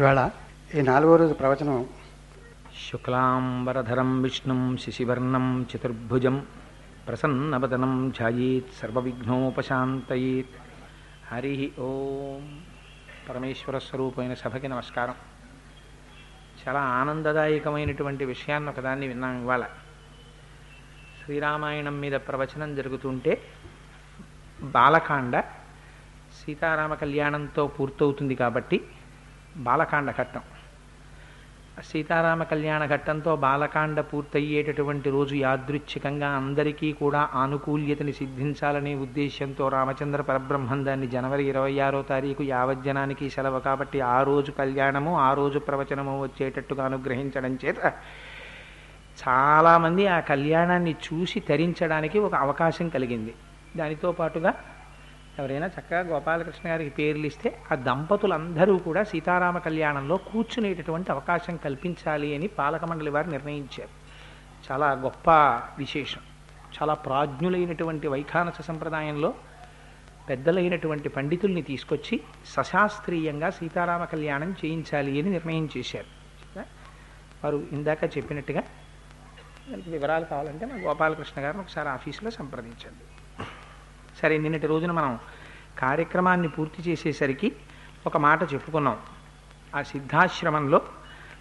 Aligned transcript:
ఇవాళ 0.00 0.30
ఈ 0.74 0.80
నాలుగో 0.80 1.16
రోజు 1.16 1.34
ప్రవచనం 1.34 1.86
శుక్లాంబరధరం 2.90 4.22
విష్ణుం 4.22 4.76
శిశివర్ణం 4.76 5.66
చతుర్భుజం 5.76 6.46
ప్రసన్నవదనం 7.08 8.12
ఛాయీత్ 8.22 8.66
సర్వవిఘ్నోపశాంతయీత్. 8.82 10.48
హరి 11.32 11.72
ఓం. 11.78 12.60
పరమేశ్వర 13.28 13.78
స్వరూపమైన 13.78 14.34
సభకి 14.34 14.68
నమస్కారం. 14.68 15.14
చాలా 16.68 16.80
ఆనందదాయకమైనటువంటి 16.80 18.24
విషయాన్ని 18.24 18.70
ఒకదాన్ని 18.70 19.08
విన్నాం 19.08 19.42
ఇవాళ. 19.42 19.64
శ్రీరామాయణం 21.24 22.00
మీద 22.00 22.12
ప్రవచనం 22.12 22.74
జరుగుతుంటే 22.74 23.42
బాలకాండ 24.62 25.40
సీతారామ 26.44 26.94
కళ్యాణంతో 26.94 27.66
పూర్తవుతుంది 27.66 28.34
కాబట్టి 28.34 28.86
బాలకాండ 29.56 30.10
ఘట్టం. 30.10 30.42
సీతారామ 31.84 32.42
కళ్యాణ 32.42 32.86
ఘట్టంతో 32.86 33.36
బాలకాండ 33.36 34.00
పూర్తయ్యేటటువంటి 34.00 35.10
రోజు 35.10 35.34
యాదృచ్ఛికంగా 35.34 36.28
అందరికీ 36.28 36.92
కూడా 36.92 37.28
ఆనుకూల్యతని 37.34 38.12
సిద్ధించాలనే 38.12 38.94
ఉద్దేశ్యంతో 38.94 39.68
రామచంద్ర 39.68 40.20
పరబ్రహ్మం 40.20 40.84
దాన్ని 40.84 41.06
జనవరి 41.06 41.44
ఇరవై 41.44 41.78
ఆరో 41.78 42.02
తారీఖు 42.02 42.42
యావజ్జనానికి 42.42 43.30
సెలవు 43.30 43.58
కాబట్టి 43.58 44.00
ఆ 44.00 44.22
రోజు 44.22 44.50
కళ్యాణము 44.50 45.18
ఆ 45.18 45.34
రోజు 45.34 45.58
ప్రవచనము 45.58 46.22
వచ్చేటట్టుగా 46.22 46.84
అనుగ్రహించడం 46.84 47.58
చేత 47.64 47.92
చాలామంది 49.22 50.06
ఆ 50.06 50.20
కళ్యాణాన్ని 50.20 50.94
చూసి 51.06 51.40
తరించడానికి 51.40 52.18
ఒక 52.18 52.34
అవకాశం 52.34 52.88
కలిగింది. 52.88 53.34
దానితో 53.76 54.12
పాటుగా 54.12 54.54
ఎవరైనా 55.38 55.66
చక్కగా 55.66 56.00
గోపాలకృష్ణ 56.00 56.68
గారికి 56.68 56.90
పేర్లు 56.90 57.26
ఇస్తే 57.26 57.58
ఆ 57.72 57.74
దంపతులందరూ 57.74 58.78
కూడా 58.78 59.02
సీతారామ 59.02 59.58
కళ్యాణంలో 59.58 60.16
కూర్చునేటటువంటి 60.16 61.12
అవకాశం 61.12 61.56
కల్పించాలి 61.56 62.34
అని 62.34 62.46
పాలక 62.46 62.84
మండలి 62.84 63.10
వారు 63.10 63.30
నిర్ణయించారు. 63.30 63.88
చాలా 64.72 64.92
గొప్ప 64.92 65.30
విశేషం. 65.78 66.20
చాలా 66.76 66.94
ప్రాజ్ఞులైనటువంటి 66.94 68.08
వైఖానస 68.08 68.60
సంప్రదాయంలో 68.60 69.34
పెద్దలైనటువంటి 70.28 71.08
పండితుల్ని 71.08 71.62
తీసుకొచ్చి 71.62 72.20
సశాస్త్రీయంగా 72.46 73.50
సీతారామ 73.50 74.04
కళ్యాణం 74.04 74.50
చేయించాలి 74.64 75.20
అని 75.20 75.30
నిర్ణయం 75.30 75.68
చేశారు. 75.76 76.10
వారు 77.44 77.66
ఇందాక 77.72 78.04
చెప్పినట్టుగా 78.16 78.62
వివరాలు 79.88 80.24
కావాలంటే 80.24 80.66
మా 80.66 80.74
గోపాలకృష్ణ 80.74 81.42
గారిని 81.42 81.62
ఒకసారి 81.62 81.88
ఆఫీసులో 81.88 82.30
సంప్రదించండి. 82.30 83.04
సరే 84.20 84.38
నిన్నటి 84.38 84.66
రోజున 84.66 84.92
మనం 84.92 85.12
కార్యక్రమాన్ని 85.78 86.48
పూర్తి 86.48 86.80
చేసేసరికి 86.86 87.48
ఒక 88.06 88.16
మాట 88.16 88.42
చెప్పుకున్నాం. 88.52 88.96
ఆ 89.76 89.82
సిద్ధాశ్రమంలో 89.82 90.78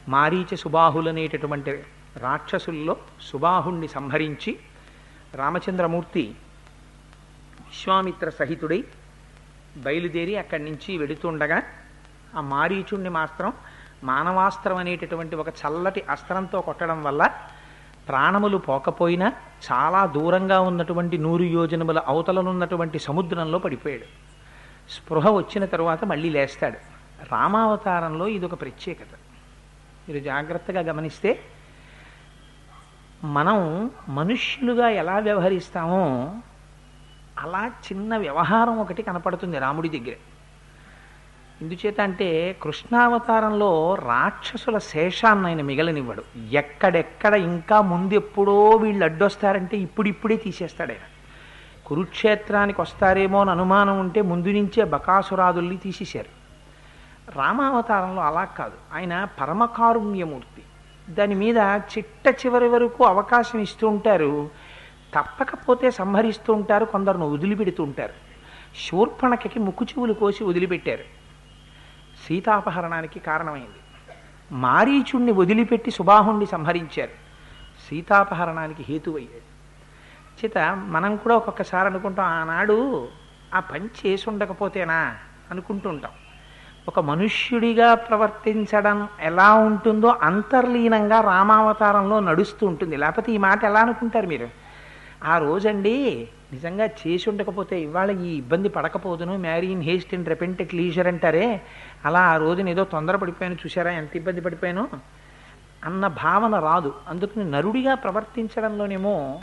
మారీచ 0.10 0.56
సుబాహులనేటటువంటి 0.56 1.72
రాక్షసుల్లో 2.18 2.94
సుబాహుణ్ణి 3.22 3.88
సంహరించి 3.88 4.52
రామచంద్రమూర్తి 5.36 6.24
విశ్వామిత్ర 7.68 8.30
సహితుడై 8.30 8.80
బయలుదేరి 9.78 10.38
అక్కడి 10.38 10.64
నుంచి 10.64 10.98
వెడుతుండగా 10.98 11.60
ఆ 12.38 12.42
మారీచుణ్ణి 12.54 13.10
మాత్రం 13.10 13.52
మానవాస్త్రం 14.04 14.78
అనేటటువంటి 14.78 15.36
ఒక 15.36 15.50
చల్లటి 15.62 16.02
అస్త్రంతో 16.10 16.62
కొట్టడం 16.62 17.00
వల్ల 17.04 17.22
ప్రాణములు 18.10 18.58
పోకపోయినా 18.58 19.34
చాలా 19.72 20.06
దూరంగా 20.06 20.60
ఉన్నటువంటి 20.60 21.18
నూరు 21.18 21.44
యోజనముల 21.44 22.00
అవతలనున్నటువంటి 22.08 23.00
సముద్రంలో 23.00 23.60
పడిపోయాడు. 23.60 24.04
స్పృహ 24.92 25.30
వచ్చిన 25.30 25.66
తరువాత 25.66 26.06
మళ్ళీ 26.06 26.30
లేస్తాడు. 26.30 26.78
రామావతారంలో 27.32 28.28
ఇది 28.28 28.46
ఒక 28.46 28.62
ప్రత్యేకత. 28.62 29.14
మీరు 30.10 30.24
జాగ్రత్తగా 30.24 30.82
గమనిస్తే 30.82 31.40
మనం 33.24 33.90
మనుష్యులుగా 34.10 34.90
ఎలా 34.90 35.20
వ్యవహరిస్తామో 35.20 36.34
అలా 37.40 37.68
చిన్న 37.68 38.18
వ్యవహారం 38.18 38.80
ఒకటి 38.80 39.04
కనపడుతుంది 39.04 39.60
రాముడి 39.60 39.90
దగ్గరే. 39.90 40.18
ఎందుచేత 41.62 42.02
అంటే 42.02 42.58
కృష్ణావతారంలో 42.62 43.96
రాక్షసుల 43.96 44.78
శేషాన్ని 44.78 45.46
ఆయన 45.46 45.62
మిగలనివ్వడు. 45.62 46.24
ఎక్కడెక్కడ 46.52 47.34
ఇంకా 47.34 47.82
ముందెప్పుడో 47.82 48.70
వీళ్ళు 48.70 49.06
అడ్డొస్తారంటే 49.06 49.78
ఇప్పుడిప్పుడే 49.78 50.38
తీసేస్తాడు 50.38 50.92
ఆయన. 50.92 51.02
కురుక్షేత్రానికి 51.86 52.82
వస్తారేమో 52.82 53.42
అని 53.42 53.52
అనుమానం 53.52 54.00
ఉంటే 54.00 54.22
ముందు 54.22 54.48
నుంచే 54.48 54.84
బకాసురాదుల్ని 54.84 55.78
తీసేశారు. 55.78 56.40
రామావతారంలో 57.38 58.22
అలా 58.22 58.44
కాదు. 58.44 58.74
ఆయన 58.94 59.28
పరమకారుణ్యమూర్తి. 59.42 60.62
దాని 61.14 61.36
మీద 61.36 61.58
చిట్ట 61.58 62.46
చివరి 62.46 62.68
వరకు 62.68 63.04
అవకాశం 63.04 63.60
ఇస్తూ 63.60 63.88
ఉంటారు. 63.88 64.50
తప్పకపోతే 65.16 65.92
సంహరిస్తూ 65.92 66.54
ఉంటారు. 66.54 66.86
కొందరును 66.86 67.34
వదిలిపెడుతూ 67.34 67.84
ఉంటారు. 67.84 68.14
శూర్పణకకి 68.90 69.60
ముక్కు 69.60 69.86
చెవులు 69.86 70.14
కోసి 70.14 70.44
వదిలిపెట్టారు. 70.44 71.19
సీతాపహరణానికి 72.30 73.20
కారణమైంది. 73.20 73.80
మారీచుణ్ణి 74.52 75.32
వదిలిపెట్టి 75.32 75.92
సుబాహుణ్ణి 75.92 76.46
సంహరించారు. 76.46 77.12
సీతాపహరణానికి 77.90 78.86
హేతువయ్యాడు 78.90 79.50
చేత 80.40 80.58
మనం 80.88 81.16
కూడా 81.16 81.36
ఒక్కొక్కసారి 81.36 81.88
అనుకుంటాం 81.88 82.26
ఆనాడు 82.26 83.08
ఆ 83.54 83.60
పని 83.60 83.86
చేసి 83.86 84.30
ఉండకపోతేనా 84.30 85.16
అనుకుంటుంటాం. 85.52 86.12
ఒక 86.88 87.00
మనుష్యుడిగా 87.00 87.96
ప్రవర్తించడం 87.96 89.08
ఎలా 89.20 89.54
ఉంటుందో 89.54 90.08
అంతర్లీనంగా 90.08 91.22
రామావతారంలో 91.22 92.20
నడుస్తూ 92.20 92.68
ఉంటుంది. 92.68 92.98
లేకపోతే 92.98 93.32
ఈ 93.32 93.38
మాట 93.38 93.64
ఎలా 93.64 93.80
అనుకుంటారు 93.80 94.28
మీరు? 94.28 94.50
ఆ 95.24 95.38
రోజండి 95.38 96.28
నిజంగా 96.54 96.86
చేసి 96.86 97.30
ఉండకపోతే 97.30 97.82
ఇవాళ 97.82 98.12
ఈ 98.12 98.38
ఇబ్బంది 98.38 98.70
పడకపోదును 98.70 99.38
marry 99.38 99.68
in 99.68 99.84
haste 99.84 100.14
and 100.14 100.30
repent at 100.30 100.76
leisure 100.76 101.08
అంటారే 101.08 101.62
అలా 102.06 102.20
ఆ 102.20 102.38
రోజున 102.38 102.70
ఏదో 102.70 102.84
తొందరపడిపోయాను 102.84 103.56
చూసారా 103.56 103.92
ఎంత 103.92 104.16
ఇబ్బంది 104.16 104.42
పడిపోయాను? 104.42 104.88
అన్న 105.86 106.08
భావన 106.08 106.60
రాదు. 106.60 106.94
అందుకని 107.08 107.52
నరుడిగా 107.52 107.96
ప్రవర్తించడంలోనేమో 107.96 109.40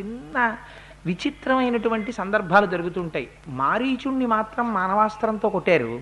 చిన్న 0.00 0.56
విచిత్రమైనటువంటి 1.06 2.12
సందర్భాలు 2.12 2.66
జరుగుతుంటాయి. 2.66 3.28
మారీచుణ్ణి 3.48 4.26
మాత్రం 4.26 4.74
మానవాస్త్రంతో 4.74 5.48
కొట్టారు. 5.48 6.00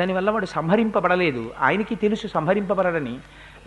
దానివల్ల 0.00 0.30
వాడు 0.30 0.46
సంహరింపబడలేదు. 0.46 1.50
ఆయనకి 1.60 1.94
తెలుసు 1.94 2.26
సంహరింపబడని 2.26 3.18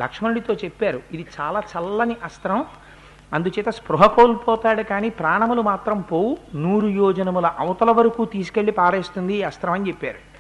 లక్ష్మణుడితో 0.02 0.54
చెప్పారు. 0.54 1.02
ఇది 1.12 1.26
చాలా 1.42 1.60
చల్లని 1.60 2.16
అస్త్రం. 2.24 2.66
అందుచేత 3.34 3.70
స్పృహ 3.70 4.06
కోల్పోతాడు 4.06 4.84
కానీ 4.84 5.10
ప్రాణములు 5.10 5.62
మాత్రం 5.62 6.02
పోవు. 6.02 6.38
నూరు 6.56 6.88
యోజనముల 6.88 7.46
అవతల 7.46 7.92
వరకు 7.92 8.26
తీసుకెళ్ళి 8.26 8.72
పారేస్తుంది 8.72 9.34
ఈ 9.34 9.42
అస్త్రం 9.42 9.74
అని 9.74 9.88
చెప్పారు. 9.88 10.31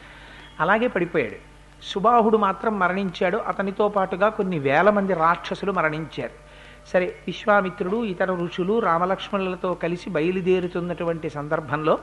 అలాగే 0.61 0.87
పడిపోయాడు. 0.87 1.35
సుబాహుడు 1.83 2.37
మాత్రం 2.37 2.79
మరణించాడు. 2.79 3.37
అతనితో 3.37 3.87
పాటుగా 3.87 4.29
కొన్ని 4.29 4.59
వేల 4.59 4.89
మంది 4.89 5.13
రాక్షసులు 5.13 5.71
మరణించారు. 5.71 6.51
సరే 6.93 7.15
విశ్వామిత్రుడు 7.27 8.05
ఇతర 8.05 8.33
ఋషులు 8.33 8.79
రామలక్ష్మణులతో 8.79 9.73
కలిసి 9.73 10.09
బయలుదేరుతున్నటువంటి 10.09 11.29
సందర్భంలో 11.29 11.99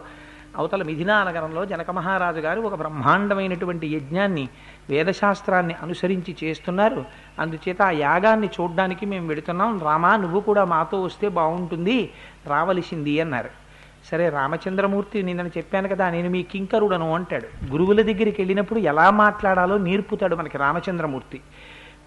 అవతల 0.57 0.83
మిథినా 0.83 1.25
నగరంలో 1.25 1.65
జనక 1.65 1.91
మహారాజు 1.91 2.41
గారు 2.41 2.61
ఒక 2.61 2.75
బ్రహ్మాండమైనటువంటి 2.75 3.87
యజ్ఞాన్ని 3.87 4.49
వేదశాస్త్రాన్ని 4.91 5.75
అనుసరించి 5.75 6.37
చేస్తున్నారు. 6.45 7.05
అందుచేత 7.39 7.83
ఆ 7.83 7.91
యాగాన్ని 7.91 8.47
చూడ్డానికి 8.61 9.07
మేము 9.07 9.29
వెడుతున్నాం. 9.29 9.81
రామా 9.83 10.17
నువ్వు 10.17 10.41
కూడా 10.41 10.65
మాతో 10.65 11.03
వస్తే 11.03 11.29
బాగుంటుంది. 11.29 12.13
రావలసింది 12.47 13.21
అన్నారు. 13.21 13.68
సరే 14.11 14.29
రామచంద్రమూర్తి 14.29 15.23
నిన్న 15.23 15.47
చెప్పాను 15.47 15.89
కదా 15.89 16.11
నేను 16.11 16.31
మీ 16.31 16.43
కింకరుడను 16.43 17.15
అంటాడు. 17.15 17.71
గురువుల 17.71 18.03
దగ్గరికి 18.03 18.43
వెళ్ళినప్పుడు 18.43 18.79
ఎలా 18.79 19.11
మాట్లాడాలో 19.11 19.79
నేర్పుతాడు 19.79 20.37
మనకి 20.37 20.59
రామచంద్రమూర్తి. 20.59 21.41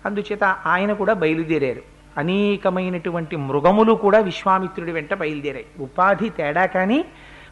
అందుచేత 0.05 0.43
ఆయన 0.43 0.93
కూడా 0.93 1.13
బయలుదేరారు. 1.13 1.81
అనేకమైనటువంటి 2.17 3.35
మృగములు 3.35 3.93
కూడా 3.93 4.19
విశ్వామిత్రుడి 4.19 4.91
వెంట 4.91 5.13
బయలుదేరాయి. 5.13 5.65
ఉపాధి 5.79 6.29
తేడా 6.29 6.65
కానీ 6.65 7.05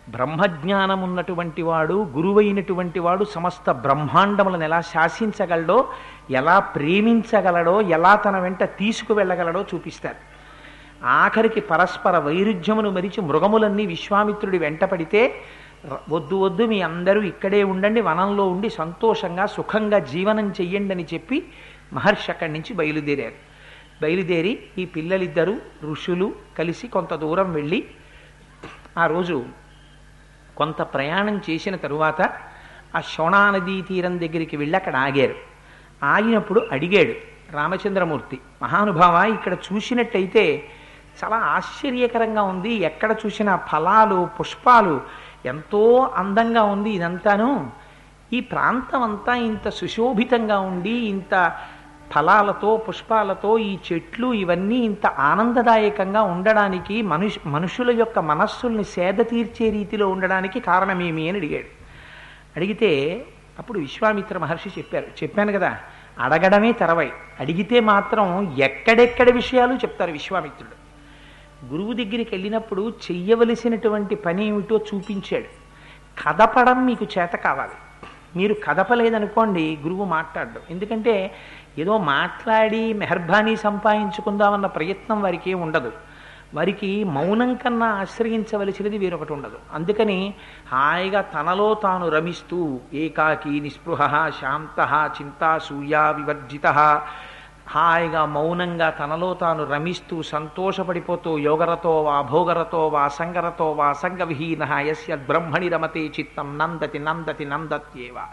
బ్రహ్మజ్ఞానం 0.09 1.01
ఉన్నటువంటి 1.01 1.62
వాడు 1.62 2.07
గురువైనటువంటి 2.15 3.00
వాడు 3.00 3.24
సమస్త 3.24 3.71
బ్రహ్మాండములను 3.71 4.63
ఎలా 4.63 4.81
శాసించగలడో 4.81 5.88
ఎలా 6.29 6.59
ప్రేమించగలడో 6.59 7.81
ఎలా 7.81 8.15
తన 8.15 8.39
వెంట 8.39 8.63
తీసుకువెళ్ళగలడో 8.63 9.65
చూపిస్తారు. 9.75 10.28
ఆఖరికి 11.04 11.62
పరస్పర 11.62 12.18
వైరుధ్యమును 12.18 12.90
మరిచి 12.90 13.22
మృగములన్నీ 13.22 13.86
విశ్వామిత్రుడి 13.86 14.57
వెంట 14.57 14.84
పడితే 14.84 15.36
వద్దు 16.10 16.36
వద్దు 16.36 16.63
మీ 16.63 16.81
అందరూ 16.81 17.22
ఇక్కడే 17.22 17.63
ఉండండి 17.63 18.01
వనంలో 18.01 18.48
ఉండి 18.48 18.69
సంతోషంగా 18.69 19.46
సుఖంగా 19.46 20.00
జీవనం 20.00 20.50
చెయ్యండి 20.50 20.94
అని 20.94 21.07
చెప్పి 21.13 21.46
మహర్షి 21.94 22.31
అక్కడి 22.31 22.54
నుంచి 22.54 22.74
బయలుదేరారు. 22.74 23.34
బయలుదేరి 24.01 24.60
ఈ 24.78 24.86
పిల్లలిద్దరూ 24.86 25.56
ఋషులు 25.84 26.34
కలిసి 26.57 26.88
కొంత 26.88 27.13
దూరం 27.13 27.54
వెళ్ళి 27.54 27.84
ఆ 28.98 29.06
రోజు 29.06 29.46
కొంత 30.57 30.81
ప్రయాణం 30.81 31.42
చేసిన 31.50 31.75
తరువాత 31.75 32.22
ఆ 32.96 33.01
శోణా 33.01 33.51
నదీ 33.51 33.81
తీరం 33.81 34.19
దగ్గరికి 34.19 34.57
వెళ్ళి 34.57 34.75
అక్కడ 34.75 34.96
ఆగారు. 34.96 35.36
ఆగినప్పుడు 36.04 36.68
అడిగాడు 36.72 37.13
రామచంద్రమూర్తి 37.51 38.40
మహానుభావ 38.62 39.34
ఇక్కడ 39.34 39.54
చూసినట్టయితే 39.54 40.69
చాలా 41.23 41.38
ఆశ్చర్యకరంగా 41.38 42.41
ఉంది. 42.41 42.73
ఎక్కడ 42.73 43.15
చూసినా 43.25 43.56
ఫలాలు 43.56 44.29
పుష్పాలు 44.39 45.01
ఎంతో 45.45 46.11
అందంగా 46.15 46.63
ఉంది 46.63 46.89
ఇదంతాను. 46.89 47.71
ఈ 48.33 48.39
ప్రాంతం 48.39 49.01
అంతా 49.01 49.35
ఇంత 49.35 49.69
సుశోభితంగా 49.69 50.59
ఉండి 50.59 50.89
ఇంత 50.89 51.57
ఫలాలతో 52.15 52.77
పుష్పాలతో 52.77 53.57
ఈ 53.57 53.77
చెట్లు 53.94 54.33
ఇవన్నీ 54.33 54.75
ఇంత 54.75 55.07
ఆనందదాయకంగా 55.07 56.21
ఉండడానికి 56.21 57.01
మనుషు 57.01 57.39
మనుషుల 57.45 58.00
యొక్క 58.00 58.19
మనస్సుల్ని 58.19 58.83
సేద 58.83 59.13
తీర్చే 59.13 59.69
రీతిలో 59.69 60.09
ఉండడానికి 60.09 60.59
కారణమేమి 60.59 61.29
అని 61.29 61.38
అడిగాడు. 61.38 61.79
అడిగితే 62.55 63.25
అప్పుడు 63.59 63.79
విశ్వామిత్ర 63.79 64.38
మహర్షి 64.38 64.69
చెప్పారు. 64.69 65.05
చెప్పాను 65.05 65.51
కదా 65.51 65.77
అడగడమే 66.19 66.71
తెరవై. 66.71 67.12
అడిగితే 67.39 67.79
మాత్రం 67.79 68.55
ఎక్కడెక్కడ 68.59 69.29
విషయాలు 69.29 69.73
చెప్తారు 69.73 70.12
విశ్వామిత్రుడు. 70.12 70.78
గురువు 71.65 71.94
దగ్గరికి 71.94 72.29
వెళ్ళినప్పుడు 72.31 72.94
చెయ్యవలసినటువంటి 73.11 74.15
పని 74.15 74.45
ఏమిటో 74.45 74.77
చూపించాడు. 74.77 75.59
కదపడం 76.23 76.85
మీకు 76.85 77.07
చేత 77.19 77.29
కావాలి. 77.29 77.71
మీరు 78.35 78.56
కదపలేదనుకోండి 78.63 79.77
గురువు 79.81 80.06
మాట్లాడడం. 80.06 80.61
ఎందుకంటే 80.69 81.35
ఏదో 81.77 81.97
మాట్లాడి 81.97 82.94
మెహర్బానీ 82.94 83.56
సంపాదించుకుందామన్న 83.56 84.65
ప్రయత్నం 84.65 85.21
వారికి 85.21 85.53
ఉండదు. 85.53 85.91
వారికి 86.53 87.03
మౌనం 87.03 87.56
కన్నా 87.56 87.85
ఆశ్రయించవలసినది 87.85 88.97
వేరొకటి 88.97 89.33
ఉండదు. 89.33 89.59
అందుకని 89.73 90.33
హాయిగా 90.71 91.21
తనలో 91.21 91.73
తాను 91.73 92.09
రమిస్తూ 92.09 92.79
ఏకాకి 92.94 93.59
నిస్పృహ 93.59 94.29
శాంత 94.29 95.09
చింతాసూయ 95.21 95.95
వివర్జిత 95.95 96.67
హాయిగా 97.69 98.25
మౌనంగా 98.25 98.89
తనలో 98.89 99.33
తాను 99.33 99.63
రమిస్తూ 99.63 100.21
సంతోషపడిపోతూ 100.21 101.38
యోగరతో 101.38 102.04
వా 102.04 102.21
భోగరతో 102.21 102.88
వా 102.88 103.07
సంగరతో 103.07 103.71
వా 103.71 103.94
సంగవిహీన 103.94 104.68
యస్య 104.80 105.16
బ్రహ్మణి 105.16 105.69
రమతే 105.69 106.00
చిత్తం 106.00 106.57
నందతి 106.57 107.00
నందతి 107.00 107.45
నందత్యేవ. 107.45 108.25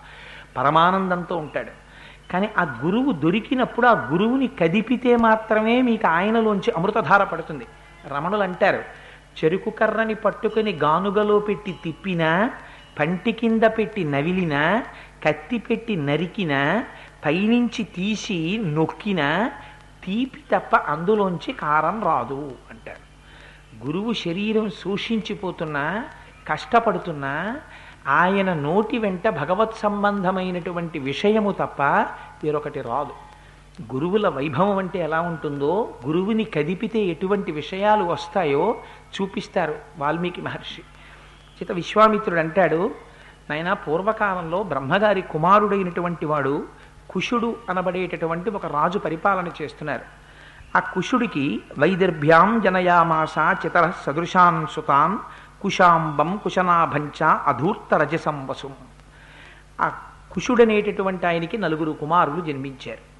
పరమానందంతో 0.56 1.36
ఉంటాడు. 1.36 1.70
కానీ 2.32 2.50
ఆ 2.58 2.62
గురువు 2.84 3.12
దొరికినప్పుడు 3.12 3.86
ఆ 3.86 3.92
గురువుని 3.92 4.46
కదిపితే 4.46 5.16
మాత్రమే 5.16 5.82
మీకు 5.82 6.06
ఆయనలోంచి 6.06 6.70
అమృతధార 6.70 7.24
పడుతుంది. 7.24 7.66
రమణులు 8.08 8.42
అంటారు 8.42 8.82
చెరుకు 9.44 9.70
కర్రని 9.70 10.14
పట్టుకుని 10.14 10.72
గానుగలో 10.72 11.38
పెట్టి 11.38 11.74
తిప్పినా 11.84 12.50
పంటి 12.98 13.32
కింద 13.32 13.62
పెట్టి 13.62 14.04
నవిలినా 14.04 14.82
కత్తి 15.24 15.58
పెట్టి 15.58 15.96
నరికినా 15.96 16.84
పైనుంచి 17.26 17.84
తీసి 17.84 18.58
నొక్కిన 18.64 19.50
తీపి 20.04 20.44
తప్ప 20.52 20.76
అందులోంచి 20.76 21.52
కారం 21.52 22.02
రాదు 22.04 22.54
అంటారు. 22.70 23.06
గురువు 23.86 24.12
శరీరం 24.12 24.70
శోషించిపోతున్నా 24.70 26.04
కష్టపడుతున్నా 26.48 27.60
ఆయన 28.08 28.54
నోటి 28.54 28.98
వెంట 28.98 29.28
భగవత్ 29.28 29.74
సంబంధమైనటువంటి 29.78 30.98
విషయము 30.98 31.52
తప్ప 31.52 31.82
వేరొకటి 32.44 32.80
రాదు. 32.80 33.10
గురువుల 33.94 34.28
వైభవం 34.28 34.78
అంటే 34.78 34.98
ఎలా 34.98 35.20
ఉంటుందో 35.20 35.94
గురువుని 36.06 36.44
కదిపితే 36.44 36.98
ఎటువంటి 36.98 37.52
విషయాలు 37.52 38.04
వస్తాయో 38.04 38.76
చూపిస్తారు 39.22 39.74
వాల్మీకి 39.98 40.40
మహర్షి. 40.40 40.80
చిత 41.58 41.72
విశ్వామిత్రుడు 41.72 42.40
అంటాడు 42.40 42.94
నాయన 43.50 43.72
పూర్వకాలంలో 43.72 44.62
బ్రహ్మగారి 44.62 45.22
కుమారుడైనటువంటి 45.22 46.26
వాడు 46.26 46.85
కుషుడు 47.10 47.56
అనబడేటటువంటి 47.70 48.50
ఒక 48.50 48.66
రాజు 48.66 48.98
పరిపాలన 48.98 49.48
చేస్తున్నారు. 49.62 50.04
ఆ 50.76 50.80
కుషుడికి 50.80 51.62
వైదర్భ్యాం 51.78 52.60
జనయామాస 52.60 53.34
చితర 53.38 53.92
సదృశాన్ 54.06 54.66
సుతాన్ 54.66 55.18
కుశాంబం 55.62 56.40
కుశనాభంచ 56.44 57.24
అధూర్త 57.24 57.94
రజసం 57.94 58.46
వసుం. 58.46 58.74
ఆ 59.80 59.88
కుషుడనేటటువంటి 60.32 61.26
ఆయనకి 61.26 61.58
నలుగురు 61.58 61.92
కుమారులు 61.92 62.40
జన్మించారు. 62.40 63.16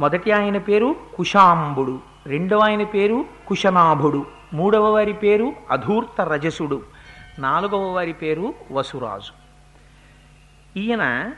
మొదటి 0.00 0.32
ఆయన 0.32 0.58
పేరు 0.58 0.96
కుశాంబుడు 1.16 2.00
రెండవ 2.26 2.58
ఆయన 2.58 2.84
పేరు 2.84 3.24
కుశనాభుడు 3.46 4.26
మూడవ 4.52 4.90
వారి 4.90 5.12
పేరు 5.12 5.52
అధూర్త 5.70 6.20
రజసుడు 6.20 6.82
నాలుగవ 7.38 7.90
వారి 7.90 8.12
పేరు 8.12 8.54
వసురాజు. 8.72 9.46
ఈయన 10.78 11.32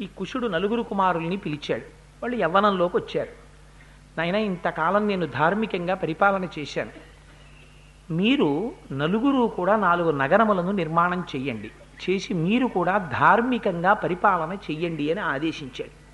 ఈ 0.00 0.08
కుషుడు 0.16 0.46
నలుగురు 0.46 0.82
కుమారుల్ని 0.82 1.36
పిలిచాడు. 1.36 1.82
వాళ్ళు 2.22 2.36
యవ్వనంలోకి 2.36 2.96
వచ్చారు. 2.96 3.28
నాయన 4.18 4.34
ఇంతకాలం 4.34 5.08
నేను 5.08 5.26
ధార్మికంగా 5.26 5.94
పరిపాలన 5.94 6.48
చేశాను. 6.58 6.90
మీరు 8.12 8.72
నలుగురు 8.92 9.46
కూడా 9.46 9.76
నాలుగు 9.76 10.10
నగరములను 10.10 10.72
నిర్మాణం 10.72 11.20
చెయ్యండి. 11.20 11.70
చేసి 12.10 12.34
మీరు 12.34 12.66
కూడా 12.66 12.98
ధార్మికంగా 12.98 13.92
పరిపాలన 13.92 14.52
చెయ్యండి 14.52 15.10
అని 15.10 15.20
ఆదేశించాడు. 15.20 16.06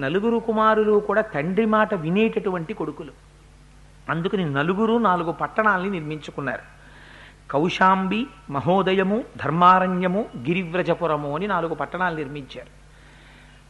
నలుగురు 0.00 0.38
కుమారులు 0.38 1.00
కూడా 1.00 1.20
తండ్రి 1.20 1.66
మాట 1.66 1.94
వినేటటువంటి 1.94 2.74
కొడుకులు. 2.74 3.12
అందుకని 4.10 4.50
నలుగురు 4.50 4.98
నాలుగు 4.98 5.32
పట్టణాల్ని 5.32 5.90
నిర్మించుకున్నారు. 5.90 6.62
కౌశాంబి 7.50 8.26
మహోదయము 8.50 9.24
ధర్మారణ్యము 9.36 10.26
గిరివ్రజపురము 10.36 11.34
అని 11.36 11.46
నాలుగు 11.46 11.74
పట్టణాలు 11.74 12.16
నిర్మించారు. 12.16 12.83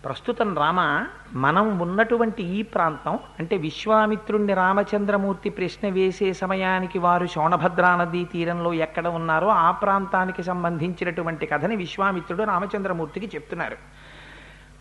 ప్రస్తుతం 0.05 0.55
రామ 0.59 1.07
మనం 1.33 1.79
ఉన్నటువంటి 1.79 2.43
ఈ 2.43 2.63
ప్రాంతం 2.63 3.19
అంటే 3.39 3.57
విశ్వామిత్రుణ్ణి 3.57 4.55
రామచంద్రమూర్తి 4.55 5.51
ప్రశ్న 5.51 5.89
వేసే 5.89 6.33
సమయానికి 6.33 6.99
వారు 6.99 7.27
శోణభద్రా 7.27 7.97
నదీ 7.97 8.25
తీరంలో 8.25 8.73
ఎక్కడ 8.73 9.09
ఉన్నారో 9.09 9.49
ఆ 9.49 9.71
ప్రాంతానికి 9.71 10.43
సంబంధించినటువంటి 10.43 11.47
కథని 11.47 11.77
విశ్వామిత్రుడు 11.77 12.43
రామచంద్రమూర్తికి 12.43 13.31
చెప్తున్నారు. 13.35 13.77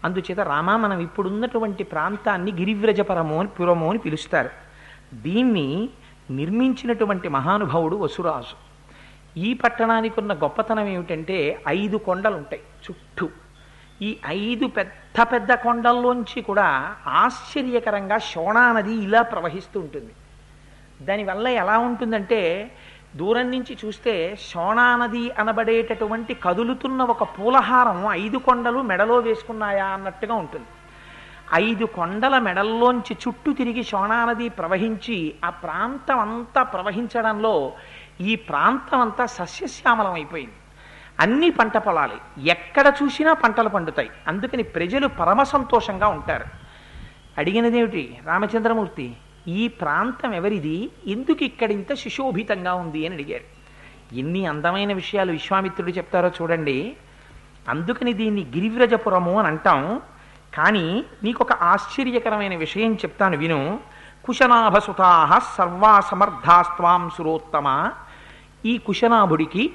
అందుచేత 0.05 0.39
రామ 0.39 0.75
మనం 0.75 0.99
ఇప్పుడున్నటువంటి 0.99 1.83
ప్రాంతాన్ని 1.83 2.51
గిరివ్రజపరము 2.51 3.39
అని 3.39 3.47
పురము 3.47 3.89
అని 3.89 3.99
పిలుస్తారు. 3.99 4.49
దీన్ని 5.13 5.89
నిర్మించినటువంటి 6.31 7.29
మహానుభావుడు 7.29 7.95
వసురాజు. 7.95 8.55
ఈ 9.39 9.53
పట్టణానికి 9.53 10.19
ఉన్న 10.19 10.33
గొప్పతనం 10.33 10.87
ఏమిటంటే 10.87 11.63
ఐదు 11.67 11.97
కొండలు 11.97 12.35
ఉంటాయి 12.35 12.61
చుట్టూ 12.85 13.29
ఈ 14.05 14.07
ఐదు 14.27 14.65
పెద్ద 14.67 15.21
పెద్ద 15.31 15.51
కొండల్లోంచి 15.65 16.39
కూడా 16.41 16.67
ఆశ్చర్యకరంగా 17.21 18.17
శోణా 18.31 18.63
నది 18.75 18.93
ఇలా 19.05 19.21
ప్రవహిస్తూ 19.21 19.77
ఉంటుంది. 19.79 20.13
దానివల్ల 21.05 21.47
ఎలా 21.61 21.75
ఉంటుందంటే 21.87 22.41
దూరం 23.15 23.47
నుంచి 23.51 23.73
చూస్తే 23.81 24.13
శోణా 24.49 24.85
నది 24.95 25.23
అనబడేటటువంటి 25.39 26.33
కదులుతున్న 26.45 27.01
ఒక 27.13 27.23
పూలహారం 27.35 27.99
ఐదు 28.11 28.37
కొండలు 28.37 28.79
మెడలో 28.91 29.17
వేసుకున్నాయా 29.17 29.87
అన్నట్టుగా 29.95 30.35
ఉంటుంది. 30.43 30.69
ఐదు 31.53 31.85
కొండల 31.97 32.35
మెడల్లోంచి 32.39 33.13
చుట్టూ 33.23 33.49
తిరిగి 33.53 33.83
శోణా 33.83 34.19
నది 34.25 34.47
ప్రవహించి 34.59 35.17
ఆ 35.45 35.49
ప్రాంతం 35.63 36.19
అంతా 36.25 36.63
ప్రవహించడంలో 36.73 37.55
ఈ 38.21 38.33
ప్రాంతం 38.49 38.99
అంతా 38.99 39.25
సస్యశ్యామలం 39.37 40.13
అయిపోయింది. 40.13 40.59
అన్ని 41.19 41.49
పంట 41.49 41.77
పొలాలే. 41.77 42.49
ఎక్కడ 42.49 42.93
చూసినా 43.03 43.33
పంటలు 43.33 43.69
పండుతాయి. 43.69 44.09
అందుకని 44.27 44.63
ప్రజలు 44.63 45.07
పరమ 45.07 45.43
సంతోషంగా 45.43 46.07
ఉంటారు. 46.07 46.45
అడిగినదేమిటి? 47.37 48.19
రామచంద్రమూర్తి 48.25 49.15
ఈ 49.47 49.67
ప్రాంతం 49.67 50.33
ఎవరిది? 50.33 50.89
ఎందుకు 51.07 51.43
ఇక్కడ 51.43 51.71
ఇంత 51.71 51.93
సుశోభితంగా 51.93 52.73
ఉంది 52.73 53.05
అని 53.05 53.15
అడిగారు. 53.15 53.63
ఎన్ని 54.15 54.45
అందమైన 54.45 54.93
విషయాలు 54.93 55.31
విశ్వామిత్రుడు 55.31 55.91
చెప్తారో 55.91 56.27
చూడండి. 56.27 56.95
అందుకని 57.69 58.13
దీన్ని 58.13 58.41
గిరివ్రజపురము 58.41 59.39
అని 59.39 59.47
అంటాం. 59.47 60.01
కానీ 60.57 61.05
నీకు 61.23 61.43
ఒక 61.43 61.51
ఆశ్చర్యకరమైన 61.51 62.55
విషయం 62.55 62.93
చెప్తాను 62.93 63.37
విను. 63.37 63.79
కుశనాభసుతాహ 64.25 65.39
సర్వా 65.57 65.99
సమర్థాస్త్వాం 65.99 67.09
సురోత్తమ 67.17 67.91
ఈ 68.65 68.77
కుశనాభుడికి 68.77 69.73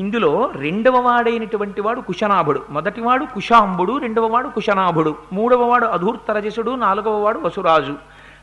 ఇందులో 0.00 0.50
రెండవ 0.54 0.96
వాడైనటువంటి 1.00 1.80
వాడు 1.80 2.00
కుశనాభుడు. 2.00 2.62
మొదటివాడు 2.70 3.24
కుశాంబుడు 3.24 3.98
రెండవ 3.98 4.26
వాడు 4.26 4.48
కుశనాభుడు. 4.48 5.16
మూడవ 5.32 5.62
వాడు 5.62 5.86
అధూర్తరజసుడు 5.86 6.70
నాలుగవ 6.70 7.24
వాడు 7.24 7.38
వసురాజు. 7.38 7.96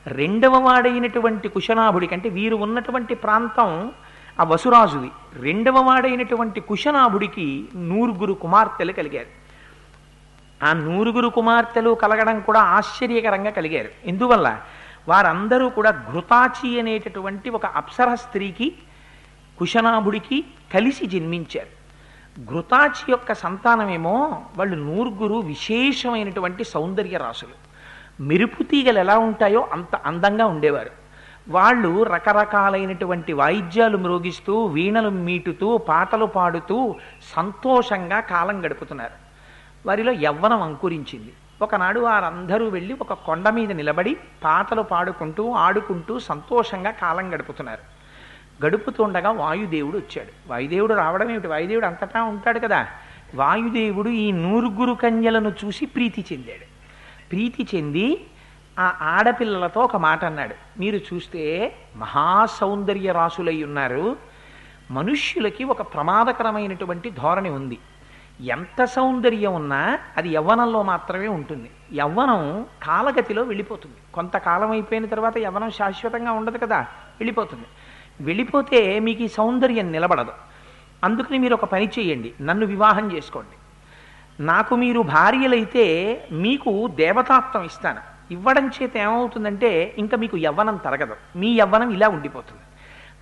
రెండవ 0.07 0.57
వాడైనటువంటి 0.57 1.49
కుశనాభుడికి 1.49 2.13
అంటే 2.13 2.29
వీరు 2.29 2.55
ఉన్నటువంటి 2.55 3.15
ప్రాంతం 3.15 3.91
ఆ 4.39 4.43
వసురాజుది. 4.43 5.11
రెండవ 5.39 5.77
వాడైనటువంటి 5.77 6.59
కుశనాభుడికి 6.59 7.65
నూరుగురు 7.75 8.33
కుమార్తెలు 8.33 8.91
కలిగారు. 8.91 9.27
ఆ 10.65 10.73
నూరుగురు 10.73 11.27
కుమార్తెలు 11.27 11.95
కలగడం 11.95 12.39
కూడా 12.39 12.61
ఆశ్చర్యకరంగా 12.61 13.49
కలిగారు. 13.49 13.89
ఎందువల్ల? 14.05 14.57
వారందరూ 15.09 15.69
కూడా 15.69 16.03
ఘృతాచి 16.13 16.79
అనేటటువంటి 16.79 17.49
ఒక 17.49 17.65
అప్సర 17.65 18.15
స్త్రీకి 18.15 18.73
కుశనాభుడికి 19.59 20.43
కలిసి 20.73 21.05
జన్మించారు. 21.05 21.77
ఘృతాచి 22.45 23.05
యొక్క 23.09 23.33
సంతానమేమో 23.33 24.43
వాళ్ళు 24.57 24.75
నూరుగురు 24.75 25.35
విశేషమైనటువంటి 25.35 26.63
సౌందర్య 26.63 27.17
రాసులు 27.17 27.67
మెరుపు 28.23 28.63
తీగలు 28.63 28.99
ఎలా 28.99 29.17
ఉంటాయో 29.17 29.67
అంత 29.71 29.95
అందంగా 29.95 30.45
ఉండేవారు. 30.45 30.89
వాళ్ళు 31.49 32.03
రకరకాలైనటువంటి 32.03 33.33
వాయిద్యాలు 33.33 33.97
మ్రోగిస్తూ 33.97 34.65
వీణలు 34.65 35.09
మీటుతూ 35.09 35.77
పాటలు 35.77 36.25
పాడుతూ 36.25 36.95
సంతోషంగా 37.35 38.19
కాలం 38.19 38.65
గడుపుతున్నారు. 38.65 39.11
వారిలో 39.87 40.11
యవ్వనం 40.11 40.61
అంకురించింది. 40.61 41.33
ఒకనాడు 41.61 41.99
వారందరూ 41.99 42.69
వెళ్ళి 42.69 42.93
ఒక 43.01 43.13
కొండ 43.13 43.49
మీద 43.49 43.71
నిలబడి 43.71 44.17
పాటలు 44.43 44.81
పాడుకుంటూ 44.81 45.51
ఆడుకుంటూ 45.51 46.19
సంతోషంగా 46.19 46.91
కాలం 46.91 47.33
గడుపుతున్నారు. 47.33 47.96
గడుపుతుండగా 48.65 49.31
వాయుదేవుడు 49.31 49.97
వచ్చాడు. 49.97 50.49
వాయుదేవుడు 50.49 50.93
రావడం 50.93 51.31
ఏమిటి? 51.31 51.47
వాయుదేవుడు 51.47 51.85
అంతటా 51.85 52.23
ఉంటాడు 52.23 52.59
కదా. 52.59 52.87
వాయుదేవుడు 53.35 54.09
ఈ 54.09 54.31
నూరుగురు 54.31 54.93
కన్యలను 54.93 55.53
చూసి 55.65 55.85
ప్రీతి 55.85 56.25
చెందాడు. 56.33 56.65
ప్రీతి 57.29 57.67
చెంది 57.75 58.27
ఆ 58.79 58.97
ఆడపిల్లలతో 59.01 59.81
ఒక 59.81 59.95
మాట 59.95 60.25
అన్నాడు. 60.25 60.55
మీరు 60.79 60.97
చూస్తే 60.97 61.75
మహాసౌందర్య 61.95 63.11
రాసులై 63.11 63.63
ఉన్నారు. 63.63 64.17
మనుష్యులకి 64.91 65.63
ఒక 65.63 65.81
ప్రమాదకరమైనటువంటి 65.81 67.09
ధోరణి 67.09 67.49
ఉంది. 67.49 67.77
ఎంత 68.41 68.85
సౌందర్యం 68.85 69.53
ఉన్నా 69.53 69.99
అది 70.17 70.29
యవ్వనంలో 70.29 70.83
మాత్రమే 70.83 71.27
ఉంటుంది. 71.27 71.71
యవ్వనం 71.99 72.65
కాలగతిలో 72.83 73.43
వెళ్ళిపోతుంది. 73.43 73.95
కొంతకాలం 74.13 74.71
అయిపోయిన 74.71 75.05
తర్వాత 75.05 75.37
యవ్వనం 75.37 75.71
శాశ్వతంగా 75.71 76.31
ఉండదు 76.31 76.57
కదా. 76.57 76.79
వెళ్ళిపోతుంది. 77.19 77.65
వెళ్ళిపోతే 78.21 78.99
మీకు 78.99 79.23
ఈ 79.23 79.27
సౌందర్యం 79.27 79.91
నిలబడదు. 79.91 80.31
అందుకని 81.03 81.37
మీరు 81.37 81.53
ఒక 81.53 81.65
పని 81.65 81.89
చేయండి. 81.99 82.33
నన్ను 82.41 82.65
వివాహం 82.65 83.15
చేసుకోండి. 83.15 83.57
నాకు 84.43 84.75
మీరు 84.75 85.01
భార్యలైతే 85.01 85.85
మీకు 86.31 86.87
దేవతాత్వం 86.87 87.63
ఇస్తాను. 87.63 88.17
ఇవ్వడం 88.31 88.67
చేత 88.67 88.97
ఏమవుతుందంటే 88.97 89.95
ఇంకా 89.97 90.17
మీకు 90.17 90.37
యవ్వనం 90.37 90.75
తరగదు. 90.75 91.15
మీ 91.35 91.51
యవ్వనం 91.51 91.89
ఇలా 91.89 92.07
ఉండిపోతుంది. 92.07 92.61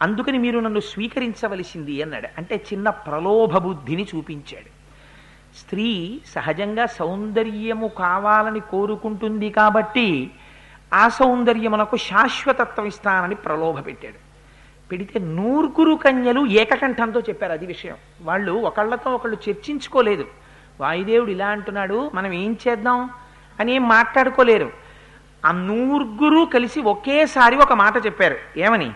అందుకని 0.01 0.37
మీరు 0.37 0.59
నన్ను 0.59 0.79
స్వీకరించవలసింది 0.79 2.03
అన్నాడు. 2.03 2.27
అంటే 2.37 2.55
చిన్న 2.73 2.89
ప్రలోభ 2.89 3.57
బుద్ధిని 3.57 4.07
చూపించాడు. 4.15 4.75
స్త్రీ 5.57 6.21
సహజంగా 6.27 6.85
సౌందర్యము 6.85 7.87
కావాలని 7.87 8.59
కోరుకుంటుంది 8.59 9.49
కాబట్టి 9.49 10.31
ఆ 10.93 11.09
సౌందర్యమునకు 11.09 11.97
శాశ్వతత్వం 11.97 12.85
ఇస్తానని 12.85 13.35
ప్రలోభ 13.35 13.85
పెట్టాడు. 13.85 14.25
పెడితే 14.91 15.19
నూరుగురు 15.19 15.95
కన్యలు 15.95 16.45
ఏకకంఠంతో 16.45 17.19
చెప్పారు 17.19 17.51
అది 17.51 17.65
విషయం. 17.65 17.95
వాళ్ళు 18.21 18.51
ఒకళ్ళతో 18.51 19.11
ఒకళ్ళు 19.11 19.37
చర్చించుకోలేదు. 19.49 20.27
వాయుదేవుడు 20.81 21.31
ఇలా 21.31 21.47
అంటున్నాడు 21.47 22.11
మనం 22.13 22.33
ఏం 22.33 22.57
చేద్దాం? 22.67 23.09
అని 23.59 23.71
ఏం 23.71 23.89
మాట్లాడుకోలేరు. 23.89 24.71
ఆ 25.45 25.51
నూరుగురు 25.51 26.45
కలిసి 26.45 26.81
ఒకేసారి 26.81 27.55
ఒక 27.55 27.73
మాట 27.73 28.05
చెప్పారు. 28.05 28.35
ఏమని? 28.57 28.91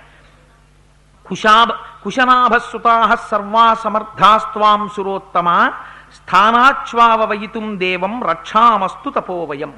కుశాభ 1.25 1.67
కుశనాభసుతా 2.03 3.15
సర్వా 3.15 3.73
సమర్థాస్వాం 3.73 4.89
సురోత్తమ 4.89 5.71
స్థానాచ్వావయితుం 6.15 7.79
దేవం 7.79 8.23
రక్షామస్తు 8.23 9.09
తపోవయం. 9.09 9.73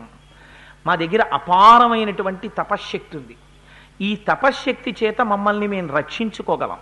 మా 0.87 0.95
దగ్గర 0.95 1.25
అపారమైనటువంటి 1.33 2.47
తపశ్శక్తి 2.47 3.17
ఉంది. 3.17 3.35
ఈ 4.01 4.15
తపశ్శక్తి 4.15 4.95
చేత 5.03 5.21
మమ్మల్ని 5.21 5.67
మేము 5.67 5.97
రక్షించుకోగలం. 5.97 6.77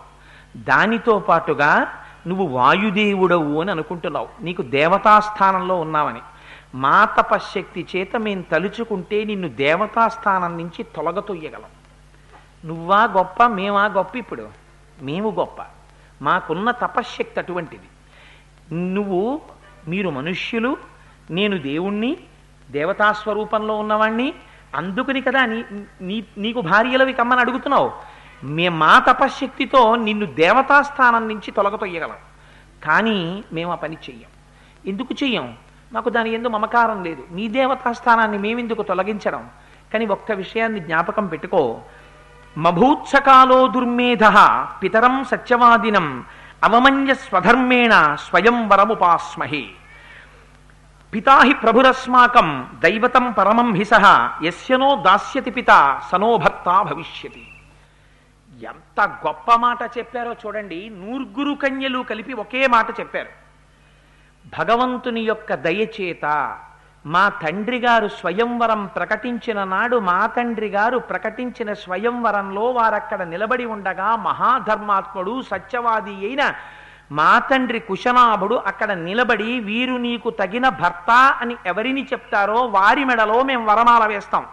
దానితో 0.58 1.20
పాటుగా 1.20 1.94
నువ్వు 2.28 2.46
వాయుదేవుడవు 2.46 3.62
అని 3.62 3.72
అనుకుంటున్నావు. 3.72 4.28
నీకు 4.42 4.62
దేవతాస్థానంలో 4.62 5.80
ఉన్నావని. 5.80 6.22
మా 6.76 7.06
తపశ్శక్తి 7.06 7.88
చేత 7.96 8.16
మేము 8.16 8.42
తలుచుకుంటే 8.42 9.24
నిన్ను 9.24 9.50
దేవతాస్థానం 9.50 10.58
నుంచి 10.58 10.84
తొలగతొయ్యగలం 10.84 11.72
నువ్వా 12.66 13.04
గొప్ప 13.04 13.44
మేమా 13.48 13.86
గొప్ప 13.86 14.16
ఇప్పుడు? 14.18 14.50
మేము 15.02 15.30
గొప్ప. 15.30 15.62
మాకున్న 16.22 16.72
తపశ్శక్తి 16.72 17.40
అటువంటిది. 17.40 17.88
నువ్వు 18.76 19.42
మీరు 19.88 20.10
మనుష్యులు 20.10 20.78
నేను 21.32 21.58
దేవుణ్ణి 21.58 22.18
దేవతాస్వరూపంలో 22.72 23.76
ఉన్నవాణ్ణి 23.76 24.34
అందుకని 24.76 25.22
కదా 25.22 25.46
నీ 25.46 25.64
నీ 26.02 26.26
నీకు 26.38 26.62
భార్యలవి 26.62 27.14
కమ్మని 27.14 27.40
అడుగుతున్నావు. 27.40 27.92
మే 28.44 28.70
మా 28.70 29.00
తపశ్శక్తితో 29.00 29.96
నిన్ను 29.96 30.26
దేవతాస్థానం 30.26 31.28
నుంచి 31.28 31.52
తొలగతొయ్యగలం 31.52 32.16
కానీ 32.84 33.44
మేము 33.54 33.72
ఆ 33.72 33.76
పని 33.76 33.98
చెయ్యం. 34.10 34.30
ఎందుకు 34.88 35.16
చెయ్యం? 35.24 35.54
మాకు 35.94 36.10
దాని 36.10 36.34
ఎందు 36.34 36.48
మమకారం 36.48 37.04
లేదు. 37.04 37.24
నీ 37.32 37.48
దేవతాస్థానాన్ని 37.48 38.38
మేమెందుకు 38.38 38.84
తొలగించడం? 38.84 39.50
కానీ 39.94 40.06
ఒక్క 40.06 40.32
విషయాన్ని 40.32 40.80
జ్ఞాపకం 40.80 41.28
పెట్టుకో. 41.28 41.82
మభూత్సకాలో 42.58 43.68
దుర్మేధ 43.68 44.24
పితరం 44.84 45.24
సత్యవాదినం 45.24 46.26
అవమన్య 46.64 47.14
స్వధర్మేణ 47.14 48.16
స్వయం 48.20 48.70
వరముపాస్మహే. 48.70 49.64
పితాహి 51.14 51.54
ప్రభురస్మాకం 51.54 52.48
దైవతం 52.84 53.26
పరమం 53.38 53.70
హిస 53.74 53.94
యస్యనో 54.44 54.90
దాస్యతి 55.06 55.52
పిత 55.52 55.72
సనో 56.12 56.30
భవిష్యతి. 56.90 57.44
ఎంత 58.66 59.00
గొప్ప 59.26 59.54
మాట 59.56 59.82
చెప్పారో 59.98 60.34
చూడండి 60.34 60.80
నూర్గురు 61.02 61.54
కన్యలు 61.54 62.00
కలిపి 62.10 62.34
ఒకే 62.34 62.62
మాట 62.68 63.00
చెప్పారు. 63.00 63.32
భగవంతుని 64.58 65.22
యొక్క 65.22 65.54
దయచేత 65.66 66.26
మా 67.06 67.30
తండ్రి 67.30 67.80
గారు 67.80 68.08
స్వయంవరం 68.08 68.82
ప్రకటించిన 68.86 69.60
నాడు 69.64 69.98
మా 70.00 70.26
తండ్రి 70.26 70.68
గారు 70.68 70.98
ప్రకటించిన 70.98 71.74
స్వయంవరంలో 71.74 72.66
వారక్కడ 72.72 73.22
నిలబడి 73.24 73.66
ఉండగా 73.66 74.10
మహాధర్మాత్ముడు 74.16 75.42
సత్యవాది 75.42 76.16
అయిన 76.28 76.44
మా 77.12 77.40
తండ్రి 77.40 77.80
కుశనాభుడు 77.80 78.56
అక్కడ 78.56 78.92
నిలబడి 78.92 79.60
వీరు 79.60 79.94
నీకు 79.94 80.30
తగిన 80.30 80.70
భర్త 80.70 81.12
అని 81.12 81.56
ఎవరిని 81.66 82.04
చెప్తారో 82.04 82.66
వారి 82.66 83.06
మెడలో 83.06 83.44
మేము 83.44 83.66
వరమాల 83.66 84.06
వేస్తాం. 84.06 84.46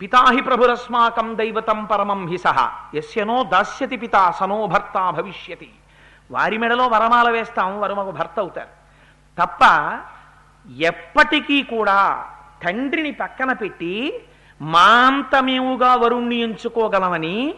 పితాహి 0.00 0.40
ప్రభురస్మాకం 0.40 1.38
దైవతం 1.38 1.84
పరమం 1.84 2.26
హి 2.26 2.38
సహ. 2.38 2.70
ఎస్యనో 2.94 3.42
దాస్యతి 3.42 3.96
పిత 3.96 4.34
సనో 4.40 4.66
భర్త 4.66 5.10
భవిష్యతి. 5.10 5.70
వారి 6.30 6.58
మెడలో 6.58 6.86
వరమాల 6.86 7.30
వేస్తాం 7.30 7.80
వారు 7.80 7.94
మాకు 7.94 8.10
భర్త 8.10 8.38
అవుతారు. 8.38 8.72
తప్ప 9.38 9.62
ఎప్పటికీ 10.78 11.62
కూడా 11.62 12.24
తండ్రిని 12.64 13.10
పక్కన 13.10 13.52
పెట్టి 13.52 14.22
మాంతమేవుగా 14.62 15.94
వరుణ్ణి 15.94 16.36
ఎంచుకోగలమని 16.36 17.54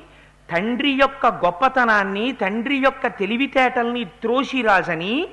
తండ్రి 0.51 0.91
యొక్క 0.93 1.27
గొప్పతనాన్ని 1.27 2.33
తండ్రి 2.33 2.77
యొక్క 2.77 3.07
తెలివితేటల్ని 3.07 4.05
త్రోసిరాజని 4.05 5.29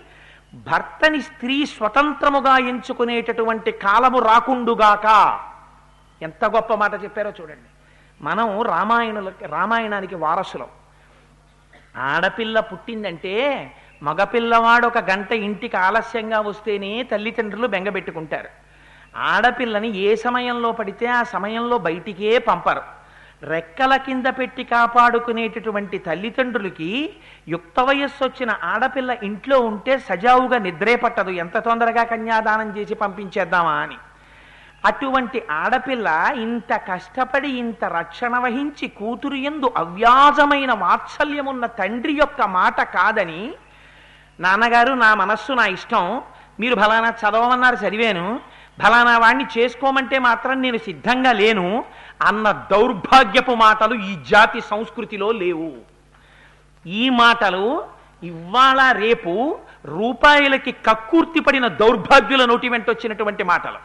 భర్తని 0.54 1.22
స్త్రీ 1.22 1.66
స్వతంత్రముగా 1.66 2.58
ఎంచుకునేటటువంటి 2.58 3.72
కాలము 3.72 4.20
రాకుండుగాక. 4.20 5.40
ఎంత 6.22 6.46
గొప్ప 6.46 6.74
మాట 6.74 7.04
చెప్పారో 7.04 7.34
చూడండి. 7.42 7.70
మనం 8.22 8.62
రామాయణుల 8.62 9.32
రామాయణానికి 9.46 10.16
వారసులం. 10.16 10.68
ఆడపిల్ల 11.98 12.60
పుట్టిందంటే 12.60 13.34
మగపిల్లవాడు 14.04 14.88
ఒక 14.88 14.98
గంట 14.98 15.32
ఇంటికి 15.32 15.78
ఆలస్యంగా 15.78 16.40
వస్తేనే 16.40 17.04
తల్లిదండ్రులు 17.04 17.68
బెంగబెట్టుకుంటారు 17.68 18.50
ఆడపిల్లని 19.16 19.98
ఏ 19.98 20.16
సమయంలో 20.16 20.72
పడితే 20.72 21.08
ఆ 21.08 21.24
సమయంలో 21.24 21.78
బయటికే 21.78 22.38
పంపరు. 22.38 23.03
రెక్కల 23.52 23.94
కింద 23.98 24.28
పెట్టి 24.40 24.64
కాపాడుకునేటటువంటి 24.64 25.98
తల్లిదండ్రులకి 25.98 26.90
యుక్త 27.48 27.80
వయస్సు 27.80 28.22
వచ్చిన 28.24 28.52
ఆడపిల్ల 28.64 29.12
ఇంట్లో 29.24 29.58
ఉంటే 29.60 29.94
సజావుగా 29.98 30.58
నిద్రే 30.58 30.96
పట్టదు. 30.96 31.32
ఎంత 31.44 31.58
తొందరగా 31.58 32.04
కన్యాదానం 32.04 32.70
చేసి 32.78 32.94
పంపించేద్దామా 32.94 33.76
అని. 33.84 33.98
అటువంటి 34.84 35.40
ఆడపిల్ల 35.50 36.08
ఇంత 36.46 36.74
కష్టపడి 36.90 37.50
ఇంత 37.64 37.84
రక్షణ 38.00 38.34
వహించి 38.38 38.88
కూతురు 39.00 39.38
ఎందు 39.50 39.68
అవ్యాజమైన 39.78 40.72
వాత్సల్యమున్న 40.86 41.66
తండ్రి 41.80 42.14
యొక్క 42.14 42.42
మాట 42.58 42.82
కాదని 42.96 43.42
నాన్నగారు 44.40 44.94
నా 44.94 45.10
మనస్సు 45.16 45.54
నా 45.54 45.66
ఇష్టం 45.68 46.06
మీరు 46.60 46.76
ఫలానా 46.76 47.10
చదవమన్నారు 47.22 47.76
చదివాను 47.76 48.26
ఫలానా 48.82 49.14
వాణ్ణి 49.18 49.46
చేసుకోమంటే 49.58 50.18
మాత్రం 50.20 50.56
నేను 50.62 50.78
సిద్ధంగా 50.78 51.32
లేను 51.32 51.66
అన్న 52.22 52.52
దౌర్భాగ్యపు 52.72 53.52
మాటలు 53.52 53.96
ఈ 53.96 54.16
జాతి 54.30 54.62
సంస్కృతిలో 54.62 55.32
లేవు. 55.32 55.72
ఈ 56.88 57.10
మాటలు 57.10 57.84
ఇవాళ 58.24 58.92
రేపు 58.92 59.60
రూపాయలకి 59.86 60.72
కక్కుర్తి 60.72 61.40
పడిన 61.40 61.68
దౌర్భాగ్యుల 61.68 62.46
నోటి 62.46 62.70
వెంట 62.70 62.90
వచ్చినటువంటి 62.90 63.44
మాటలు. 63.44 63.78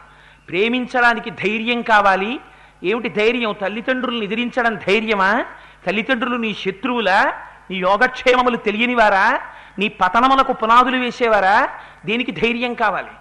ప్రేమించడానికి 0.49 1.29
ధైర్యం 1.29 1.81
కావాలి. 1.81 2.39
ఏమిటి 2.83 3.09
ధైర్యం? 3.09 3.55
తల్లిదండ్రులను 3.61 4.23
ఎదిరించడం 4.23 4.75
ధైర్యమా? 4.75 5.45
తల్లిదండ్రులు 5.87 6.37
నీ 6.37 6.53
శత్రువులా? 6.53 7.33
నీ 7.71 7.77
యోగక్షేమములు 7.77 8.57
తెలియనివారా? 8.57 9.39
నీ 9.79 9.87
పతనములకు 9.87 10.53
పునాదులు 10.53 10.97
వేసేవారా? 10.97 11.69
దీనికి 12.05 12.31
ధైర్యం 12.31 12.73
కావాలి. 12.73 13.11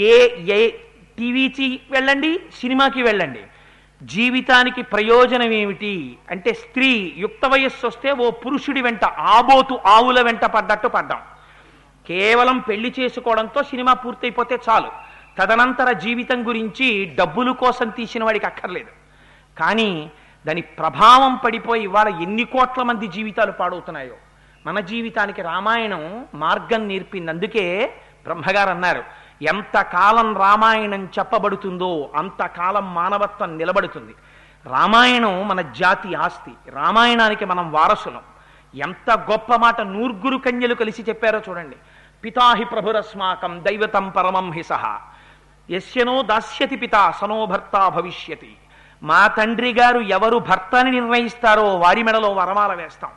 ఏ 0.00 0.28
ఏ 0.52 0.70
టీవీకి 1.18 1.80
వెళ్ళండి 1.90 2.40
సినిమాకి 2.60 3.02
వెళ్ళండి. 3.02 3.40
జీవితానికి 4.02 4.82
ప్రయోజనం 4.82 5.52
ఏమిటి? 5.52 6.18
అంటే 6.30 6.52
స్త్రీ 6.52 7.14
యుక్త 7.16 7.46
వయస్సు 7.46 7.86
వస్తే 7.86 8.12
ఓ 8.12 8.30
పురుషుడి 8.30 8.82
వెంట 8.82 9.04
ఆబోతు 9.04 9.80
ఆవుల 9.86 10.20
వెంట 10.20 10.44
పడ్డట్టు 10.44 10.88
పడ్డాం. 10.88 11.20
కేవలం 12.08 12.58
పెళ్ళి 12.58 12.94
చేసుకోవడంతో 13.00 13.62
సినిమా 13.62 13.92
పూర్తయిపోతే 13.92 14.58
చాలు. 14.68 14.90
తదనంతర 15.38 15.92
జీవితం 15.92 16.48
గురించి 16.48 17.04
డబ్బుల 17.04 17.50
కోసం 17.50 17.88
తీసిన 17.88 18.24
వాడికి 18.24 18.46
అక్కర్లేదు. 18.46 18.90
కానీ 19.58 20.10
దాని 20.46 20.60
ప్రభావం 20.60 21.36
పడిపోయి 21.36 21.82
ఇవాళ 21.82 22.08
ఎన్ని 22.08 22.44
కోట్ల 22.44 22.82
మంది 22.82 23.06
జీవితాలు 23.06 23.52
పాడవుతున్నాయో. 23.52 24.14
మన 24.66 24.80
జీవితానికి 24.80 25.42
రామాయణం 25.42 26.26
మార్గం 26.34 26.88
నేర్పింది. 26.88 27.30
అందుకే 27.30 27.94
బ్రహ్మగారు 28.24 28.70
అన్నారు 28.70 29.21
ఎంతకాలం 29.42 30.36
రామాయణం 30.36 31.08
చెప్పబడుతుందో 31.18 32.10
అంతకాలం 32.16 32.94
మానవత్వం 32.94 33.58
నిలబడుతుంది. 33.58 34.14
రామాయణం 34.66 35.48
మన 35.48 35.60
జాతి 35.60 36.14
ఆస్తి. 36.14 36.70
రామాయణానికి 36.70 37.44
మనం 37.44 37.72
వారసులం. 37.72 38.20
ఎంత 38.74 39.10
గొప్ప 39.10 39.54
మాట 39.54 39.80
నూర్గురు 39.80 40.36
కన్యలు 40.36 40.74
కలిసి 40.74 41.02
చెప్పారో 41.02 41.40
చూడండి. 41.48 41.76
పితాహి 42.24 42.64
ప్రభురస్మాకం 42.64 43.64
దైవతం 43.64 44.08
పరమం 44.08 44.52
హి 44.52 44.62
సహా. 44.62 45.00
యస్యనో 45.70 46.22
దాస్యతి 46.22 46.76
పిత 46.76 47.14
సనో 47.20 47.46
భర్త 47.46 47.88
భవిష్యతి. 47.88 48.56
మా 49.02 49.26
తండ్రి 49.26 49.74
గారు 49.74 49.98
ఎవరు 49.98 50.38
భర్తని 50.38 50.90
నిర్ణయిస్తారో 50.90 51.76
వారి 51.76 52.02
మెడలో 52.02 52.28
వరమాల 52.28 52.74
వేస్తాం. 52.74 53.10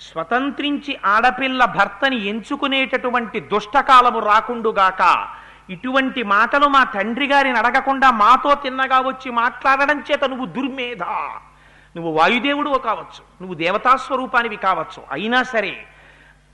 స్వతంత్రించి 0.00 0.98
ఆడపిల్ల 1.06 1.64
భర్తని 1.64 2.26
ఎంచుకునేటటువంటి 2.26 3.40
దుష్టకాలము 3.40 4.18
రాకుండుగాక 4.18 5.28
ఇటువంటి 5.70 6.22
మాటలు 6.22 6.66
మా 6.66 6.84
తండ్రి 6.84 7.26
గారిని 7.26 7.58
అడగకుండా 7.58 8.10
మాతో 8.10 8.54
తిన్నగా 8.54 9.00
వచ్చి 9.00 9.30
మాట్లాడడం 9.30 10.04
చేత 10.10 10.24
నువ్వు 10.24 10.46
దుర్మేధ. 10.46 11.02
నువ్వు 11.96 12.10
వాయుదేవుడు 12.10 12.70
కావచ్చు 12.70 13.22
నువ్వు 13.40 13.54
దేవతాస్వరూపానివి 13.54 14.56
కావచ్చు. 14.56 15.02
అయినా 15.10 15.42
సరే 15.42 15.76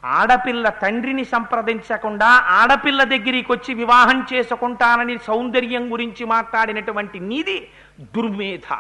ఆడపిల్ల 0.04 0.68
తండ్రిని 0.68 1.24
సంప్రదించకుండా 1.24 2.26
ఆడపిల్ల 2.26 3.02
దగ్గరికి 3.02 3.52
వచ్చి 3.52 3.74
వివాహం 3.74 4.26
చేసుకుంటానని 4.32 5.18
సౌందర్యం 5.18 5.92
గురించి 5.92 6.24
మాట్లాడినటువంటి 6.24 7.20
నీది 7.20 7.70
దుర్మేధ. 8.00 8.76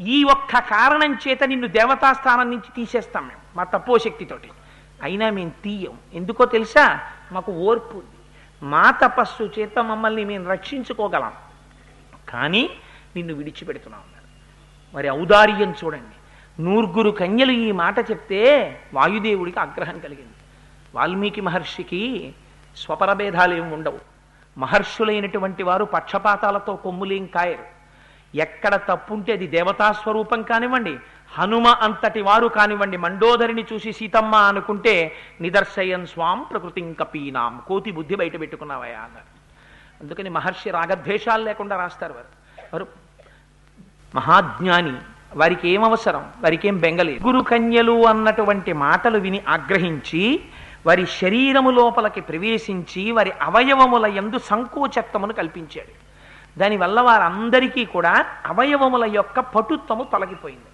ఈ 0.00 0.24
ఒక్క 0.24 0.58
కారణం 0.58 1.18
చేత 1.28 1.44
నిన్ను 1.44 1.68
దేవతా 1.68 2.12
స్థానం 2.12 2.50
నుంచి 2.50 2.70
తీసేస్తాం 2.76 3.28
మేము 3.28 3.40
మా 3.56 3.64
తపోశక్తితోటి. 3.64 4.50
అయినా 5.02 5.30
మేము 5.30 5.52
తీయం. 5.64 5.98
ఎందుకో 6.14 6.44
తెలుసా? 6.44 7.00
మాకు 7.32 7.52
ఓర్పు 7.52 7.94
ఉంది. 7.94 8.11
మా 8.62 8.90
తపస్సు 8.90 9.50
చేత 9.58 9.78
మమ్మల్ని 9.78 10.24
మేము 10.24 10.48
రక్షించుకోగలం. 10.48 11.32
కానీ 12.28 12.70
నిన్ను 13.16 13.34
విడిచిపెడుతున్నాం 13.34 14.00
అన్నారు 14.00 14.28
మరి 14.96 15.10
ఔదార్యం 15.10 15.74
చూడండి. 15.84 16.16
నూర్గురు 16.62 17.10
కన్యలు 17.10 17.52
ఈ 17.52 17.72
మాట 17.72 18.10
చెప్తే 18.10 18.40
వాయుదేవుడికి 18.94 19.60
ఆగ్రహం 19.60 19.98
కలిగింది. 19.98 20.34
వాల్మీకి 20.94 21.40
మహర్షికి 21.40 22.34
స్వపరభేదాలు 22.76 23.54
ఏమి 23.54 23.74
ఉండవు. 23.74 23.98
మహర్షులైనటువంటి 24.58 25.62
వారు 25.62 25.84
పక్షపాతాలతో 25.84 26.76
కొమ్ములేం 26.76 27.26
కాయరు. 27.26 27.64
ఎక్కడ 28.36 28.76
తప్పుంటే 28.76 29.32
అది 29.32 29.46
దేవతా 29.46 29.92
స్వరూపం 29.92 30.42
కానివ్వండి 30.42 30.98
హనుమ 31.38 31.66
అంతటి 31.66 32.20
వారు 32.20 32.46
కానివ్వండి. 32.46 32.96
మండోదరిని 32.96 33.66
చూసి 33.72 33.92
సీతమ్మ 33.92 34.34
అనుకుంటే 34.34 35.12
నిదర్శయన్ 35.40 36.06
స్వాం 36.06 36.46
ప్రకృతిం 36.50 36.92
కపీనాం. 36.92 37.62
కోతి 37.66 37.90
బుద్ధి 37.90 38.14
బయట 38.14 38.40
పెట్టుకున్నావయా 38.40 38.98
అన్నారు. 38.98 39.42
అందుకని 40.02 40.30
మహర్షి 40.30 40.70
రాగద్వేషాలు 40.70 41.44
లేకుండా 41.44 41.76
రాస్తారు 41.76 42.12
వారు. 42.12 42.26
వారు 42.72 42.86
మహాజ్ఞాని 44.14 44.92
వారికి 45.34 45.68
ఏం 45.68 45.84
అవసరం? 45.84 46.30
వారికి 46.40 46.68
ఏం 46.68 46.78
బెంగలేదు. 46.78 47.26
గురు 47.26 47.40
కన్యలు 47.40 48.06
అన్నటువంటి 48.06 48.72
మాటలు 48.72 49.18
విని 49.18 49.42
ఆగ్రహించి 49.48 50.40
వారి 50.86 51.06
శరీరము 51.06 51.70
లోపలికి 51.70 52.20
ప్రవేశించి 52.20 53.10
వారి 53.10 53.32
అవయవముల 53.42 54.06
యందు 54.06 54.38
సంకోచత్వమును 54.38 55.32
కల్పించాడు. 55.32 56.12
దానివల్ల 56.58 57.00
వారందరికీ 57.00 57.84
కూడా 57.84 58.26
అవయవముల 58.46 59.04
యొక్క 59.04 59.40
పటుత్వము 59.40 60.04
తొలగిపోయింది. 60.12 60.64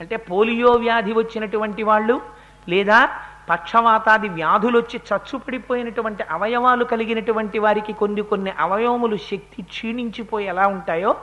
అంటే 0.00 0.16
పోలియో 0.16 0.70
వ్యాధి 0.72 1.12
వచ్చినటువంటి 1.12 1.82
వాళ్ళు 1.82 2.20
లేదా 2.68 3.08
పక్షవాతాది 3.50 4.28
వ్యాధులు 4.28 4.78
వచ్చి 4.78 5.00
చచ్చుపడిపోయినటువంటి 5.08 6.22
అవయవాలు 6.30 6.84
కలిగినటువంటి 6.84 7.58
వారికి 7.58 7.92
కొన్ని 7.92 8.22
కొన్ని 8.22 8.50
అవయవములు 8.50 9.16
శక్తి 9.16 9.62
క్షీణించిపోయి 9.62 10.46
ఎలా 10.46 10.66
ఉంటాయో 10.66 11.16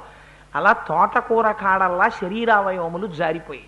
అలా 0.56 0.74
తోటకూర 0.74 1.52
కాడల్లా 1.52 2.10
శరీరావయవములు 2.10 3.08
జారిపోయి. 3.08 3.64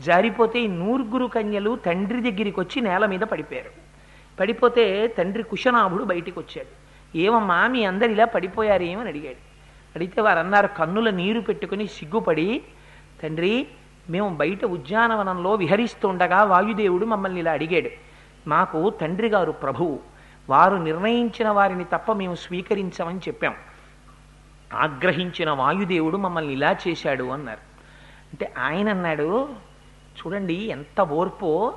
జారిపోతే 0.00 0.60
ఈ 0.60 0.66
నూరుగురు 0.66 1.26
కన్యలు 1.26 1.76
తండ్రి 1.76 2.30
దగ్గరికి 2.30 2.60
వచ్చి 2.60 2.80
నేల 2.80 3.06
మీద 3.06 3.20
పడిపోయారు. 3.20 3.70
పడిపోతే 4.40 5.06
తండ్రి 5.06 5.42
కుశనాభుడు 5.42 6.04
బయటికి 6.04 6.38
వచ్చాడు 6.38 6.72
ఏమమ్మా 7.18 7.66
మీ 7.66 7.84
అందరు 7.84 8.10
ఇలా 8.10 8.24
పడిపోయారేమని 8.24 9.08
అడిగాడు. 9.08 9.40
అడిగితే 9.96 10.20
వారు 10.20 10.38
అన్నారు 10.38 10.66
కన్నుల 10.66 11.10
నీరు 11.10 11.40
పెట్టుకుని 11.40 11.86
సిగ్గుపడి 11.86 12.62
తండ్రి 13.22 13.66
మేము 14.08 14.36
బయట 14.36 14.64
ఉద్యానవనంలో 14.64 15.54
విహరిస్తుండగా 15.54 16.44
వాయుదేవుడు 16.44 17.06
మమ్మల్ని 17.06 17.40
ఇలా 17.40 17.52
అడిగాడు 17.52 17.90
మాకు 18.48 18.90
తండ్రి 18.90 19.28
గారు 19.28 19.52
ప్రభువు 19.52 19.98
వారు 20.50 20.76
నిర్ణయించిన 20.76 21.48
వారిని 21.48 21.84
తప్ప 21.84 22.12
మేము 22.12 22.34
స్వీకరించమని 22.34 23.18
చెప్పాం. 23.18 23.54
ఆగ్రహించిన 24.74 25.50
వాయుదేవుడు 25.50 26.16
మమ్మల్ని 26.16 26.52
ఇలా 26.52 26.76
చేశాడు 26.88 27.24
అన్నారు. 27.24 27.60
అంటే 28.32 28.54
ఆయన 28.58 28.88
అన్నాడు 28.88 29.48
చూడండి 30.18 30.54
ఎంత 30.54 31.00
ఓర్పో 31.00 31.74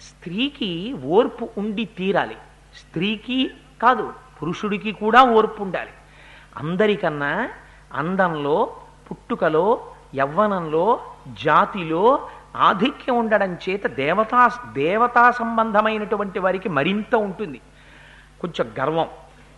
స్త్రీకి 0.00 0.92
ఓర్పు 0.92 1.48
ఉండి 1.58 1.84
తీరాలి. 1.84 2.36
స్త్రీకి 2.78 3.50
కాదు 3.82 4.12
పురుషుడికి 4.42 4.92
కూడా 4.92 5.24
ఓర్పు 5.24 5.62
ఉండాలి. 5.62 5.90
అందరికన్నా 6.56 7.50
అందంలో 7.94 8.76
పుట్టుకలో 9.10 9.92
యవ్వనంలో 10.14 11.00
జాతిలో 11.28 12.28
ఆధిక్యం 12.56 13.18
ఉండడం 13.18 13.54
చేత 13.54 13.86
దేవతా 13.86 14.50
దేవతా 14.72 15.30
సంబంధమైనటువంటి 15.30 16.38
వారికి 16.38 16.68
మరింత 16.68 17.14
ఉంటుంది. 17.14 17.60
కొంచెం 18.40 18.70
గర్వం. 18.80 19.08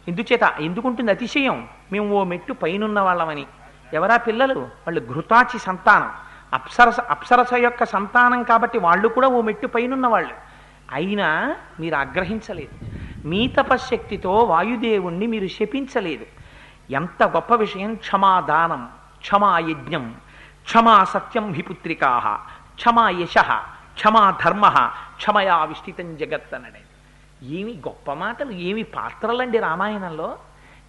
ఎందుచేత 0.08 0.40
ఎందుకుంటుంది 0.60 1.10
అతిశయం? 1.10 1.68
మేము 1.92 2.14
ఓ 2.14 2.24
మెట్టు 2.24 2.52
పైనున్న 2.52 3.00
వాళ్ళమని. 3.00 3.46
ఎవరా 3.92 4.16
పిల్లలు? 4.16 4.60
వాళ్ళు 4.60 5.12
ఘృతాచి 5.12 5.58
సంతానం. 5.58 6.10
అప్సరస 6.52 7.00
అప్సరస 7.00 7.54
యొక్క 7.54 7.84
సంతానం 7.84 8.42
కాబట్టి 8.42 8.78
వాళ్ళు 8.78 9.08
కూడా 9.08 9.28
ఓ 9.28 9.40
మెట్టు 9.40 9.66
పైనున్న 9.66 10.06
వాళ్ళు. 10.06 10.34
అయినా 10.92 11.56
మీరు 11.80 11.94
ఆగ్రహించలేదు. 11.94 12.86
మీ 13.26 13.48
తపశ్శక్తితో 13.48 14.32
వాయుదేవుణ్ణి 14.32 15.26
మీరు 15.26 15.46
శపించలేదు. 15.46 16.26
ఎంత 16.90 17.22
గొప్ప 17.24 17.54
విషయం? 17.54 17.94
క్షమాదానం 17.94 18.88
క్షమాయజ్ఞం. 19.20 20.14
క్షమా 20.66 21.04
సత్యం 21.04 21.52
హిపుత్రికా 21.52 22.10
క్షమా 22.74 23.10
యశ 23.10 23.36
క్షమా 23.96 24.36
ధర్మ 24.44 24.66
క్షమయా 25.16 25.64
విష్టితం 25.64 26.16
జగత్ 26.16 26.54
అనడే 26.54 26.82
ఏమి 27.58 27.72
గొప్ప 27.72 28.12
మాటలు 28.12 28.52
ఏమి 28.68 28.82
పాత్రలండి 28.82 29.58
రామాయణంలో? 29.58 30.38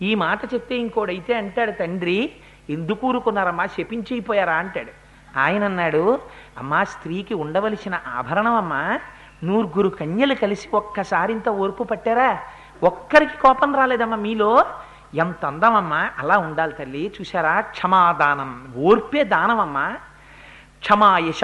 ఈ 0.01 0.15
మాట 0.15 0.53
చెప్తే 0.53 0.75
ఇంకోడైతే 0.75 1.33
అంటాడు 1.33 1.71
తండ్రి 1.71 2.31
ఎందుకు 2.69 3.07
ఊరుకున్నారమ్మా? 3.07 3.65
శపించిపోయారా? 3.65 4.55
అంటాడు. 4.55 4.91
ఆయన 5.39 5.63
అన్నాడు 5.63 6.19
అమ్మా 6.57 6.83
స్త్రీకి 6.83 7.33
ఉండవలసిన 7.33 7.99
ఆభరణం 8.15 8.55
అమ్మా 8.55 8.99
నూరుగురు 9.43 9.89
కన్యలు 9.89 10.35
కలిసి 10.35 10.69
ఒక్కసారింత 10.73 11.49
ఓర్పు 11.49 11.83
పట్టారా? 11.83 12.39
ఒక్కరికి 12.83 13.37
కోపం 13.37 13.75
రాలేదమ్మా 13.75 14.17
మీలో. 14.17 14.65
ఎంత 15.13 15.45
అందమమ్మా 15.45 16.09
అలా 16.17 16.37
ఉండాలి 16.37 16.73
తల్లి. 16.73 17.13
చూసారా 17.21 17.59
క్షమాదానం. 17.59 18.73
ఓర్పే 18.75 19.23
దానమమ్మా. 19.23 19.97
క్షమాయశ. 20.79 21.43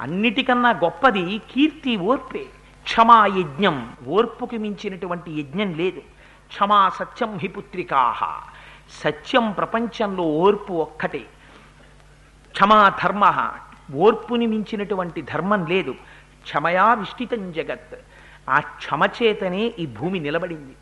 అన్నిటికన్నా 0.00 0.70
గొప్పది 0.70 1.38
కీర్తి 1.50 1.96
ఓర్పే. 1.96 2.46
క్షమా 2.82 3.26
యజ్ఞం 3.26 3.96
ఓర్పుకి 4.06 4.58
మించినటువంటి 4.58 5.40
యజ్ఞం 5.40 5.74
లేదు. 5.74 6.00
క్షమా 6.48 6.88
సత్యం 6.88 7.38
హిపుత్రికాహ 7.38 8.40
సత్యం 9.04 9.52
ప్రపంచంలో 9.52 10.22
ఓర్పు 10.22 10.72
ఒక్కటే. 10.72 11.26
క్షమా 12.50 12.92
ధర్మ. 13.04 13.52
ఓర్పుని 13.94 14.46
మించినటువంటి 14.46 15.22
ధర్మం 15.22 15.66
లేదు. 15.66 15.90
క్షమయా 16.42 16.94
విష్టితం 16.94 17.52
జగత్. 17.52 17.94
ఆ 18.50 18.58
క్షమ 18.58 19.04
చేతనే 19.04 19.72
ఈ 19.78 19.86
భూమి 19.86 20.20
నిలబడింది. 20.20 20.76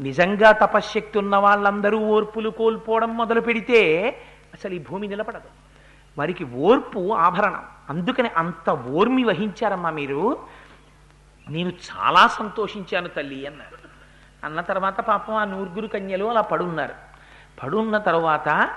నిజంగా 0.00 0.52
తపశ్శక్తి 0.52 1.18
ఉన్న 1.18 1.36
వాళ్ళందరూ 1.36 1.98
ఓర్పులు 1.98 2.50
కోల్పోవడం 2.50 3.16
మొదలు 3.16 3.40
పెడితే 3.40 4.10
అసలు 4.54 4.74
ఈ 4.74 4.78
భూమి 4.78 5.08
నిలబడదు. 5.08 5.48
వారికి 6.18 6.44
ఓర్పు 6.44 7.12
ఆభరణం. 7.12 7.62
అందుకని 7.90 8.28
అంత 8.28 8.70
ఓర్మి 8.70 9.24
వహించారమ్మా 9.24 9.90
మీరు. 9.90 10.38
నేను 11.50 11.68
చాలా 11.68 12.26
సంతోషించాను 12.26 13.08
తల్లి 13.08 13.46
అన్నారు. 13.46 13.88
అన్న 14.44 14.60
తర్వాత 14.60 15.00
పాపం 15.00 15.34
ఆ 15.34 15.44
నూరుగురు 15.44 15.86
కన్యలు 15.86 16.24
అలా 16.24 16.40
పడున్నారు. 16.40 16.94
పడున్న 17.62 17.98
తర్వాత 17.98 18.70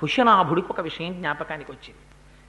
కుశనాభుడికి 0.00 0.66
ఒక 0.70 0.80
విషయం 0.80 1.12
జ్ఞాపకానికి 1.12 1.72
వచ్చింది. 1.72 2.00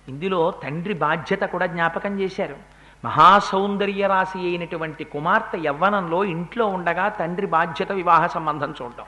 ఇందులో 0.07 0.51
తండ్రి 0.63 0.93
బాధ్యత 0.93 1.41
కూడా 1.41 1.65
జ్ఞాపకం 1.65 2.19
చేశారు. 2.19 2.78
మహాసౌందర్య 3.05 4.07
రాశి 4.07 4.39
అయినటువంటి 4.39 5.03
కుమార్తె 5.03 5.57
యవ్వనంలో 5.65 6.23
ఇంట్లో 6.23 6.65
ఉండగా 6.65 7.09
తండ్రి 7.09 7.47
బాధ్యత 7.47 7.91
వివాహ 7.91 8.27
సంబంధం 8.27 8.75
చూడటం. 8.81 9.05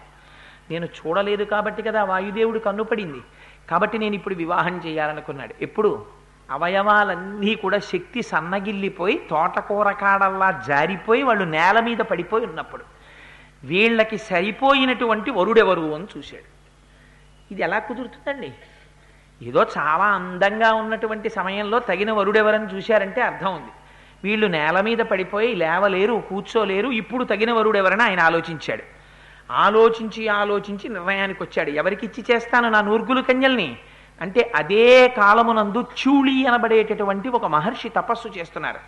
నేను 0.71 0.85
చూడలేదు 0.85 1.43
కాబట్టి 1.43 1.81
కదా 1.83 2.03
వాయుదేవుడు 2.03 2.59
కన్నుపడింది 2.59 3.21
కాబట్టి 3.69 3.97
నేను 3.97 4.15
ఇప్పుడు 4.15 4.35
వివాహం 4.35 4.81
చేయాలనుకున్నాడు. 4.85 5.53
ఎప్పుడు? 5.61 6.05
అవయవాలన్నీ 6.51 7.55
కూడా 7.55 7.79
శక్తి 7.79 8.21
సన్నగిల్లిపోయి 8.21 9.21
తోటకూర 9.29 9.91
కాడల్లా 9.91 10.63
జారిపోయి 10.67 11.23
వాళ్ళు 11.23 11.43
నేల 11.43 11.79
మీద 11.79 11.97
పడిపోయి 11.97 12.45
ఉన్నప్పుడు 12.45 12.83
వీళ్ళకి 13.63 14.17
సరిపోయినటువంటి 14.17 15.31
వరుడెవరు 15.31 15.93
అని 15.95 16.07
చూశాడు. 16.17 16.49
ఇది 17.51 17.61
ఎలా 17.61 17.79
కుదురుతుందండి? 17.79 18.53
ఏదో 19.41 19.65
చాలా 19.77 20.05
అందంగా 20.05 20.73
ఉన్నటువంటి 20.73 21.29
సమయంలో 21.29 21.79
తగిన 21.79 22.11
వరుడెవరని 22.11 22.65
చూశారంటే 22.65 23.21
అర్థం 23.21 23.55
ఉంది. 23.55 23.71
వీళ్ళు 24.23 24.47
నేల 24.47 24.81
మీద 24.81 24.97
పడిపోయి 24.97 25.55
లేవలేరు 25.55 26.23
కూర్చోలేరు. 26.29 26.87
ఇప్పుడు 26.87 27.23
తగిన 27.23 27.51
వరుడెవరని 27.51 28.03
ఆయన 28.03 28.19
ఆలోచించాడు. 28.19 28.83
ఆలోచించి 29.51 30.27
ఆలోచించి 30.27 30.89
నిర్ణయానికి 30.89 31.43
వచ్చాడు. 31.43 31.69
ఎవరికి 31.69 32.05
ఇచ్చి 32.05 32.25
చేస్తాను 32.31 32.69
నా 32.69 32.81
నూర్గులు 32.81 33.21
కన్యల్ని? 33.21 33.77
అంటే 34.21 34.51
అదే 34.55 35.07
కాలమునందు 35.07 35.81
చూళి 35.81 36.45
అనబడేటటువంటి 36.45 37.29
ఒక 37.29 37.45
మహర్షి 37.45 37.89
తపస్సు 37.89 38.27
చేస్తున్నారు. 38.27 38.79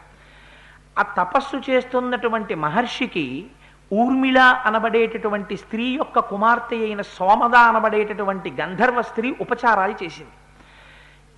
ఆ 0.99 1.01
తపస్సు 1.01 1.71
చేస్తున్నటువంటి 1.71 2.55
మహర్షికి 2.55 3.45
ఊర్మిళ 3.93 4.39
అనబడేటటువంటి 4.39 5.57
స్త్రీ 5.57 5.83
యొక్క 5.83 6.19
కుమార్తె 6.19 6.75
అయిన 6.75 7.01
సోమద 7.01 7.55
అనబడేటటువంటి 7.55 8.53
గంధర్వ 8.61 9.01
స్త్రీ 9.01 9.35
ఉపచారాలు 9.41 10.03
చేసింది. 10.03 10.31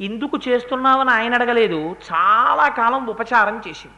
ఎందుకు 0.01 0.39
చేస్తున్నావని 0.47 1.09
ఆయన 1.09 1.33
అడగలేదు. 1.33 1.95
చాలా 2.13 2.67
కాలం 2.67 3.07
ఉపచారం 3.07 3.61
చేసింది. 3.67 3.95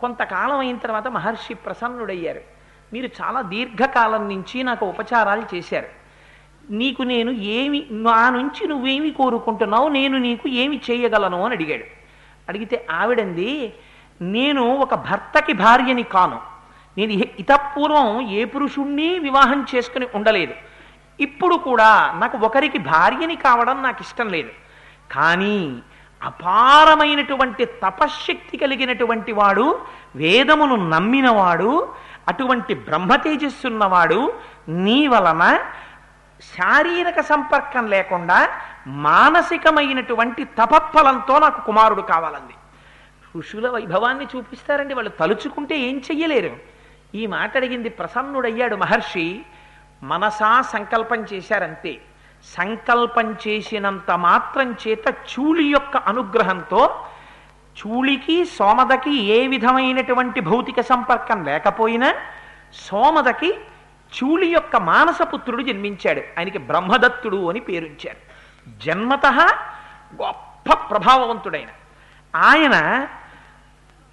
కొంతకాలం 0.00 0.58
అయిన 0.58 0.76
తర్వాత 0.76 1.08
మహర్షి 1.08 1.54
ప్రసన్నుడయ్యారు. 1.54 2.40
మీరు 2.92 3.10
చాలా 3.22 3.42
దీర్ఘకాలం 3.42 4.28
నుంచి 4.28 4.62
నాకు 4.62 4.86
ఉపచారాలు 4.86 5.54
చేశారు. 5.54 5.86
నీకు 6.70 7.02
నేను 7.02 7.30
ఏమి 7.30 7.86
నా 7.90 8.30
నుంచి 8.30 8.68
నువ్వేమి 8.68 9.10
కోరుకుంటున్నావు 9.10 9.88
నేను 9.88 10.18
నీకు 10.18 10.48
ఏమి 10.48 10.80
చేయగలను 10.90 11.44
అని 11.44 11.54
అడిగాడు. 11.54 11.84
అడిగితే 12.48 12.86
ఆవిడంది 12.90 13.74
నేను 14.22 14.76
ఒక 14.76 14.94
భర్తకి 14.94 15.52
భార్యని 15.52 16.02
కాను. 16.02 16.40
నేను 16.98 17.12
ఇతపూర్వం 17.12 18.20
ఏ 18.20 18.44
పురుషుణ్ణి 18.44 19.18
వివాహం 19.18 19.66
చేసుకుని 19.74 20.06
ఉండలేదు. 20.14 20.54
ఇప్పుడు 21.20 21.56
కూడా 21.56 22.12
నాకు 22.18 22.38
ఒకరికి 22.38 22.78
భార్యని 22.78 23.36
కావడం 23.36 23.82
నాకు 23.82 23.98
ఇష్టం 24.00 24.28
లేదు. 24.28 24.63
కానీ 25.12 25.82
అపారమైనటువంటి 26.22 27.64
తపశ్శక్తి 27.64 28.56
కలిగినటువంటి 28.56 29.32
వాడు 29.32 29.80
వేదమును 30.16 30.88
నమ్మినవాడు 30.88 31.92
అటువంటి 32.28 32.74
బ్రహ్మతేజస్సున్నవాడు 32.74 34.32
నీ 34.68 35.06
వలన 35.06 35.64
శారీరక 36.40 37.20
సంపర్కం 37.20 37.86
లేకుండా 37.86 38.48
మానసికమైనటువంటి 38.86 40.44
తపత్ఫలంతో 40.44 41.38
నాకు 41.38 41.66
కుమారుడు 41.66 42.02
కావాలంది. 42.02 42.52
ఋషుల 43.38 43.68
వైభవాన్ని 43.68 44.26
చూపిస్తారండి 44.36 44.94
వాళ్ళు 44.94 45.10
తలుచుకుంటే 45.10 45.78
ఏం 45.78 45.98
చెయ్యలేరు. 45.98 46.56
ఈ 47.14 47.26
మాట 47.26 47.56
అడిగింది 47.56 47.88
ప్రసన్నుడయ్యాడు 47.88 48.76
మహర్షి 48.76 49.42
మనసా 50.02 50.62
సంకల్పం 50.62 51.20
చేశారంతే. 51.32 52.00
సంకల్పం 52.44 53.36
చేసినంత 53.48 54.10
మాత్రం 54.10 54.76
చేత 54.88 55.08
చూళి 55.08 55.68
యొక్క 55.68 55.96
అనుగ్రహంతో 55.96 57.06
చూళికి 57.78 58.44
సోమదకి 58.44 59.14
ఏ 59.16 59.46
విధమైనటువంటి 59.46 60.40
భౌతిక 60.40 60.80
సంపర్కం 60.80 61.44
లేకపోయినా 61.44 62.14
సోమదకి 62.74 63.54
చూళి 64.14 64.46
యొక్క 64.46 64.76
మానసపుత్రుడు 64.76 65.62
జన్మించాడు. 65.62 66.20
ఆయనకి 66.38 66.58
బ్రహ్మదత్తుడు 66.58 67.48
అని 67.48 67.60
పేరుంచారు. 67.60 68.34
జన్మత 68.84 69.26
గొప్ప 70.22 70.72
ప్రభావవంతుడైన. 70.72 71.68
ఆయన 72.36 73.08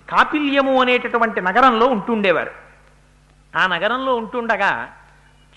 కాపిల్యము 0.10 0.82
అనేటటువంటి 0.82 1.42
నగరంలో 1.42 1.86
ఉంటుండేవారు. 1.86 2.52
ఆ 3.58 3.68
నగరంలో 3.68 4.16
ఉంటుండగా 4.16 4.94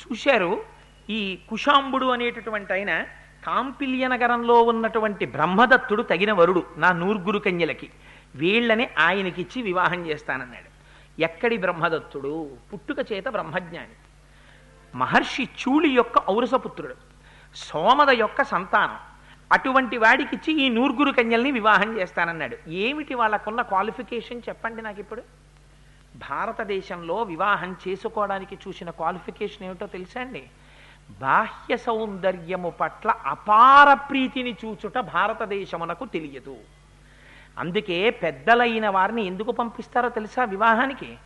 చూశారు 0.02 0.73
ఈ 1.10 1.38
కుశాంబుడు 1.48 2.06
అనేటటువంటి 2.06 2.72
ఆయన 2.72 3.02
కాంపిల్య 3.46 4.08
నగరంలో 4.08 4.62
ఉన్నటువంటి 4.62 5.26
బ్రహ్మదత్తుడు 5.26 6.02
తగిన 6.02 6.32
వరుడు 6.32 6.66
నా 6.76 6.92
నూర్గురు 6.92 7.38
కన్యలకి. 7.38 7.90
వీళ్ళని 8.34 8.88
ఆయనకిచ్చి 8.98 9.62
వివాహం 9.62 10.06
చేస్తానన్నాడు. 10.06 10.74
ఎక్కడి 11.20 11.56
బ్రహ్మదత్తుడు? 11.56 12.50
పుట్టుక 12.72 13.12
చేత 13.12 13.28
బ్రహ్మజ్ఞాని. 13.28 13.94
మహర్షి 14.94 15.44
చూళి 15.44 15.88
యొక్క 15.88 16.30
ఔరసపుత్రుడు 16.30 16.94
సోమద 17.54 18.10
యొక్క 18.10 18.42
సంతానం. 18.42 18.96
అటువంటి 19.52 19.96
వాడికిచ్చి 19.96 20.62
ఈ 20.62 20.68
నూర్గురు 20.68 21.12
కన్యల్ని 21.12 21.50
వివాహం 21.50 22.00
చేస్తానన్నాడు. 22.00 22.56
ఏమిటి 22.68 23.14
వాళ్ళకున్న 23.14 23.62
క్వాలిఫికేషన్ 23.62 24.42
చెప్పండి 24.48 24.82
నాకు 24.82 25.00
ఇప్పుడు? 25.00 25.22
భారతదేశంలో 26.30 27.22
వివాహం 27.22 27.76
చేసుకోవడానికి 27.88 28.58
చూసిన 28.68 28.90
క్వాలిఫికేషన్ 28.90 29.66
ఏమిటో 29.66 29.86
తెలుసా 29.86 30.20
అండి? 30.20 30.50
బాహ్య 31.10 31.76
సౌందర్యము 31.76 32.70
పట్ల 32.70 33.14
అపార 33.26 33.94
ప్రీతిని 33.94 34.56
చూచుట 34.64 34.98
భారతదేశమునకు 34.98 36.04
తెలియదు. 36.04 36.56
అందుకే 37.58 38.10
పెద్దలైన 38.10 38.88
వారిని 38.88 39.26
ఎందుకు 39.26 39.52
పంపిస్తారో 39.52 40.08
తెలుసా 40.08 40.44
వివాహానికి? 40.44 41.16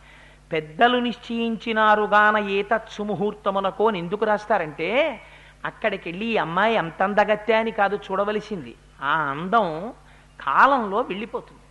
పెద్దలు 0.51 0.97
నిశ్చయించినారుగాన 0.97 2.37
ఏతత్ 2.37 2.89
సుముహూర్తమునకో 2.89 3.87
అని 3.87 3.99
ఎందుకు 3.99 4.25
రాస్తారంటే 4.25 5.21
అక్కడికి 5.65 6.09
వెళ్ళి 6.09 6.25
ఈ 6.25 6.37
అమ్మాయి 6.37 6.77
అంత 6.77 7.03
అందగత్తే 7.03 7.53
అని 7.53 7.71
కాదు 7.71 7.99
చూడవలసింది. 8.11 8.75
ఆ 9.01 9.15
అందం 9.15 9.93
కాలంలో 10.41 11.01
వెళ్ళిపోతుంది. 11.01 11.61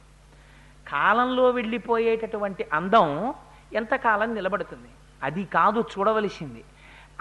కాలంలో 0.90 1.51
వెళ్ళిపోయేటటువంటి 1.51 2.66
అందం 2.73 3.35
ఎంతకాలం 3.73 4.35
నిలబడుతుంది? 4.35 4.88
అది 5.23 5.44
కాదు 5.44 5.85
చూడవలసింది. 5.99 6.64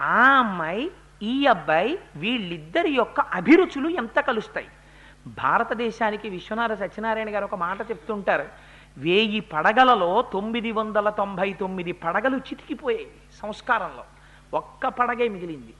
ఆ 0.00 0.28
అమ్మాయి 0.38 0.90
ఈ 1.22 1.46
అబ్బాయి 1.46 1.98
వీళ్ళిద్దరి 2.16 2.90
యొక్క 2.90 3.20
అభిరుచులు 3.20 3.88
ఎంత 3.88 4.20
కలుస్తాయి? 4.20 4.68
భారతదేశానికి 5.26 6.28
విశ్వనాథ 6.28 6.72
సత్యనారాయణ 6.72 7.34
గారు 7.34 7.44
ఒక 7.44 7.54
మాట 7.54 7.80
చెప్తుంటారు 7.80 8.44
వేయి 8.98 9.40
పడగలలో 9.40 10.22
తొమ్మిది 10.32 10.72
వందల 10.72 11.10
తొంభై 11.10 11.52
తొమ్మిది 11.52 11.92
పడగలు 11.92 12.36
చితికిపోయాయి 12.36 13.10
సంస్కారంలో. 13.42 14.04
ఒక్క 14.54 14.88
పడగే 14.88 15.28
మిగిలింది. 15.28 15.74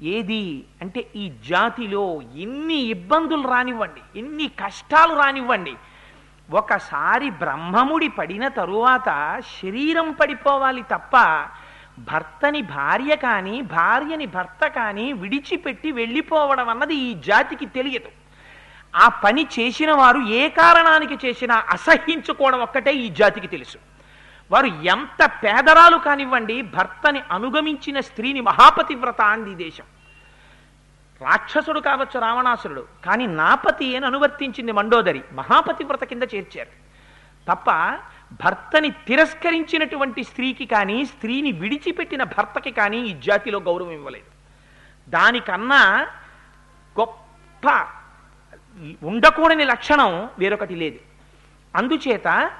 ఏది 0.00 0.64
అంటే 0.82 1.06
ఈ 1.16 1.32
జాతిలో 1.48 2.22
ఎన్ని 2.36 2.74
ఇబ్బందులు 2.74 3.48
రానివ్వండి 3.48 4.18
ఎన్ని 4.18 4.48
కష్టాలు 4.48 5.14
రానివ్వండి. 5.14 5.74
ఒకసారి 6.50 7.30
బ్రహ్మముడి 7.30 8.08
పడిన 8.08 8.48
తరువాత 8.48 9.40
శరీరం 9.62 10.12
పడిపోవాలి 10.12 10.82
తప్ప 10.82 11.12
భర్తని 11.98 12.62
భార్య 12.62 13.16
కానీ 13.16 13.60
భార్యని 13.60 14.26
భర్త 14.26 14.66
కానీ 14.66 15.12
విడిచిపెట్టి 15.12 15.92
వెళ్ళిపోవడం 15.92 16.68
అన్నది 16.68 16.94
ఈ 16.94 17.14
జాతికి 17.14 17.66
తెలియదు. 17.66 18.08
ఆ 18.96 19.08
పని 19.08 19.46
చేసిన 19.58 19.92
వారు 19.92 20.18
ఏ 20.18 20.48
కారణానికి 20.48 21.26
చేసినా 21.26 21.64
అసహ్యించుకోవడం 21.70 22.60
ఒక్కటే 22.60 22.92
ఈ 22.92 23.08
జాతికి 23.08 23.46
తెలుసు. 23.46 23.78
వారు 24.50 24.66
ఎంత 24.66 25.30
పేదరాలు 25.44 25.96
కానివ్వండి 25.96 26.62
భర్తని 26.62 27.22
అనుగమించిన 27.30 28.00
స్త్రీని 28.00 28.40
మహాపతివ్రత 28.40 29.20
అంది 29.20 29.54
దేశం. 29.54 29.84
రాక్షసుడు 31.22 31.80
కావచ్చు 31.80 32.20
రావణాసురుడు 32.20 32.86
కానీ 33.06 33.26
నాపతి 33.26 33.96
అని 33.96 34.06
అనువర్తించింది 34.06 34.72
మండోదరి 34.72 35.22
మహాపతివ్రత 35.32 36.04
కింద 36.04 36.22
చేర్చారు. 36.22 36.84
తప్ప 37.52 37.70
భర్తని 38.32 38.90
తిరస్కరించినటువంటి 38.90 40.24
స్త్రీకి 40.24 40.66
కానీ 40.66 41.04
స్త్రీని 41.04 41.52
విడిచిపెట్టిన 41.52 42.22
భర్తకి 42.22 42.70
కానీ 42.70 42.98
ఈ 42.98 43.20
జాతిలో 43.20 43.58
గౌరవం 43.58 43.90
ఇవ్వలేదు. 43.90 44.24
దానికన్నా 45.10 46.06
గొప్ప 47.00 47.86
ఉండకూడని 49.02 49.64
లక్షణం 49.64 50.28
వేరొకటి 50.38 50.74
లేదు. 50.74 50.98
అందుచేత 51.76 52.50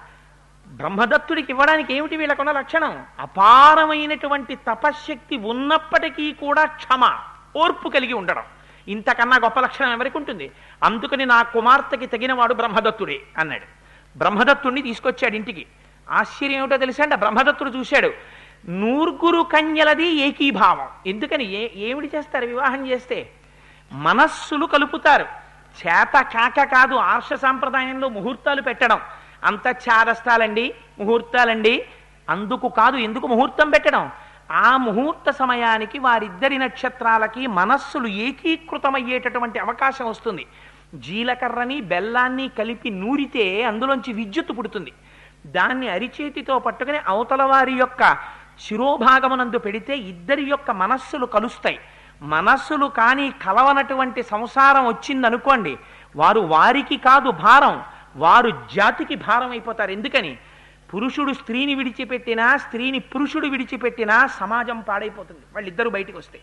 బ్రహ్మదత్తుడికి 0.66 1.52
ఇవ్వడానికి 1.52 1.94
ఏమిటి 1.94 2.16
వీళ్ళకున్న 2.16 2.52
లక్షణం? 2.52 3.06
అపారమైనటువంటి 3.18 4.54
తపశ్శక్తి 4.54 5.36
ఉన్నప్పటికీ 5.36 6.32
కూడా 6.32 6.64
క్షమ 6.64 7.18
ఓర్పు 7.56 7.88
కలిగి 7.88 8.12
ఉండడం. 8.12 8.42
ఇంతకన్నా 8.88 9.36
గొప్ప 9.36 9.60
లక్షణం 9.60 9.92
ఎవరికి 9.92 10.16
ఉంటుంది? 10.16 10.50
అందుకని 10.82 11.26
నా 11.26 11.42
కుమార్తెకి 11.42 12.06
తగినవాడు 12.06 12.54
బ్రహ్మదత్తుడే 12.54 13.22
అన్నాడు. 13.38 13.83
బ్రహ్మదత్తుడిని 14.16 14.82
తీసుకొచ్చాడు 14.82 15.36
ఇంటికి. 15.36 15.66
ఆశ్చర్యం 16.10 16.58
ఏమిటో 16.58 16.76
తెలుసా 16.76 17.04
బ్రహ్మదత్తుడు 17.14 17.70
చూశాడు 17.70 18.10
నూర్గురు 18.68 19.42
కన్యలది 19.42 20.06
ఏకీభావం. 20.06 20.88
ఎందుకని? 21.06 21.44
ఏ 21.44 21.68
ఏమిటి 21.76 22.16
చేస్తారు? 22.16 22.46
వివాహం 22.46 22.86
చేస్తే 22.86 23.30
మనస్సులు 23.92 24.66
కలుపుతారు. 24.66 25.26
చేత 25.86 26.20
కాక 26.20 26.62
కాదు 26.62 26.94
ఆర్ష 26.94 27.34
సాంప్రదాయంలో 27.34 28.08
ముహూర్తాలు 28.08 28.62
పెట్టడం. 28.62 29.00
అంత 29.44 29.76
చారస్తాలండి 29.90 30.74
ముహూర్తాలండి. 30.98 31.86
అందుకు 32.30 32.68
కాదు 32.68 32.96
ఎందుకు 32.96 33.26
ముహూర్తం 33.26 33.70
పెట్టడం? 33.70 34.10
ఆ 34.50 34.76
ముహూర్త 34.76 35.30
సమయానికి 35.30 35.98
వారిద్దరి 35.98 36.58
నక్షత్రాలకి 36.58 37.46
మనస్సులు 37.46 38.06
ఏకీకృతమయ్యేటటువంటి 38.06 39.58
అవకాశం 39.58 40.06
వస్తుంది. 40.06 40.46
జీలకర్రని 40.94 41.80
బెల్లాన్ని 41.80 42.48
కలిపి 42.48 42.90
నూరితే 42.90 43.62
అందులోంచి 43.62 44.12
విద్యుత్తు 44.12 44.52
పుడుతుంది. 44.52 44.92
దాన్ని 45.46 45.88
అరిచేతితో 45.88 46.58
పట్టుకుని 46.58 46.98
అవతల 46.98 47.42
వారి 47.42 47.72
యొక్క 47.72 48.16
శిరోభాగమునందు 48.60 49.58
పెడితే 49.58 49.96
ఇద్దరి 49.96 50.44
యొక్క 50.44 50.70
మనస్సులు 50.70 51.26
కలుస్తాయి. 51.26 51.78
మనస్సులు 52.22 52.86
కానీ 52.86 53.30
కలవనటువంటి 53.30 54.22
సంసారం 54.22 54.86
వచ్చిందనుకోండి 54.86 55.76
వారు 56.16 56.40
వారికి 56.40 56.96
కాదు 56.96 57.30
భారం 57.30 57.82
వారు 58.16 58.50
జాతికి 58.50 59.14
భారం 59.14 59.50
అయిపోతారు. 59.50 59.90
ఎందుకని? 59.90 60.38
పురుషుడు 60.94 61.32
స్త్రీని 61.32 61.74
విడిచిపెట్టినా 61.74 62.56
స్త్రీని 62.56 62.98
పురుషుడు 62.98 63.46
విడిచిపెట్టినా 63.46 64.26
సమాజం 64.26 64.80
పాడైపోతుంది. 64.80 65.40
వాళ్ళిద్దరూ 65.40 65.90
బయటికి 65.90 66.18
వస్తాయి 66.18 66.42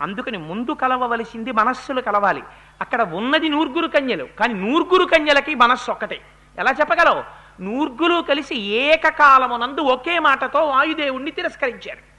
అందుకని 0.00 0.38
ముందు 0.38 0.70
కలవవలసింది 0.70 1.52
మనస్సులు 1.52 2.00
కలవాలి. 2.00 2.42
అక్కడ 2.80 3.02
ఉన్నది 3.02 3.48
నూర్గురు 3.48 3.86
కన్యలు 3.86 4.24
కానీ 4.24 4.54
నూర్గురు 4.54 5.04
కన్యలకి 5.04 5.54
మనస్సు 5.54 5.90
ఒక్కటే. 5.90 6.20
ఎలా 6.58 6.70
చెప్పగలవు? 6.80 7.24
నూర్గురు 7.62 8.22
కలిసి 8.22 8.54
ఏకకాలమునందు 8.54 9.80
ఒకే 9.80 10.18
మాటతో 10.18 10.64
వాయుదేవుణ్ణి 10.64 11.30
తిరస్కరించారు. 11.30 12.18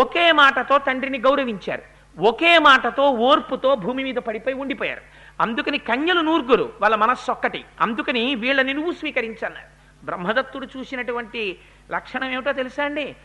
ఒకే 0.00 0.32
మాటతో 0.32 0.78
తండ్రిని 0.78 1.18
గౌరవించారు. 1.18 1.82
ఒకే 2.20 2.58
మాటతో 2.58 3.10
ఓర్పుతో 3.10 3.74
భూమి 3.74 4.04
మీద 4.04 4.14
పడిపోయి 4.14 4.56
ఉండిపోయారు. 4.56 5.00
అందుకని 5.40 5.78
కన్యలు 5.78 6.20
నూర్గురు 6.20 6.72
వాళ్ళ 6.80 6.96
మనస్సు 6.96 7.30
ఒక్కటి. 7.30 7.64
అందుకని 7.80 8.34
వీళ్ళని 8.34 8.74
నువ్వు 8.74 8.92
స్వీకరించన్నారు. 8.92 9.78
బ్రహ్మదత్తుడు 10.04 10.68
చూసినటువంటి 10.76 11.58
లక్షణం 11.90 12.30
ఏమిటో 12.30 12.52
తెలుసా 12.52 12.84
అండి? 12.84 13.16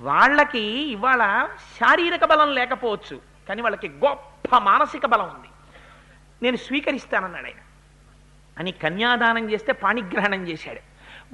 వాళ్ళకి 0.00 0.60
ఇవాళ 0.92 1.48
శారీరక 1.80 2.24
బలం 2.24 2.54
లేకపోవచ్చు 2.54 3.20
కానీ 3.48 3.62
వాళ్ళకి 3.62 3.88
గొప్ప 3.88 4.56
మానసిక 4.58 5.06
బలం 5.06 5.24
ఉంది. 5.24 5.48
నేను 6.42 6.56
స్వీకరిస్తానన్నాడు 6.56 7.44
ఆయన. 7.44 7.56
అని 8.58 8.72
కన్యాదానం 8.72 9.50
చేస్తే 9.50 9.72
పాణిగ్రహణం 9.72 10.48
చేశాడు. 10.48 10.80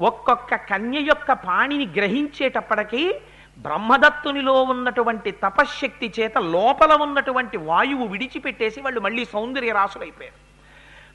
ఒక్కొక్క 0.01 0.55
కన్య 0.55 0.99
యొక్క 0.99 1.33
పాణిని 1.33 1.87
గ్రహించేటప్పటికీ 1.87 3.15
బ్రహ్మదత్తునిలో 3.59 4.63
ఉన్నటువంటి 4.63 5.31
తపశ్శక్తి 5.31 6.13
చేత 6.21 6.39
లోపల 6.39 6.93
ఉన్నటువంటి 6.95 7.57
వాయువు 7.57 8.07
విడిచిపెట్టేసి 8.07 8.81
వాళ్ళు 8.81 9.01
మళ్ళీ 9.01 9.25
సౌందర్య 9.25 9.73
రాసులైపోయారు 9.73 10.37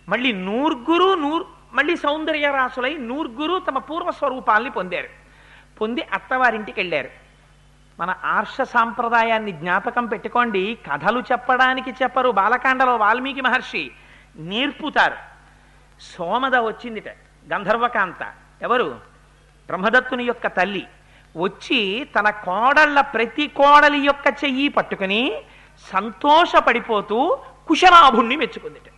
మళ్ళీ 0.09 0.31
నూర్గురు 0.31 1.13
నూర్ 1.13 1.43
మళ్ళీ 1.73 1.95
సౌందర్య 1.95 2.51
రాసులై 2.51 2.97
నూర్గురు 2.97 3.59
తమ 3.59 3.77
పూర్వస్వరూపాల్ని 3.77 4.71
పొందారు. 4.71 5.09
పొంది 5.81 6.01
అత్తవారింటికి 6.01 6.79
వెళ్ళారు 6.79 7.20
మన 7.99 8.15
ఆర్ష 8.23 8.61
సాంప్రదాయాన్ని 8.61 9.51
జ్ఞాపకం 9.51 10.05
పెట్టుకోండి. 10.05 10.77
కథలు 10.91 11.19
చెప్పడానికి 11.19 11.91
చెప్పరు. 11.91 12.29
బాలకాండలో 12.29 12.95
వాల్మీకి 12.95 13.41
మహర్షి 13.41 13.91
నేర్పుతారు. 14.35 15.15
సోమద 16.01 16.55
వచ్చిందిట 16.55 17.07
గంధర్వకాంత. 17.53 18.33
ఎవరు? 18.61 18.99
బ్రహ్మదత్తుని 19.67 20.23
యొక్క 20.23 20.47
తల్లి. 20.47 20.87
వచ్చి 21.37 22.07
తన 22.19 22.29
కోడళ్ళ 22.29 23.01
ప్రతి 23.01 23.47
కోడలి 23.47 23.99
యొక్క 23.99 24.27
చెయ్యి 24.43 24.67
పట్టుకుని 24.67 25.41
సంతోషపడిపోతూ 25.93 27.39
కుశలాభుణ్ణి 27.67 28.35
మెచ్చుకుందిట. 28.35 28.91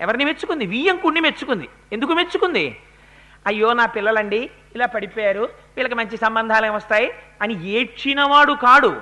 ఎవరిని 0.00 0.24
మెచ్చుకుంది? 0.24 0.66
వియ్యంకుణ్ణి 0.66 1.20
మెచ్చుకుంది. 1.20 1.68
ఎందుకు 1.92 2.12
మెచ్చుకుంది? 2.12 2.82
అయ్యో 3.46 3.72
నా 3.72 3.86
పిల్లలండి 3.86 4.50
ఇలా 4.74 4.86
పడిపోయారు. 4.86 5.40
వీళ్ళకి 5.76 5.94
మంచి 5.94 6.16
సంబంధాలు 6.16 6.66
ఏమొస్తాయి 6.66 7.12
అని 7.42 7.68
ఏడ్చినవాడు 7.68 8.52
కాడు. 8.52 9.00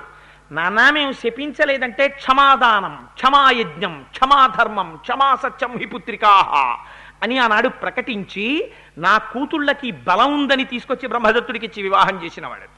నానా 0.51 0.91
మేము 0.91 1.11
శపించలేదంటే 1.11 2.07
క్షమాదానం 2.07 3.07
క్షమాయజ్ఞం 3.13 4.05
క్షమాధర్మం 4.11 4.97
క్షమాసత్యం 5.01 5.79
సత్యం 5.79 6.77
అని 7.23 7.37
ఆనాడు 7.37 7.69
ప్రకటించి 7.69 8.71
నా 8.97 9.17
కూతుళ్ళకి 9.17 9.91
బలం 9.91 10.33
ఉందని 10.33 10.63
తీసుకొచ్చి 10.63 11.07
బ్రహ్మదత్తుడికి 11.07 11.65
ఇచ్చి 11.65 11.83
వివాహం 11.83 12.25
చేసినవాడు. 12.25 12.77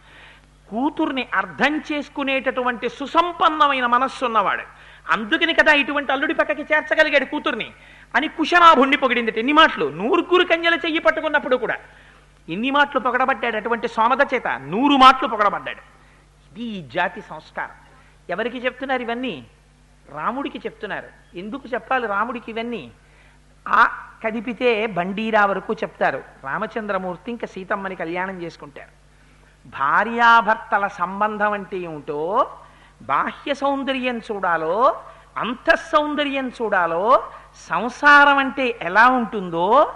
కూతుర్ని 0.70 1.28
అర్థం 1.34 1.82
చేసుకునేటటువంటి 1.92 2.90
సుసంపన్నమైన 2.90 3.86
మనస్సు 3.86 4.26
ఉన్నవాడు. 4.26 4.64
అందుకని 5.10 5.54
కదా 5.54 5.74
ఇటువంటి 5.74 6.12
అల్లుడి 6.12 6.34
పక్కకి 6.34 6.62
చేర్చగలిగాడు 6.62 7.26
కూతుర్ని. 7.26 7.72
అని 8.16 8.28
కుశనాభుణ్ణి 8.28 8.98
పొగిడింది. 8.98 9.34
ఎన్ని 9.38 9.54
మాటలు? 9.54 9.90
నూరుగురు 9.90 10.46
కన్యల 10.46 10.74
చెయ్యి 10.74 11.00
పట్టుకున్నప్పుడు 11.00 11.56
కూడా. 11.56 11.76
ఎన్ని 12.50 12.72
మాటలు 12.72 13.00
పొగడబడ్డాడు 13.00 13.56
అటువంటి 13.56 13.88
సోమద 13.88 14.34
చేత 14.34 14.48
నూరు 14.48 14.98
మాటలు 14.98 15.28
పొగడబడ్డాడు. 15.28 15.82
ఇది 16.52 16.64
ఈ 16.64 16.88
జాతి 16.88 17.22
సంస్కారం. 17.22 17.76
ఎవరికి 18.30 18.66
చెప్తున్నారు 18.66 19.02
ఇవన్నీ? 19.02 19.46
రాముడికి 20.12 20.58
చెప్తున్నారు. 20.58 21.38
ఎందుకు 21.38 21.64
చెప్పాలి 21.74 22.08
రాముడికి 22.08 22.52
ఇవన్నీ? 22.52 22.92
ఆ 23.68 24.08
కదిపితే 24.24 24.86
బండీరా 24.86 25.46
వరకు 25.46 25.74
చెప్తారు. 25.74 26.24
రామచంద్రమూర్తి 26.44 27.32
ఇంకా 27.32 27.48
సీతమ్మని 27.48 27.96
కళ్యాణం 27.96 28.42
చేసుకుంటారు. 28.42 29.00
భార్యాభర్తల 29.68 30.88
సంబంధం 30.88 31.52
అంటే 31.52 31.78
ఏమిటో 31.78 32.52
బాహ్య 33.02 33.54
సౌందర్యం 33.54 34.18
చూడాలో 34.18 35.04
అంతఃసౌందర్యం 35.38 36.50
చూడాలో 36.50 37.32
సంసారం 37.70 38.38
అంటే 38.38 38.80
ఎలా 38.82 39.08
ఉంటుందో 39.08 39.94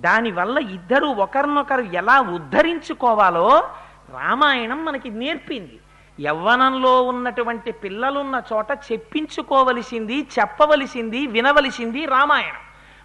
దానివల్ల 0.00 0.58
ఇద్దరు 0.58 1.06
ఒకరినొకరు 1.06 1.80
ఎలా 1.80 2.20
ఉద్ధరించుకోవాలో 2.20 3.70
రామాయణం 4.18 4.84
మనకి 4.84 5.10
నేర్పింది. 5.10 5.78
యవ్వనంలో 6.20 7.02
ఉన్నటువంటి 7.02 7.72
పిల్లలున్న 7.72 8.42
చోట 8.52 8.70
చెప్పించుకోవలసింది 8.92 10.26
చెప్పవలసింది 10.38 11.26
వినవలసింది 11.26 12.04
రామాయణం. 12.06 12.62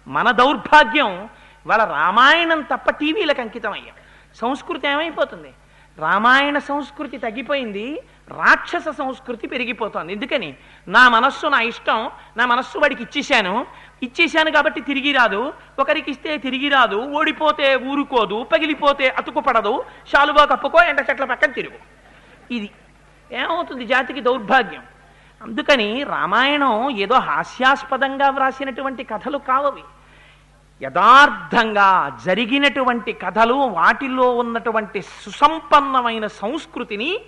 మన 0.08 0.30
దౌర్భాగ్యం 0.30 1.28
వాళ్ళ 1.66 1.84
రామాయణం 1.84 2.60
తప్ప 2.60 2.90
టీవీలకు 2.90 3.40
అంకితం 3.40 3.72
అయ్యాం 3.72 3.96
సంస్కృతి 4.34 4.88
ఏమైపోతుంది? 4.88 5.52
రామాయణ 5.98 6.58
సంస్కృతి 6.58 7.16
తగ్గిపోయింది 7.16 8.02
రాక్షస 8.28 8.88
సంస్కృతి 8.88 9.46
పెరిగిపోతోంది. 9.46 10.12
ఎందుకని? 10.12 10.56
నా 10.88 11.08
మనస్సు 11.08 11.46
నా 11.46 11.60
ఇష్టం 11.60 12.10
నా 12.36 12.46
మనస్సు 12.46 12.78
వాడికి 12.78 13.02
ఇచ్చేశాను 13.02 13.66
ఇచ్చేశాను 14.02 14.50
కాబట్టి 14.50 14.80
తిరిగి 14.80 15.12
రాదు. 15.12 15.52
ఒకరికి 15.78 16.10
ఇస్తే 16.10 16.36
తిరిగి 16.36 16.68
రాదు. 16.68 16.96
ఓడిపోతే 16.96 17.76
ఊరుకోదు. 17.76 18.42
పగిలిపోతే 18.42 19.08
అతుకుపడదు. 19.08 19.84
శాలువా 20.08 20.44
కప్పుకో 20.44 20.82
ఎండ 20.82 21.04
చెట్ల 21.10 21.24
పక్కన 21.24 21.52
తిరుగు. 21.52 21.78
ఇది 22.54 22.70
ఏమవుతుంది? 23.32 23.84
జాతికి 23.84 24.20
దౌర్భాగ్యం. 24.20 24.82
అందుకని 25.42 26.02
రామాయణం 26.02 26.90
ఏదో 26.90 27.14
హాస్యాస్పదంగా 27.14 28.30
వ్రాసినటువంటి 28.30 29.04
కథలు 29.04 29.38
కావవి. 29.38 29.82
యథార్థంగా 30.82 32.18
జరిగినటువంటి 32.24 33.12
కథలు 33.12 33.54
వాటిల్లో 33.54 34.36
ఉన్నటువంటి 34.36 35.02
సుసంపన్నమైన 35.02 36.26
సంస్కృతిని 36.26 37.20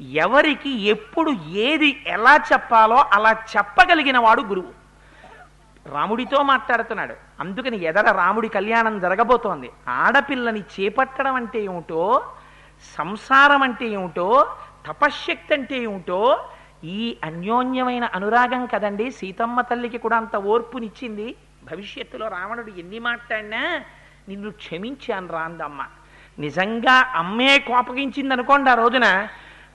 ఎవరికి 0.00 0.70
ఎప్పుడు 0.70 1.30
ఏది 1.50 2.04
ఎలా 2.06 2.36
చెప్పాలో 2.52 2.96
అలా 2.96 3.32
చెప్పగలిగిన 3.32 4.18
వాడు 4.18 4.42
గురువు. 4.42 4.75
రాముడితో 5.92 6.42
మాట్లాడుతున్నాడు. 6.42 7.14
అందుకని 7.40 7.84
ఎదర 7.84 8.10
రాముడి 8.12 8.48
కళ్యాణం 8.48 9.00
జరగబోతోంది. 9.00 9.70
ఆడపిల్లని 9.88 10.60
చేపట్టడం 10.60 11.34
అంటే 11.34 11.60
ఏమిటో 11.60 12.24
సంసారం 12.98 13.62
అంటే 13.62 13.86
ఏమిటో 13.86 14.56
తపశ్శక్తి 14.86 15.54
అంటే 15.54 15.78
ఏమిటో 15.78 16.48
ఈ 16.84 17.18
అన్యోన్యమైన 17.24 18.04
అనురాగం 18.04 18.66
కదండి. 18.66 19.10
సీతమ్మ 19.10 19.60
తల్లికి 19.60 19.98
కూడా 19.98 20.16
అంత 20.16 20.36
ఓర్పునిచ్చింది. 20.36 21.34
భవిష్యత్తులో 21.70 22.28
రావణుడు 22.28 22.72
ఎన్ని 22.78 22.98
మాట్లాడినా 22.98 23.82
నిన్ను 24.28 24.50
క్షమించాను 24.50 25.28
రాందమ్మ. 25.28 25.86
నిజంగా 26.38 27.12
అమ్మే 27.14 27.58
కోపగించింది 27.58 28.32
అనుకోండి 28.34 28.70
ఆ 28.70 28.74
రోజున 28.74 29.28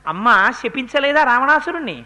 అమ్మ 0.08 0.50
శపించలేదా 0.50 1.24
రావణాసురుణ్ణి? 1.24 2.06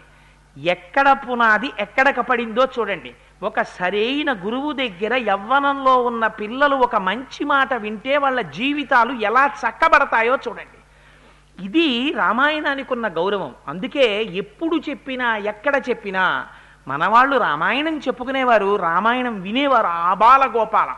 ఎక్కడ 0.56 1.12
పునాది 1.12 1.72
ఎక్కడ 1.78 2.16
కపడిందో 2.16 2.68
చూడండి. 2.78 3.14
ఒక 3.42 3.62
సరైన 3.62 4.32
గురువు 4.32 4.72
దగ్గర 4.72 5.14
యవ్వనంలో 5.14 6.02
ఉన్న 6.02 6.26
పిల్లలు 6.26 6.76
ఒక 6.76 6.96
మంచి 6.96 7.44
మాట 7.44 7.74
వింటే 7.74 8.16
వాళ్ళ 8.16 8.40
జీవితాలు 8.40 9.12
ఎలా 9.12 9.46
చక్కబడతాయో 9.46 10.38
చూడండి. 10.48 10.78
ఇది 11.64 12.12
రామాయణానికి 12.12 12.92
ఉన్న 12.92 13.08
గౌరవం. 13.08 13.54
అందుకే 13.68 14.22
ఎప్పుడు 14.22 14.80
చెప్పినా 14.88 15.36
ఎక్కడ 15.36 15.82
చెప్పినా 15.88 16.46
మనవాళ్ళు 16.88 17.36
రామాయణం 17.36 17.98
చెప్పుకునేవారు 17.98 18.76
రామాయణం 18.76 19.40
వినేవారు 19.40 19.86
ఆబాల 19.86 20.50
గోపాల 20.56 20.88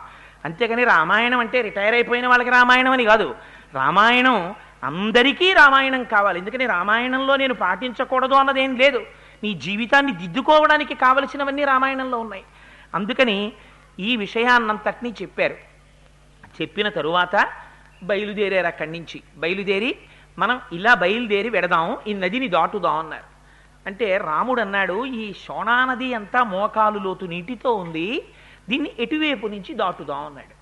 అంతేకాని 0.45 0.83
రామాయణం 0.83 1.39
అంటే 1.39 1.61
రిటైర్ 1.61 1.93
అయిపోయిన 1.93 2.27
వాళ్ళకి 2.27 2.49
రామాయణం 2.49 2.91
అని 2.91 3.05
కాదు. 3.05 3.35
రామాయణం 3.73 4.55
అందరికీ 4.83 5.53
రామాయణం 5.53 6.03
కావాలి. 6.03 6.39
ఎందుకని 6.39 6.65
రామాయణంలో 6.65 7.35
నేను 7.35 7.53
పాటించకూడదు 7.53 8.33
అన్నదేం 8.33 8.75
లేదు. 8.75 9.01
నీ 9.43 9.53
జీవితాన్ని 9.53 10.11
దిద్దుకోవడానికి 10.11 10.93
కావలసినవన్నీ 10.93 11.63
రామాయణంలో 11.63 12.19
ఉన్నాయి. 12.19 12.43
అందుకని 12.95 13.53
ఈ 13.99 14.15
విషయాన్నంతటినీ 14.15 15.13
చెప్పారు. 15.21 15.55
చెప్పిన 16.61 16.89
తరువాత 16.89 17.49
బయలుదేరారు 18.03 18.67
అక్కడి 18.67 18.91
నుంచి. 18.91 19.21
బయలుదేరి 19.37 19.97
మనం 20.39 20.61
ఇలా 20.73 20.93
బయలుదేరి 20.93 21.49
వెడదాం 21.49 21.97
ఈ 22.07 22.13
నదిని 22.13 22.47
దాటుదాం 22.47 22.95
అన్నారు. 22.95 23.23
అంటే 23.87 24.17
రాముడు 24.17 24.61
అన్నాడు 24.61 25.05
ఈ 25.05 25.33
శోణా 25.33 25.85
నది 25.85 26.13
అంతా 26.13 26.43
మోకాలు 26.43 26.99
లోతు 26.99 27.25
నీటితో 27.25 27.73
ఉంది 27.73 28.23
దీన్ని 28.69 28.91
ఎటువైపు 28.99 29.47
నుంచి 29.47 29.73
దాటుదాం 29.73 30.25
అన్నాడు. 30.25 30.59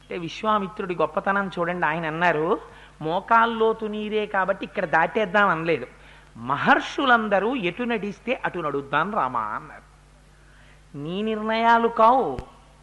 అంటే 0.00 0.18
విశ్వామిత్రుడి 0.18 0.94
గొప్పతనం 0.94 1.50
చూడండి 1.58 1.86
ఆయన 1.86 2.06
అన్నారు 2.06 2.60
మోకాల్లోతు 3.02 3.86
నీరే 3.86 4.26
కాబట్టి 4.26 4.64
ఇక్కడ 4.64 4.84
దాటేద్దాం 4.84 5.48
అనలేదు. 5.48 5.86
మహర్షులందరూ 6.36 7.56
ఎటు 7.56 7.82
నడిస్తే 7.82 8.40
అటు 8.44 8.58
నడుద్దాం 8.58 9.14
రామా 9.14 9.40
అన్నారు. 9.40 9.94
నీ 10.96 11.22
నిర్ణయాలు 11.22 11.88
కావు. 11.88 12.38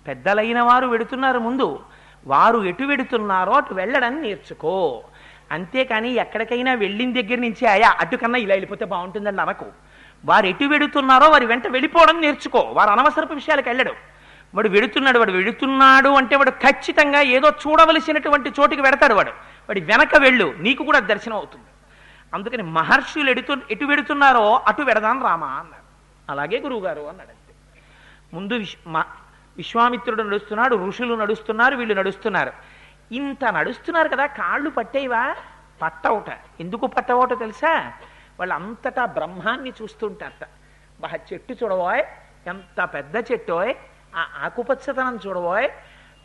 పెద్దలైన 0.08 0.62
వారు 0.62 0.88
వెడుతున్నారు 0.88 1.40
ముందు. 1.40 1.80
వారు 2.28 2.64
ఎటు 2.64 2.84
వెడుతున్నారో 2.84 3.54
అటు 3.54 3.74
వెళ్ళడం 3.74 4.22
నేర్చుకో. 4.22 5.04
అంతేకాని 5.52 6.14
ఎక్కడికైనా 6.14 6.74
వెళ్ళిన 6.74 7.22
దగ్గర 7.22 7.38
నుంచి 7.38 7.68
ఆయా 7.68 7.96
అటు 8.00 8.16
కన్నా 8.16 8.40
ఇలా 8.40 8.54
వెళ్ళిపోతే 8.54 8.86
బాగుంటుందని 8.86 9.42
అనకు 9.42 9.66
వారు 10.26 10.46
ఎటు 10.46 10.66
వెడుతున్నారో 10.66 11.30
వారి 11.30 11.46
వెంట 11.46 11.68
వెళ్ళిపోవడం 11.68 12.22
నేర్చుకో. 12.22 12.60
వారు 12.60 12.90
అనవసరపు 12.90 13.34
విషయాలకు 13.34 13.70
వెళ్ళడు. 13.70 13.94
వాడు 14.56 14.70
వెడుతున్నాడు 14.70 15.20
వాడు 15.20 15.32
వెడుతున్నాడు 15.32 16.10
అంటే 16.10 16.36
వాడు 16.36 16.50
ఖచ్చితంగా 16.50 17.22
ఏదో 17.22 17.50
చూడవలసినటువంటి 17.50 18.50
చోటికి 18.50 18.82
వెడతాడు 18.82 19.14
వాడు. 19.14 19.32
వాడి 19.70 19.82
వెనక 19.82 20.16
వెళ్ళు. 20.16 20.56
నీకు 20.60 20.84
కూడా 20.84 21.00
దర్శనం 21.00 21.36
అవుతుంది. 21.36 21.66
అందుకని 22.34 22.64
మహర్షులు 22.64 23.30
ఎడుతు 23.30 23.58
ఎటు 23.72 23.86
వెడుతున్నారో 23.86 24.56
అటు 24.56 24.82
వెడదాం 24.82 25.24
రామా 25.24 25.48
అన్నారు 25.48 25.82
అలాగే 26.32 26.60
గురువుగారు 26.60 27.02
అన్నాడు 27.02 27.30
అంతే. 27.30 27.82
ముందు 28.34 28.66
మ- 28.88 29.06
విశ్వామిత్రుడు 29.58 30.24
నడుస్తున్నాడు 30.24 30.76
ఋషులు 30.76 31.16
నడుస్తున్నారు 31.16 31.76
వీళ్ళు 31.76 31.94
నడుస్తున్నారు. 31.94 32.52
ఇంత 33.12 33.46
నడుస్తున్నారు 33.46 34.10
కదా 34.10 34.26
కాళ్ళు 34.26 34.70
పట్టేవా? 34.70 35.36
పట్టవుట. 35.82 36.40
ఎందుకు 36.60 36.88
పట్టవుట 36.88 37.40
తెలుసా? 37.40 37.94
వాళ్ళు 38.40 38.56
అంతటా 38.56 39.06
బ్రహ్మాన్ని 39.06 39.74
చూస్తుంటారట. 39.82 40.48
బహ 41.00 41.16
చెట్టు 41.16 41.54
చూడబోయ్ 41.64 42.04
ఎంత 42.48 42.84
పెద్ద 42.84 43.16
చెట్టోయ్ 43.16 43.74
ఆ 44.16 44.28
ఆకుపచ్చతనం 44.44 45.20
చూడబోయ్ 45.28 45.70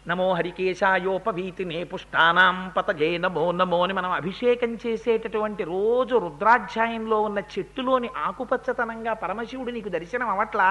నమో 0.06 0.34
హరికేశాయోపవీతినే 0.34 1.84
పుష్టానాం 1.84 2.72
పతజే 2.76 3.18
నమో 3.18 3.52
నమో 3.52 3.82
అని 3.82 3.92
మనం 3.92 4.10
అభిషేకం 4.10 4.78
చేసేటటువంటి 4.86 5.64
రోజు 5.64 6.14
రుద్రాధ్యాయంలో 6.16 7.20
ఉన్న 7.20 7.38
చెట్టులోని 7.54 8.08
ఆకుపచ్చతనంగా 8.16 9.14
పరమశివుడు 9.14 9.70
నీకు 9.70 9.88
దర్శనం 9.88 10.28
అవట్లా 10.28 10.68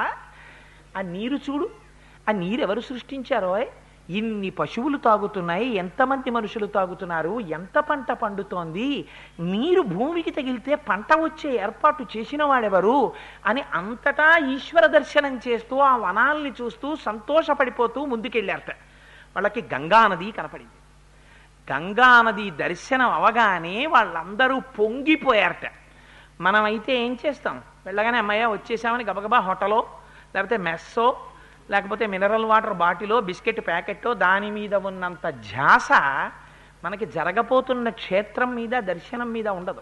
ఆ 0.98 1.02
నీరు 1.08 1.36
చూడు 1.50 1.68
ఆ 2.30 2.32
నీరెవరు 2.34 2.80
సృష్టించారో? 2.82 3.52
ఇన్ని 4.10 4.50
పశువులు 4.50 4.98
తాగుతున్నాయి 4.98 5.68
ఎంతమంది 5.76 6.30
మనుషులు 6.30 6.66
తాగుతున్నారు 6.66 7.40
ఎంత 7.50 7.78
పంట 7.80 8.12
పండుతోంది 8.12 8.90
నీరు 9.52 9.82
భూమికి 9.94 10.32
తగిలితే 10.32 10.76
పంట 10.90 11.14
వచ్చే 11.18 11.64
ఏర్పాటు 11.64 12.18
చేసిన 12.18 12.44
వాడెవరు? 12.44 12.98
అని 13.46 13.64
అంతటా 13.74 14.28
ఈశ్వర 14.54 14.86
దర్శనం 14.88 15.40
చేస్తూ 15.48 15.78
ఆ 15.82 15.96
వనాల్ని 15.98 16.54
చూస్తూ 16.62 16.96
సంతోషపడిపోతూ 17.06 18.06
ముందుకెళ్ళారట. 18.06 18.72
వాళ్ళకి 19.36 19.62
గంగా 19.74 20.08
నది 20.08 20.32
కనపడింది. 20.32 20.72
గంగా 21.74 22.22
నది 22.22 22.52
దర్శనం 22.52 23.10
అవగానే 23.10 23.86
వాళ్ళందరూ 23.86 24.60
పొంగిపోయారట. 24.60 25.72
మనమైతే 26.42 26.98
ఏం 27.06 27.18
చేస్తాం? 27.26 27.62
వెళ్ళగానే 27.86 28.18
అమ్మయ్య 28.18 28.46
వచ్చేసామని 28.46 29.04
గబగబా 29.04 29.40
హోటలో 29.40 29.88
లేకపోతే 30.36 30.58
మెస్సో 30.58 31.20
లేకపోతే 31.70 32.06
మినరల్ 32.06 32.46
వాటర్ 32.46 32.74
బాటిలో 32.74 33.22
బిస్కెట్ 33.22 33.68
ప్యాకెట్టో 33.68 34.14
దాని 34.14 34.52
మీద 34.52 34.76
ఉన్నంత 34.76 35.30
ధ్యాస 35.30 35.92
మనకి 36.84 37.06
జరగపోతున్న 37.06 37.90
క్షేత్రం 37.90 38.56
మీద 38.56 38.70
దర్శనం 38.70 39.32
మీద 39.34 39.48
ఉండదు. 39.48 39.82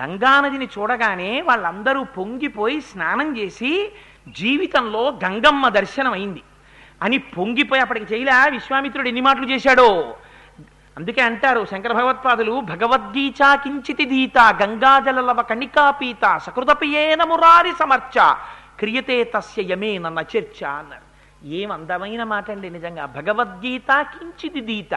గంగానదిని 0.00 0.68
చూడగానే 0.78 1.40
వాళ్ళందరూ 1.40 2.04
పొంగిపోయి 2.04 2.80
స్నానం 2.80 3.38
చేసి 3.38 3.92
జీవితంలో 4.28 5.18
గంగమ్మ 5.24 5.68
దర్శనం 5.68 6.12
అయింది 6.12 6.42
అని 7.02 7.18
పొంగిపోయి 7.18 7.82
అప్పటికి 7.82 8.06
చేయలే 8.14 8.50
విశ్వామిత్రుడు 8.50 9.08
ఎన్ని 9.08 9.20
మాటలు 9.20 9.46
చేశాడో. 9.52 9.88
అందుకే 10.98 11.20
అంటారు 11.22 11.60
శంకర 11.70 11.92
భగవత్పాదులు 11.92 12.54
భగవద్గీత 12.72 13.42
కించితి 13.62 14.04
దీత 14.04 14.38
గంగాజలలవ 14.62 15.42
కణికాపీత 15.42 16.24
సకృతపియేన 16.46 17.22
మురారి 17.24 17.72
సమర్చ 17.72 18.16
క్రియతే 18.78 19.24
తస్య 19.24 19.62
యమేన 19.70 20.08
నచర్చ 20.08 20.60
అన్నారు. 20.64 21.06
ఏం 21.58 21.72
అందమైన 21.72 22.22
మాట 22.24 22.50
అండి 22.50 22.70
నిజంగా 22.70 23.04
భగవద్గీత 23.06 23.90
కించితి 24.12 24.60
దీత. 24.60 24.94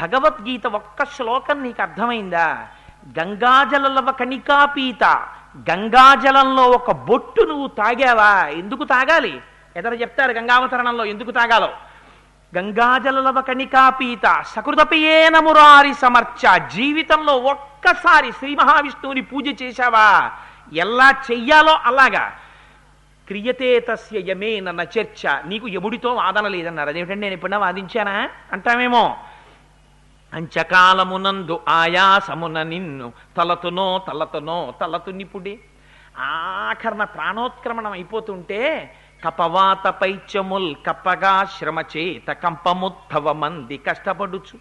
భగవద్గీత 0.00 0.66
ఒక్క 0.66 1.04
శ్లోకం 1.04 1.62
నీకు 1.62 1.82
అర్థమైందా? 1.82 2.46
గంగాజలలవ 3.18 4.10
కణికాపీత 4.10 5.04
గంగాజలంలో 5.70 6.64
ఒక 6.78 6.90
బొట్టు 7.08 7.42
నువ్వు 7.42 7.66
తాగావా? 7.66 8.32
ఎందుకు 8.48 8.84
తాగాలి? 8.84 9.34
ఎదర 9.76 9.94
చెప్తారు 9.94 10.32
గంగావతరణంలో 10.32 11.04
ఎందుకు 11.04 11.30
తాగాలో? 11.30 11.68
గంగాజలవ 12.58 13.40
కణికాపీత 13.40 14.44
సకృతపియేన 14.46 15.38
మురారి 15.38 15.94
సమర్చ 15.94 16.66
జీవితంలో 16.68 17.36
ఒక్కసారి 17.36 18.32
శ్రీ 18.32 18.54
మహావిష్ణువుని 18.54 19.20
పూజ 19.20 19.62
చేశావా? 19.62 20.30
ఎలా 20.72 21.10
చెయ్యాలో 21.32 21.78
అలాగా. 21.84 22.32
క్రియతే 23.28 23.80
తస్య 23.80 24.30
యమేన 24.30 24.70
నచర్చ 24.70 25.42
నీకు 25.46 25.68
యముడితో 25.68 26.14
వాదన 26.14 26.48
లేదన్నారు. 26.48 26.88
అదేమిటంటే 26.88 27.20
నేను 27.20 27.32
ఎప్పుడన్నా 27.32 27.58
వాదించానా? 27.58 28.28
అంటామేమో. 28.52 29.16
అంచకాలమునందు 30.34 31.60
ఆయాసమున 31.68 32.62
నిన్ను 32.62 33.12
తలతునో 33.36 34.02
తలతునో 34.08 34.74
తలతు 34.80 35.10
ఆఖరణ 36.20 37.04
ప్రాణోత్క్రమణం 37.04 37.92
అయిపోతుంటే 37.92 38.94
కపవాత 39.24 39.88
పైత్యముల్ 39.88 40.74
కప్పగా 40.86 41.44
శ్రమ 41.44 41.80
చేత 41.80 42.32
కంపముత్తవ 42.32 43.32
మంది 43.32 43.76
కష్టపడుచు. 43.76 44.58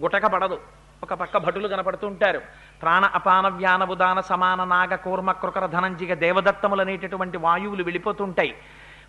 గుటక 0.00 0.26
పడదు 0.26 0.60
ఒక 1.02 1.14
పక్క 1.14 1.38
భటులు 1.38 1.68
కనపడుతుంటారు. 1.68 2.40
ప్రాణ 2.82 3.04
అపాన 3.04 3.48
వ్యాన 3.48 3.84
ఉదాన 3.84 4.20
సమాన 4.20 4.64
నాగ 4.64 4.94
కూర్మ 4.94 5.32
కృకర 5.32 5.66
ధనంజిగ 5.66 6.14
దేవదత్తములు 6.14 6.80
అనేటటువంటి 6.80 7.38
వాయువులు 7.38 7.82
వెళ్ళిపోతుంటాయి. 7.82 8.54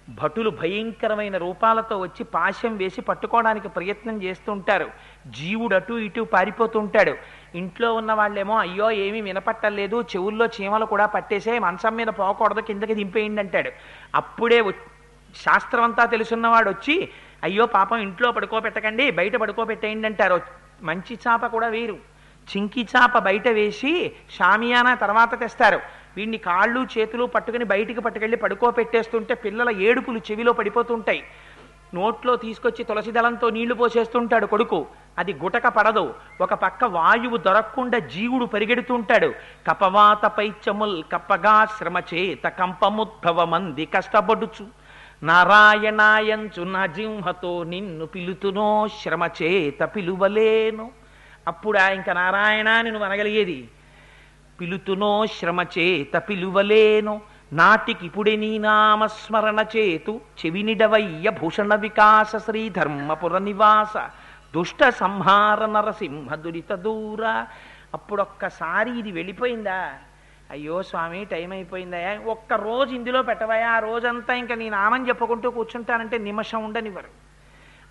భటులు 0.10 0.50
భయంకరమైన 0.50 1.38
రూపాలతో 1.38 1.98
వచ్చి 1.98 2.24
పాశం 2.24 2.78
వేసి 2.78 3.02
పట్టుకోవడానికి 3.02 3.68
ప్రయత్నం 3.68 4.24
చేస్తుంటారు. 4.24 4.92
జీవుడు 5.28 5.76
అటు 5.76 5.94
ఇటు 5.94 6.22
పారిపోతుంటాడు. 6.22 7.16
ఇంట్లో 7.60 7.90
ఉన్న 8.00 8.12
వాళ్ళేమో 8.20 8.56
అయ్యో 8.66 8.88
ఏమీ 9.06 9.20
వినపట్టలేదు 9.28 9.98
చెవుల్లో 10.12 10.46
చీమలు 10.56 10.86
కూడా 10.94 11.06
పట్టేసే 11.16 11.54
మంచం 11.66 11.94
మీద 12.00 12.10
పోకూడదు 12.20 12.62
కిందకి 12.70 12.96
దింపేయండి 13.00 13.42
అంటాడు. 13.44 13.72
అప్పుడే 14.22 14.60
శాస్త్రం 15.44 15.84
అంతా 15.88 16.04
తెలుసున్నవాడు 16.14 16.70
వచ్చి 16.74 16.96
అయ్యో 17.46 17.66
పాపం 17.78 18.00
ఇంట్లో 18.08 18.28
పడుకోబెట్టకండి 18.38 19.06
బయట 19.20 19.36
పడుకోబెట్టేయండి 19.44 20.08
అంటారు. 20.12 20.38
మంచి 20.90 21.14
చాప 21.24 21.46
కూడా 21.56 21.68
వేరు. 21.76 21.98
చింకి 22.48 22.82
చాప 22.94 23.18
బయట 23.28 23.48
వేసి 23.58 23.92
షామియానా 24.38 24.94
తర్వాత 25.04 25.34
తెస్తారు. 25.44 25.80
వీడిని 26.18 26.40
కాళ్ళు 26.48 26.82
చేతులు 26.94 27.24
పట్టుకుని 27.36 27.66
బయటికి 27.72 28.02
పట్టుకెళ్ళి 28.06 28.38
పడుకోపెట్టేస్తుంటే 28.44 29.34
పిల్లల 29.46 29.70
ఏడుపులు 29.88 30.20
చెవిలో 30.28 30.52
పడిపోతుంటాయి 30.60 31.22
నోట్లో 31.94 32.36
తీసుకొచ్చి 32.36 32.84
తులసి 32.84 33.12
దళంతో 33.12 33.50
నీళ్ళు 33.50 33.76
పోసేస్తుంటాడు 33.76 34.46
కొడుకు. 34.46 34.88
అది 35.18 35.34
గుటక 35.34 35.68
పడదు. 35.68 36.14
ఒక 36.42 36.54
పక్క 36.54 36.84
వాయువు 36.84 37.38
దొరక్కుండా 37.38 38.00
జీవుడు 38.00 38.46
పరిగెడుతుంటాడు. 38.46 39.34
కపవాత 39.70 40.26
పైచముల్ 40.26 41.04
కప్పగా 41.12 41.66
శ్రమ 41.66 41.98
చేత 41.98 42.48
కంపముద్భవ 42.48 43.46
మంది 43.46 43.86
కష్టపడుచు. 43.86 44.68
నారాయణాయంచు 45.24 46.64
నా 46.64 46.86
జింహతో 46.86 47.64
నిన్ను 47.64 48.06
పిలుతునో 48.06 48.88
శ్రమ 49.02 49.24
చేత 49.26 49.84
పిలువలేను. 49.84 50.92
అప్పుడా 51.48 51.90
ఇంక 51.90 52.10
నారాయణ 52.10 52.82
నువ్వు 52.82 53.04
అనగలిగేది? 53.04 53.70
పిలుతునో 54.62 55.26
శ్రమ 55.26 55.62
చేత 55.62 56.18
పిలువలేను. 56.18 57.35
నాటికిపుడే 57.54 58.36
నీ 58.36 58.58
నామస్మరణ 58.58 59.66
చేతు 59.78 60.22
చెవినిడవయ్య 60.46 61.30
భూషణ 61.30 61.76
వికాస 61.76 62.36
శ్రీధర్మపుర 62.36 63.38
నివాస. 63.38 63.98
దుష్ట 64.56 64.90
సంహార 64.90 65.66
నరసింహ 65.66 66.36
దురిత 66.36 66.74
దూర. 66.74 67.46
అప్పుడొక్కసారి 67.94 69.00
ఇది 69.00 69.12
వెళ్ళిపోయిందా? 69.12 69.90
అయ్యో 70.52 70.84
స్వామి 70.84 71.26
టైం 71.26 71.52
అయిపోయిందా? 71.52 72.18
ఒక్క 72.26 72.54
రోజు 72.54 72.96
ఇందులో 72.96 73.22
పెట్టవయా 73.22 73.72
ఆ 73.72 73.80
రోజంతా 73.80 74.34
ఇంకా 74.34 74.56
నీ 74.56 74.70
నామం 74.70 75.08
చెప్పుకుంటూ 75.08 75.52
కూర్చుంటానంటే 75.52 76.18
నిమిషం 76.18 76.64
ఉండనివ్వరు 76.64 77.08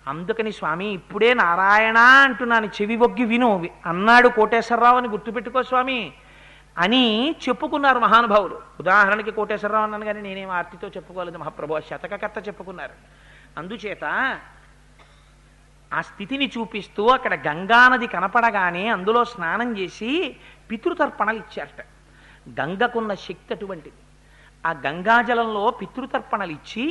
అందుకని 0.07 0.51
స్వామి 0.51 0.87
ఇప్పుడే 0.87 1.33
నారాయణ 1.33 1.97
అంటున్నాను. 1.97 2.65
చెవి 2.65 2.95
ఒగ్గి 2.95 3.25
విను. 3.25 3.69
అన్నాడు 3.85 4.27
కోటేశ్వరరావు 4.27 4.97
అని 4.97 5.07
గుర్తుపెట్టుకో 5.07 5.63
స్వామి. 5.63 6.13
అని 6.77 7.35
చెప్పుకున్నారు 7.43 7.99
మహానుభావులు. 7.99 8.61
ఉదాహరణకి 8.79 9.31
కోటేశ్వరరావు 9.31 9.83
అన్నాను 9.83 10.05
కానీ 10.05 10.21
నేనేం 10.21 10.49
ఆర్తితో 10.49 10.87
చెప్పుకోలేదు 10.87 11.37
మహాప్రభు 11.37 11.79
శతకకర్త 11.89 12.47
చెప్పుకున్నారు. 12.47 12.93
అందుచేత 13.57 14.03
ఆ 15.93 16.01
స్థితిని 16.01 16.47
చూపిస్తూ 16.47 17.07
అక్కడ 17.07 17.47
గంగానది 17.47 18.07
కనపడగానే 18.07 18.87
అందులో 18.87 19.25
స్నానం 19.25 19.77
చేసి 19.77 20.35
పితృతర్పణలు 20.71 21.37
ఇచ్చారట. 21.37 21.81
గంగకున్న 22.59 23.13
శక్తి 23.13 23.53
అటువంటిది. 23.53 23.97
ఆ 24.65 24.71
గంగాజలంలో 24.71 25.71
పితృతర్పణలు 25.71 26.51
ఇచ్చి 26.51 26.85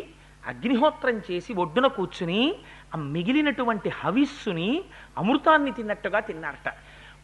అగ్నిహోత్రం 0.46 1.22
చేసి 1.30 1.52
ఒడ్డున 1.52 1.86
కూర్చుని 1.86 2.54
ఆ 2.94 2.96
మిగిలినటువంటి 2.98 3.88
హవిస్సుని 3.88 4.84
అమృతాన్ని 5.18 5.70
తిన్నట్టుగా 5.70 6.20
తిన్నారట. 6.20 6.68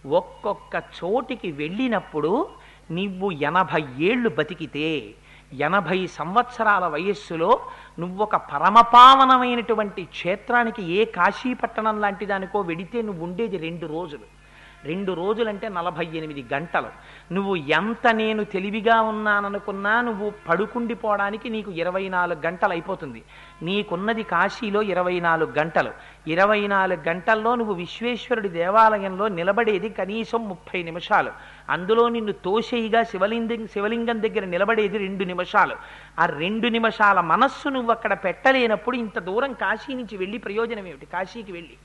ఒక్కొక్క 0.06 0.76
చోటికి 0.76 1.52
వెళ్ళినప్పుడు 1.52 2.48
నువ్వు 2.92 3.30
ఎనభై 3.30 3.82
ఏళ్ళు 4.00 4.28
బతికితే 4.28 5.14
ఎనభై 5.54 6.06
సంవత్సరాల 6.06 6.84
వయస్సులో 6.86 7.60
నువ్వొక 7.98 8.36
పరమపావనమైనటువంటి 8.36 10.04
క్షేత్రానికి 10.04 10.82
ఏ 10.92 11.04
కాశీపట్టణం 11.04 12.00
లాంటి 12.00 12.26
దానికో 12.26 12.60
వెడితే 12.60 13.02
నువ్వు 13.02 13.24
ఉండేది 13.24 13.56
రెండు 13.58 13.86
రోజులు. 13.86 14.39
రెండు 14.84 15.12
రోజులంటే 15.12 15.68
నలభై 15.68 16.06
ఎనిమిది 16.14 16.46
గంటలు. 16.54 16.88
నువ్వు 17.34 17.56
ఎంత 17.56 18.08
నేను 18.08 18.44
తెలివిగా 18.44 19.00
ఉన్నాననుకున్నా 19.00 20.00
నువ్వు 20.00 20.32
పడుకుండిపోవడానికి 20.48 21.48
నీకు 21.48 21.70
ఇరవై 21.70 22.08
నాలుగు 22.08 22.46
గంటలు 22.46 22.70
అయిపోతుంది. 22.70 23.22
నీకున్నది 23.62 24.22
కాశీలో 24.22 24.82
ఇరవై 24.82 25.20
నాలుగు 25.20 25.52
గంటలు. 25.58 25.90
ఇరవై 26.26 26.66
నాలుగు 26.66 27.08
గంటల్లో 27.08 27.54
నువ్వు 27.54 27.74
విశ్వేశ్వరుడి 27.74 28.48
దేవాలయంలో 28.48 29.28
నిలబడేది 29.28 29.88
కనీసం 29.88 30.48
ముప్పై 30.48 30.82
నిమిషాలు. 30.82 31.32
అందులో 31.68 32.08
నిన్ను 32.08 32.32
తోసేయిగా 32.32 33.02
శివలింగం 33.02 33.66
శివలింగం 33.66 34.22
దగ్గర 34.22 34.44
నిలబడేది 34.44 34.98
రెండు 34.98 35.24
నిమిషాలు. 35.24 35.76
ఆ 36.18 36.26
రెండు 36.26 36.68
నిమిషాల 36.68 37.20
మనస్సు 37.20 37.68
నువ్వు 37.68 37.90
అక్కడ 37.90 38.12
పెట్టలేనప్పుడు 38.12 38.96
ఇంత 38.96 39.18
దూరం 39.18 39.52
కాశీ 39.52 39.94
నుంచి 39.94 40.16
వెళ్ళి 40.16 40.38
ప్రయోజనం 40.38 40.86
ఏమిటి? 40.86 41.06
కాశీకి 41.06 41.52
వెళ్ళి. 41.52 41.76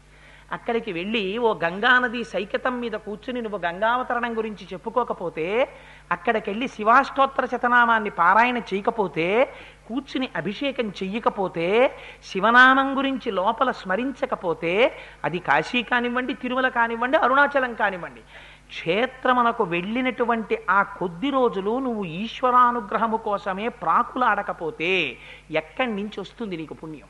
అక్కడికి 0.52 0.91
వెళ్ళి 0.93 1.38
ఓ 1.38 1.54
గంగానది 1.54 2.24
సైకతం 2.24 2.80
మీద 2.80 2.91
కూర్చుని 2.91 3.41
నువ్వు 3.41 3.60
గంగావతరణం 3.60 4.38
గురించి 4.38 4.68
చెప్పుకోకపోతే 4.74 5.76
అక్కడికి 6.12 6.50
వెళ్ళి 6.50 6.68
శివాష్టోత్తర 6.68 7.46
శతనామాన్ని 7.46 8.10
పారాయణ 8.10 8.58
చేయకపోతే 8.58 9.54
కూర్చుని 9.88 10.30
అభిషేకం 10.36 10.89
చెయ్యకపోతే 10.89 11.98
శివనామం 12.24 12.98
గురించి 12.98 13.32
లోపల 13.32 13.72
స్మరించకపోతే 13.72 14.98
అది 15.24 15.39
కాశీ 15.39 15.84
కానివ్వండి 15.84 16.34
తిరుమల 16.34 16.68
కానివ్వండి 16.68 17.18
అరుణాచలం 17.18 17.74
కానివ్వండి. 17.74 18.22
క్షేత్రమునకు 18.68 19.64
వెళ్ళినటువంటి 19.64 20.58
ఆ 20.70 20.84
కొద్ది 20.84 21.30
రోజులు 21.30 21.80
నువ్వు 21.80 22.06
ఈశ్వరానుగ్రహము 22.06 23.18
కోసమే 23.18 23.68
ప్రాకులాడకపోతే 23.68 25.18
ఎక్కడి 25.52 25.91
నుంచి 25.91 26.20
వస్తుంది 26.20 26.58
నీకు 26.58 26.74
పుణ్యం? 26.74 27.08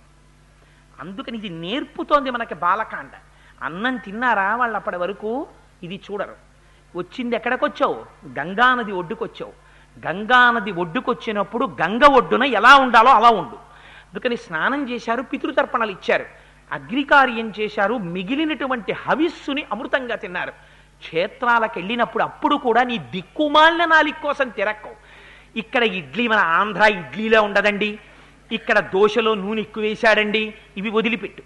అందుకని 0.99 1.37
ఇది 1.37 1.49
నేర్పుతోంది 1.49 2.29
మనకి 2.31 2.53
బాలకాండ. 2.53 3.11
అన్నం 3.63 3.97
తిన్నారా 3.97 4.55
వాళ్ళు 4.55 4.75
అప్పటి 4.75 4.97
వరకు? 4.97 5.47
ఇది 5.83 6.01
చూడరు. 6.11 6.35
వచ్చింది 6.95 7.35
ఎక్కడికొచ్చావు? 7.35 8.05
గంగానది 8.39 8.91
ఒడ్డుకొచ్చావు. 8.91 9.53
గంగానది 10.07 10.71
ఒడ్డుకొచ్చినప్పుడు 10.71 11.65
గంగ 11.65 12.03
ఒడ్డున 12.03 12.43
ఎలా 12.43 12.75
ఉండాలో 12.75 13.11
అలా 13.11 13.29
ఉండు. 13.29 13.55
అందుకని 14.11 14.37
స్నానం 14.37 14.89
చేశారు 14.89 15.21
పితృతర్పణలు 15.21 15.91
ఇచ్చారు. 15.91 16.25
అగ్నికార్యం 16.71 17.53
చేశారు 17.59 17.97
మిగిలినటువంటి 17.97 18.91
హవిస్సుని 18.91 19.65
అమృతంగా 19.71 20.15
తిన్నారు. 20.15 20.51
క్షేత్రాలకు 20.99 21.73
వెళ్ళినప్పుడు 21.75 22.23
అప్పుడు 22.23 22.55
కూడా 22.55 22.83
నీ 22.83 22.97
దిక్కుమాలిన 22.97 23.85
నాలిక 23.85 24.15
కోసం 24.23 24.49
తిరక్కవు 24.49 24.95
ఇక్కడ 25.59 25.83
ఇడ్లీ 25.83 26.27
మన 26.27 26.37
ఆంధ్ర 26.37 26.81
ఇడ్లీలో 26.81 27.41
ఉండదండి. 27.41 27.99
ఇక్కడ 28.51 28.79
దోశలో 28.79 29.33
నూనె 29.33 29.61
ఎక్కువ 29.61 29.83
వేశాడండి 29.83 30.53
ఇవి 30.77 30.89
వదిలిపెట్టు. 30.89 31.43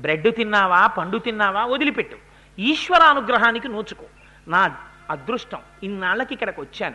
బ్రెడ్ 0.00 0.36
తిన్నావా 0.36 0.86
పండు 0.86 1.18
తిన్నావా 1.18 1.64
వదిలిపెట్టు. 1.64 2.16
ఈశ్వరానుగ్రహానికి 2.58 3.68
నోచుకో. 3.68 4.04
నా 4.48 4.76
అదృష్టం 5.10 5.58
ఇన్నాళ్ళకి 5.82 6.34
ఇక్కడికి 6.34 6.60
వచ్చాను. 6.60 6.94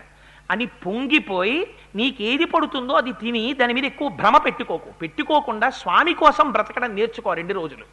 అని 0.52 0.66
పొంగిపోయి 0.66 1.68
నీకేది 1.96 2.46
పడుతుందో 2.46 2.94
అది 2.94 3.12
తిని 3.12 3.54
దాని 3.54 3.74
మీద 3.74 3.86
ఎక్కువ 3.86 4.10
భ్రమ 4.10 4.38
పెట్టుకోకు. 4.38 4.92
పెట్టుకోకుండా 4.92 5.70
స్వామి 5.70 6.14
కోసం 6.14 6.52
బ్రతకడం 6.52 6.96
నేర్చుకో 6.96 7.34
రెండు 7.34 7.54
రోజులు. 7.54 7.86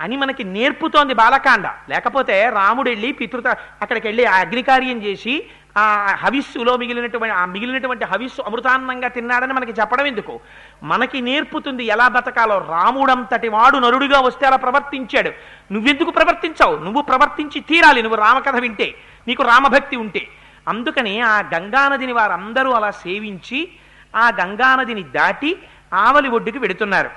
అని 0.00 0.16
మనకి 0.16 0.44
నేర్పుతోంది 0.44 1.14
బాలకాండ. 1.14 1.66
లేకపోతే 1.88 2.50
రాముడు 2.50 2.90
వెళ్ళి 2.90 3.12
పితృత 3.12 3.46
అక్కడికి 3.82 4.08
వెళ్ళి 4.08 4.24
అగ్నికార్యం 4.24 5.02
చేసి 5.02 5.46
ఆ 5.78 6.14
హవిస్సులో 6.18 6.76
మిగిలినటువంటి 6.76 7.34
ఆ 7.34 7.44
మిగిలినటువంటి 7.44 8.04
హవిస్సు 8.04 8.42
అమృతాన్నంగా 8.42 9.08
తిన్నాడని 9.08 9.52
మనకి 9.52 9.72
చెప్పడం 9.80 10.06
ఎందుకు? 10.06 10.40
మనకి 10.82 11.20
నేర్పుతుంది 11.20 11.84
ఎలా 11.84 12.08
బతకాలో. 12.08 12.58
రాముడంతటి 12.58 13.48
వాడు 13.48 13.78
నరుడిగా 13.78 14.20
వస్తే 14.20 14.46
అలా 14.46 14.56
ప్రవర్తించాడు. 14.56 15.30
నువ్వెందుకు 15.72 16.10
ప్రవర్తించావు? 16.10 16.76
నువ్వు 16.76 17.02
ప్రవర్తించి 17.02 17.60
తీరాలి. 17.60 18.02
నువ్వు 18.02 18.18
రామకథ 18.18 18.56
వింటే. 18.56 18.94
నీకు 19.28 19.42
రామభక్తి 19.42 19.96
ఉంటే. 19.96 20.28
అందుకని 20.68 21.20
ఆ 21.20 21.40
గంగానదిని 21.40 22.12
వారందరూ 22.12 22.72
అలా 22.72 22.90
సేవించి 22.90 23.68
ఆ 24.16 24.28
గంగానదిని 24.28 25.02
దాటి 25.02 25.58
ఆవలి 25.94 26.28
ఒడ్డుకి 26.28 26.58
వెడుతున్నారు. 26.58 27.10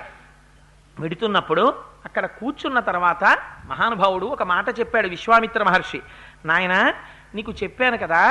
వెడుతున్నప్పుడు 0.98 1.74
అక్కడ 2.04 2.26
కూర్చున్న 2.26 2.80
తర్వాత 2.80 3.24
మహానుభావుడు 3.68 4.26
ఒక 4.26 4.42
మాట 4.42 4.68
చెప్పాడు 4.68 5.08
విశ్వామిత్ర 5.08 5.62
మహర్షి. 5.62 6.00
నాయన 6.44 6.92
నీకు 7.36 7.52
చెప్పాను 7.62 7.96
కదా 7.96 8.22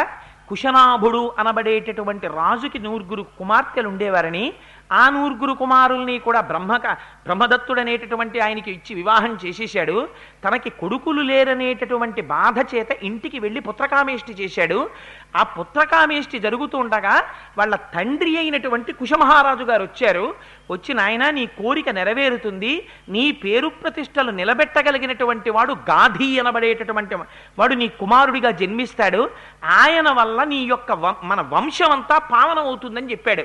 కుశనాభుడు 0.49 1.21
అనబడేటటువంటి 1.39 2.27
రాజుకి 2.35 2.79
నూరుగురు 2.79 3.23
కుమార్తెలు 3.37 3.87
ఉండేవారని 3.89 4.45
ఆ 4.91 5.09
నూరుగురు 5.09 5.53
కుమారుల్ని 5.53 6.19
కూడా 6.19 6.41
బ్రహ్మక 6.41 6.87
బ్రహ్మదత్తుడు 6.93 7.79
అనేటటువంటి 7.79 8.39
ఆయనకి 8.39 8.71
ఇచ్చి 8.71 8.95
వివాహం 8.95 9.39
చేసేశాడు. 9.45 10.09
తనకి 10.45 10.69
కొడుకులు 10.69 11.21
లేరనేటటువంటి 11.21 12.21
బాధ 12.21 12.75
చేత 12.75 12.87
ఇంటికి 12.91 13.39
వెళ్ళి 13.39 13.59
పుత్రకామేష్టి 13.59 14.33
చేశాడు. 14.33 14.89
ఆ 15.35 15.43
పుత్రకామేష్టి 15.43 16.39
జరుగుతూ 16.39 16.77
ఉండగా 16.77 17.23
వాళ్ళ 17.57 17.75
తండ్రి 17.75 18.37
అయినటువంటి 18.37 18.93
కుశమహారాజు 18.93 19.63
గారు 19.63 19.83
వచ్చారు. 19.83 20.35
వచ్చి 20.71 20.93
నాయన 20.93 21.29
నీ 21.29 21.45
కోరిక 21.45 21.89
నెరవేరుతుంది. 21.89 22.87
నీ 23.09 23.31
పేరు 23.31 23.67
ప్రతిష్టలు 23.67 24.31
నిలబెట్టగలిగినటువంటి 24.31 25.49
వాడు 25.49 25.73
గాధి 25.73 26.39
అనబడేటటువంటి 26.39 27.15
వాడు 27.59 27.73
నీ 27.73 27.87
కుమారుడిగా 27.87 28.51
జన్మిస్తాడు. 28.51 29.29
ఆయన 29.63 30.09
వల్ల 30.09 30.43
నీ 30.43 30.63
యొక్క 30.63 30.91
వం- 30.91 31.27
మన 31.27 31.41
వంశం 31.41 31.91
అంతా 31.91 32.17
పావనం 32.17 32.59
అవుతుందని 32.59 33.11
చెప్పాడు. 33.11 33.43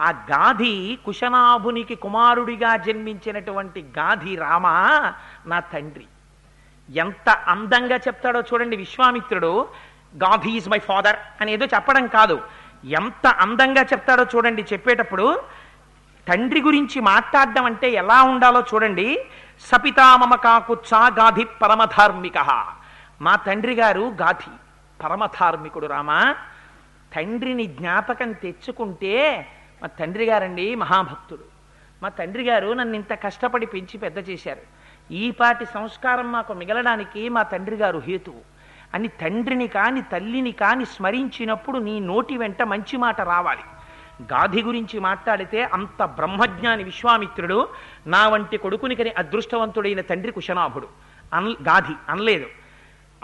ఆ 0.00 0.10
గాధి 0.10 0.98
కుశనాభునికి 1.04 1.94
కుమారుడిగా 1.94 2.76
జన్మించినటువంటి 2.76 3.84
గాధి 3.98 4.36
రామ 4.36 4.66
నా 5.46 5.60
తండ్రి. 5.60 6.04
ఎంత 6.90 7.28
అందంగా 7.30 7.96
చెప్తాడో 7.96 8.40
చూడండి 8.40 8.76
విశ్వామిత్రుడు. 8.76 9.68
గాధి 10.16 10.50
ఈజ్ 10.50 10.68
మై 10.68 10.78
ఫాదర్ 10.78 11.16
అని 11.40 11.52
ఏదో 11.52 11.66
చెప్పడం 11.66 12.06
కాదు. 12.06 12.42
ఎంత 12.84 13.26
అందంగా 13.26 13.82
చెప్తాడో 13.82 14.24
చూడండి 14.24 14.62
చెప్పేటప్పుడు 14.72 15.40
తండ్రి 16.28 16.60
గురించి 16.60 17.00
మాట్లాడడం 17.00 17.64
అంటే 17.64 17.90
ఎలా 17.90 18.22
ఉండాలో 18.22 18.60
చూడండి. 18.60 19.26
సపితామమ 19.60 20.34
కాకుచ్చా 20.34 21.06
గాధి 21.06 21.44
పరమధార్మిక. 21.44 22.38
మా 23.20 23.36
తండ్రి 23.36 23.74
గారు 23.74 24.14
గాధి 24.20 24.50
పరమధార్మికుడు 25.04 25.86
రామా. 25.86 26.34
తండ్రిని 27.16 27.66
జ్ఞాపకం 27.66 28.32
తెచ్చుకుంటే 28.32 29.14
మా 29.82 29.88
తండ్రి 29.88 30.24
గారండి 30.24 30.74
మహాభక్తుడు. 30.74 31.44
మా 32.02 32.08
తండ్రి 32.08 32.44
గారు 32.44 32.72
నన్ను 32.72 32.94
ఇంత 32.94 33.12
కష్టపడి 33.12 33.66
పెంచి 33.66 33.98
పెద్ద 33.98 34.28
చేశారు. 34.28 34.60
ఈపాటి 35.12 35.64
సంస్కారం 35.64 36.32
మాకు 36.32 36.52
మిగలడానికి 36.52 37.28
మా 37.28 37.42
తండ్రి 37.42 37.76
గారు 37.76 37.98
హేతువు. 37.98 38.40
అని 38.94 39.08
తండ్రిని 39.08 39.68
కాని 39.68 40.02
తల్లిని 40.02 40.52
కాని 40.52 40.84
స్మరించినప్పుడు 40.84 41.78
నీ 41.78 42.00
నోటి 42.00 42.36
వెంట 42.36 42.62
మంచి 42.62 42.96
మాట 42.96 43.20
రావాలి. 43.20 43.62
గాధి 44.22 44.62
గురించి 44.62 45.00
మాట్లాడితే 45.00 45.64
అంత 45.64 46.04
బ్రహ్మజ్ఞాని 46.04 46.84
విశ్వామిత్రుడు 46.84 47.68
నా 48.06 48.28
వంటి 48.28 48.56
కొడుకునికని 48.56 49.10
అదృష్టవంతుడైన 49.10 50.00
తండ్రి 50.00 50.32
కుశనాభుడు. 50.32 50.88
అన్ 51.34 51.48
గాధి 51.48 51.92
అనలేదు. 52.08 52.46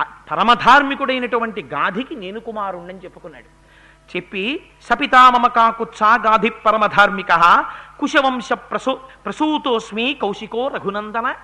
పరమధార్మికుడైనటువంటి 0.01 1.63
గాధికి 1.63 2.17
నేను 2.17 2.41
కుమారుణ్ణని 2.41 2.99
చెప్పుకున్నాడు. 2.99 3.62
చెప్పి 4.17 4.63
సపితామమకాకుత్సా 4.83 6.15
గాధి 6.27 6.51
పరమధార్మిక 6.51 7.65
కుశవంశ 8.01 8.53
ప్రసూ 8.53 8.95
ప్రసూతోస్మి 8.95 10.19
కౌశికో 10.23 10.69
రఘునందన. 10.69 11.35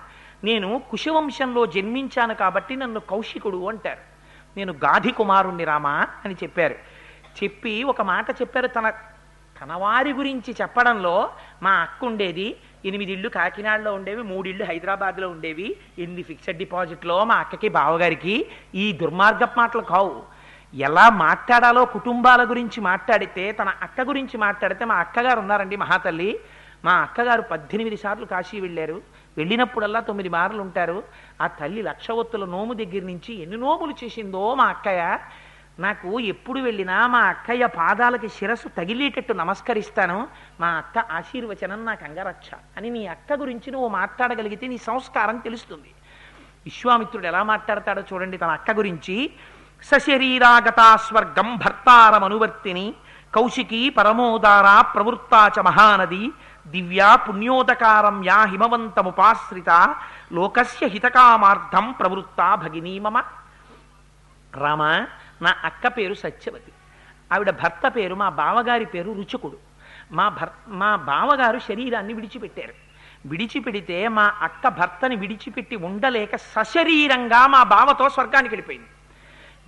నేను 0.43 0.81
కుశవంశంలో 0.91 1.65
జన్మించాను 1.65 2.33
కాబట్టి 2.33 2.75
నన్ను 2.75 2.99
కౌశికుడు 2.99 3.69
అంటారు. 3.69 3.99
నేను 4.57 4.73
గాధి 4.73 5.11
కుమారుణ్ణి 5.11 5.63
రామా 5.63 6.07
అని 6.25 6.33
చెప్పారు. 6.33 6.75
చెప్పి 7.43 7.83
ఒక 7.83 8.01
మాట 8.01 8.31
చెప్పారు 8.31 8.67
తన 8.67 8.89
తన 9.61 9.73
వారి 9.73 10.11
గురించి 10.13 10.55
చెప్పడంలో 10.61 11.29
మా 11.63 11.71
అక్క 11.71 12.05
ఉండేది. 12.05 12.55
ఎనిమిది 12.85 13.13
ఇళ్ళు 13.13 13.29
కాకినాడలో 13.29 13.93
ఉండేవి 13.93 14.21
మూడిళ్ళు 14.23 14.65
హైదరాబాద్లో 14.65 15.29
ఉండేవి. 15.29 15.75
ఎనిమిది 15.99 16.23
ఫిక్స్డ్ 16.23 16.57
డిపాజిట్లో 16.57 17.23
మా 17.23 17.35
అక్కకి 17.35 17.69
బావగారికి 17.69 18.45
ఈ 18.75 18.91
దుర్మార్గపు 18.91 19.57
మాటలు 19.57 19.81
కావు. 19.81 20.23
ఎలా 20.75 21.09
మాట్లాడాలో 21.09 21.85
కుటుంబాల 21.85 22.49
గురించి 22.49 22.81
మాట్లాడితే 22.81 23.51
తన 23.51 23.69
అక్క 23.81 24.01
గురించి 24.01 24.37
మాట్లాడితే 24.37 24.85
మా 24.85 24.95
అక్కగారు 24.95 25.39
ఉన్నారండి 25.39 25.75
మహాతల్లి. 25.75 26.39
మా 26.85 26.91
అక్కగారు 26.91 27.41
పద్దెనిమిది 27.41 27.97
సార్లు 27.97 28.25
కాశీ 28.25 28.59
వెళ్ళారు. 28.59 29.01
వెళ్ళినప్పుడల్లా 29.37 29.99
తొమ్మిది 29.99 30.29
మార్లు 30.29 30.61
ఉంటారు. 30.61 31.03
ఆ 31.41 31.47
తల్లి 31.47 31.81
లక్షవత్తుల 31.81 32.45
నోము 32.45 32.73
దగ్గర 32.73 33.01
నుంచి 33.01 33.41
ఎన్ని 33.41 33.57
నోములు 33.57 33.93
చేసిందో 34.03 34.55
మా 34.55 34.65
అక్కయ్య. 34.65 35.19
నాకు 35.79 36.19
ఎప్పుడు 36.19 36.59
వెళ్ళినా 36.59 37.07
మా 37.07 37.19
అక్కయ్య 37.19 37.65
పాదాలకి 37.65 38.29
శిరస్సు 38.29 38.67
తగిలేటట్టు 38.67 39.33
నమస్కరిస్తాను. 39.33 40.27
మా 40.59 40.67
అక్క 40.67 40.97
ఆశీర్వచనం 40.97 41.85
నాకు 41.85 42.05
అంగరక్ష 42.05 42.49
అని 42.77 42.89
నీ 42.89 43.07
అక్క 43.07 43.33
గురించి 43.33 43.71
నువ్వు 43.71 43.87
మాట్లాడగలిగితే 43.87 44.67
నీ 44.67 44.77
సంస్కారం 44.77 45.37
తెలుస్తుంది. 45.37 45.91
విశ్వామిత్రుడు 46.65 47.27
ఎలా 47.27 47.43
మాట్లాడతాడో 47.43 48.01
చూడండి 48.13 48.37
తన 48.37 48.47
అక్క 48.47 48.71
గురించి. 48.71 49.31
సశరీరాగతా 49.83 50.95
స్వర్గం 50.95 51.55
భర్తారమనువర్తిని 51.55 52.93
కౌశికీ 53.35 53.89
పరమోదార 53.89 54.81
ప్రవృత్తాచ 54.81 55.61
మహానది 55.61 56.31
దివ్యా 56.67 57.15
పుణ్యోదకారం 57.15 58.23
యా 58.25 58.43
హిమవంతముపాశ్రిత 58.43 59.95
లోకస్య 60.33 60.87
హితకామార్థం 60.87 61.91
ప్రవృత్తా 61.91 62.55
భగినీ 62.55 62.99
మమ. 62.99 63.17
రామ 64.57 64.83
నా 65.41 65.55
అక్క 65.63 65.87
పేరు 65.87 66.13
సత్యవతి. 66.13 66.71
ఆవిడ 67.33 67.49
భర్త 67.49 67.87
పేరు 67.87 68.15
మా 68.15 68.29
బావగారి 68.29 68.85
పేరు 68.85 69.11
రుచుకుడు. 69.11 69.57
మా 70.11 70.29
భర్ 70.29 70.49
మా 70.67 70.95
బావగారు 70.95 71.59
శరీరాన్ని 71.59 72.13
విడిచిపెట్టారు. 72.13 72.73
విడిచిపెడితే 73.25 74.07
మా 74.07 74.33
అక్క 74.41 74.67
భర్తని 74.67 75.15
విడిచిపెట్టి 75.15 75.75
ఉండలేక 75.75 76.35
సశరీరంగా 76.35 77.47
మా 77.47 77.63
బావతో 77.63 78.09
స్వర్గానికి 78.09 78.55
వెళ్ళిపోయింది. 78.55 78.87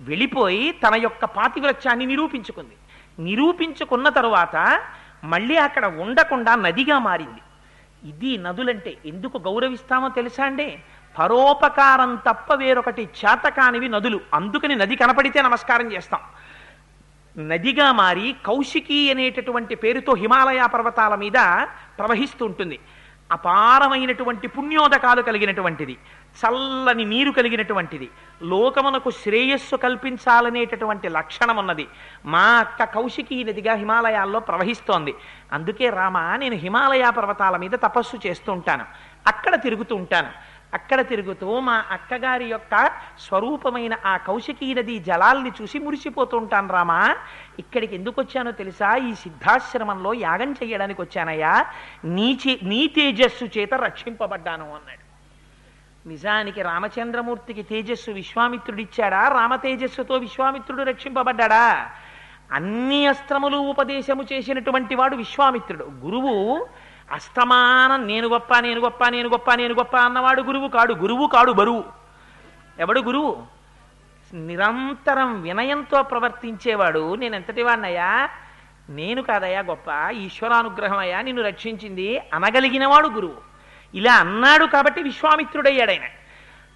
వెళ్ళిపోయి 0.00 0.72
తన 0.72 0.94
యొక్క 0.94 1.24
పాతివ్రత్యాన్ని 1.24 2.06
నిరూపించుకుంది. 2.06 2.76
నిరూపించుకున్న 3.22 4.08
తరువాత 4.08 4.82
మళ్ళీ 5.24 5.56
అక్కడ 5.56 5.86
ఉండకుండా 5.86 6.54
నదిగా 6.54 6.98
మారింది. 6.98 7.40
ఇది 8.08 8.38
నదులంటే 8.38 8.96
ఎందుకు 9.06 9.38
గౌరవిస్తామో 9.38 10.08
తెలుసా 10.08 10.44
అండి? 10.44 10.78
పరోపకారం 11.18 12.14
తప్ప 12.16 12.54
వేరొకటి 12.54 13.02
చేతకానివి 13.02 13.88
నదులు. 13.88 14.20
అందుకని 14.34 14.76
నది 14.76 14.96
కనపడితే 14.96 15.42
నమస్కారం 15.42 15.92
చేస్తాం. 15.92 16.20
నదిగా 17.48 17.92
మారి 17.92 18.34
కౌశికి 18.46 19.10
అనేటటువంటి 19.10 19.74
పేరుతో 19.74 20.14
హిమాలయ 20.14 20.66
పర్వతాల 20.66 21.14
మీద 21.14 21.66
ప్రవహిస్తూ 21.98 22.46
ఉంటుంది. 22.46 22.78
అపారమైనటువంటి 23.36 24.46
పుణ్యోదకాలు 24.54 25.22
కలిగినటువంటిది 25.22 25.94
చల్లని 26.40 27.04
నీరు 27.12 27.30
కలిగినటువంటిది 27.30 28.08
లోకమునకు 28.52 29.10
శ్రేయస్సు 29.22 29.76
కల్పించాలనేటటువంటి 29.76 31.08
లక్షణం 31.18 31.56
ఉన్నది 31.56 31.86
మా 32.26 32.44
అక్క 32.64 32.84
కౌశికీ 32.96 33.38
నదిగా 33.44 33.74
హిమాలయాల్లో 33.74 34.40
ప్రవహిస్తోంది. 34.40 35.14
అందుకే 35.52 35.88
రామ 35.98 36.18
నేను 36.42 36.58
హిమాలయ 36.64 37.10
పర్వతాల 37.18 37.56
మీద 37.56 37.74
తపస్సు 37.86 38.18
చేస్తూ 38.26 38.50
ఉంటాను. 38.52 38.86
అక్కడ 39.26 39.54
తిరుగుతూ 39.66 39.94
ఉంటాను. 39.96 40.30
అక్కడ 40.74 41.00
తిరుగుతూ 41.00 41.60
మా 41.60 41.84
అక్కగారి 41.90 42.44
యొక్క 42.44 42.90
స్వరూపమైన 43.18 43.96
ఆ 44.06 44.16
కౌశికీ 44.16 44.74
నది 44.74 44.98
జలాల్ని 44.98 45.52
చూసి 45.62 45.78
మురిసిపోతుంటాను 45.78 46.68
రామా. 46.68 47.16
ఇక్కడికి 47.58 47.94
ఎందుకు 47.94 48.20
వచ్చానో 48.20 48.50
తెలుసా? 48.50 48.96
ఈ 48.96 49.14
సిద్ధాశ్రమంలో 49.14 50.14
యాగం 50.14 50.52
చేయడానికి 50.52 51.02
వచ్చానయ్యా. 51.02 51.66
నీ 52.04 52.38
చే 52.48 52.58
నీ 52.62 52.86
తేజస్సు 52.86 53.44
చేత 53.44 53.74
రక్షింపబడ్డాను 53.74 54.64
అన్నాడు. 54.64 55.12
నిజానికి 56.08 56.62
రామచంద్రమూర్తికి 56.62 57.62
తేజస్సు 57.62 58.10
విశ్వామిత్రుడిచ్చాడా? 58.10 59.28
రామ 59.28 59.56
తేజస్సుతో 59.56 60.14
విశ్వామిత్రుడు 60.14 60.82
రక్షింపబడ్డాడా? 60.82 61.90
అన్ని 62.52 63.06
అస్త్రములు 63.06 63.56
ఉపదేశము 63.56 64.22
చేసినటువంటి 64.32 64.94
వాడు 64.94 65.16
విశ్వామిత్రుడు. 65.16 65.84
గురువు 65.84 66.66
అస్తమానం 67.12 68.06
నేను 68.06 68.28
గొప్ప 68.28 68.58
నేను 68.58 68.80
గొప్ప 68.80 69.08
నేను 69.08 69.28
గొప్ప 69.28 69.54
నేను 69.54 69.74
గొప్ప 69.74 69.96
అన్నవాడు 69.96 70.42
గురువు 70.42 70.68
కాడు 70.68 70.94
గురువు 70.94 71.26
కాడు 71.26 71.52
బరువు. 71.52 71.84
ఎవడు 72.78 73.00
గురువు? 73.00 73.46
నిరంతరం 74.34 75.42
వినయంతో 75.42 76.02
ప్రవర్తించేవాడు 76.02 77.14
నేను 77.14 77.34
ఎంతటి 77.34 77.62
వాడినయ్యా 77.62 78.28
నేను 78.88 79.22
కాదయ్యా 79.22 79.60
గొప్ప 79.60 80.10
ఈశ్వరానుగ్రహం 80.10 80.98
అయ్యా 80.98 81.20
నిన్ను 81.20 81.42
రక్షించింది 81.42 82.18
అనగలిగినవాడు 82.18 83.08
గురువు. 83.08 83.36
ఇలా 83.94 84.14
అన్నాడు 84.14 84.64
కాబట్టి 84.64 85.02
విశ్వామిత్రుడయ్యాడైన 85.02 86.02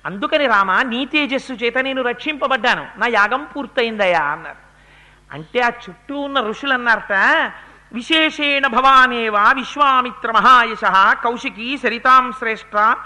అందుకని 0.07 0.47
రామ 0.47 0.83
నీ 0.83 1.07
తేజస్సు 1.07 1.53
చేత 1.53 1.79
నేను 1.79 2.03
రక్షింపబడ్డాను. 2.03 2.87
నా 2.97 3.07
యాగం 3.07 3.49
పూర్తయిందయ్యా 3.57 4.23
అన్నారు. 4.23 4.67
అంటే 5.33 5.61
ఆ 5.61 5.69
చుట్టూ 5.69 6.21
ఉన్న 6.21 6.41
ఋషులు 6.41 6.73
అన్నారట 6.73 7.13
విశేషేణ 7.93 8.67
భవానేవా 8.67 9.53
విశ్వామిత్ర 9.53 10.31
మహాయశ 10.33 10.85
కౌశికీ 11.25 11.77
సరితాం 11.77 12.33
శ్రేష్ఠ 12.33 12.97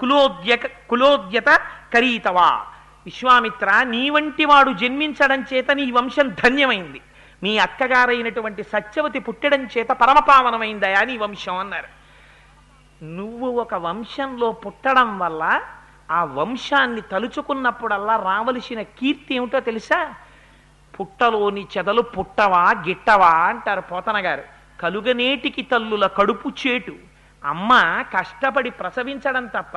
కులోద్య 0.00 0.56
కులోద్యత 0.90 1.60
కరీతవా 1.94 2.66
విశ్వామిత్ర 3.06 3.82
నీ 3.82 4.10
వంటి 4.10 4.44
వాడు 4.44 4.70
జన్మించడం 4.70 5.44
చేత 5.52 5.70
నీ 5.70 5.90
వంశం 5.90 6.28
ధన్యమైంది. 6.28 7.00
మీ 7.42 7.58
అక్కగారైనటువంటి 7.58 8.62
సత్యవతి 8.62 9.18
పుట్టడం 9.18 9.62
చేత 9.64 9.88
పరమపావనమైందయా 9.88 11.04
నీ 11.04 11.16
వంశం 11.16 11.56
అన్నారు. 11.56 11.88
నువ్వు 13.04 13.48
ఒక 13.48 13.74
వంశంలో 13.74 14.52
పుట్టడం 14.52 15.18
వల్ల 15.18 15.60
ఆ 16.10 16.24
వంశాన్ని 16.24 17.00
తలుచుకున్నప్పుడల్లా 17.00 18.16
రావలసిన 18.16 18.82
కీర్తి 18.82 19.34
ఏమిటో 19.34 19.60
తెలుసా? 19.60 20.14
పుట్టలోని 21.00 21.66
చెదలు 21.76 22.02
పుట్టవా 22.14 22.64
గిట్టవా 22.86 23.30
అంటారు 23.48 23.80
పోతన 23.80 24.26
గారు 24.26 24.42
కలుగనేటికి 24.80 25.62
తల్లుల 25.62 26.06
కడుపు 26.06 26.48
చేటు. 26.60 26.94
అమ్మ 27.44 27.70
కష్టపడి 28.14 28.70
ప్రసవించడం 28.70 29.46
తప్ప 29.46 29.76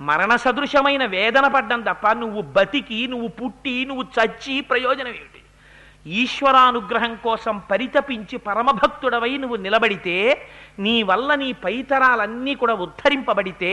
మరణ 0.00 0.36
సదృశమైన 0.36 1.04
వేదన 1.06 1.46
పడ్డం 1.46 1.80
తప్ప 1.80 2.12
నువ్వు 2.12 2.42
బతికి 2.42 3.06
నువ్వు 3.06 3.28
పుట్టి 3.28 3.84
నువ్వు 3.84 4.04
చచ్చి 4.16 4.60
ప్రయోజనం 4.60 5.08
ఏమిటి? 5.08 5.40
ఈశ్వరానుగ్రహం 6.06 7.14
కోసం 7.24 7.58
పరితపించి 7.70 8.36
పరమభక్తుడవై 8.38 9.36
నువ్వు 9.36 9.56
నిలబడితే 9.56 10.46
నీ 10.78 11.02
వల్ల 11.02 11.34
నీ 11.34 11.52
పైతరాలన్నీ 11.52 12.54
కూడా 12.54 12.74
ఉద్ధరింపబడితే 12.74 13.72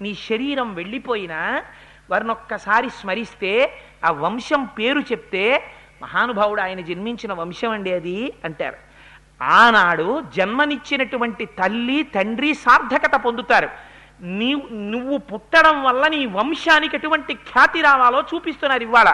నీ 0.00 0.14
శరీరం 0.14 0.74
వెళ్ళిపోయినా 0.74 1.62
వారినొక్కసారి 2.10 2.90
స్మరిస్తే 2.90 3.80
ఆ 4.04 4.10
వంశం 4.10 4.64
పేరు 4.78 5.00
చెప్తే 5.00 5.44
మహానుభావుడు 6.04 6.60
ఆయన 6.60 6.80
జన్మించిన 6.80 7.32
వంశం 7.32 7.70
అండి 7.70 7.92
అది 7.94 8.32
అంటారు. 8.44 8.76
ఆనాడు 9.42 10.22
జన్మనిచ్చినటువంటి 10.36 11.44
తల్లి 11.44 12.02
తండ్రి 12.02 12.54
సార్థకత 12.54 13.14
పొందుతారు. 13.16 13.68
నీ 14.20 14.50
నువ్వు 14.72 15.18
పుట్టడం 15.18 15.82
వల్ల 15.82 16.06
నీ 16.06 16.26
వంశానికి 16.26 16.96
ఎటువంటి 16.96 17.34
ఖ్యాతి 17.34 17.80
రావాలో 17.80 18.24
చూపిస్తున్నారు 18.34 18.82
ఇవాళ. 18.82 19.10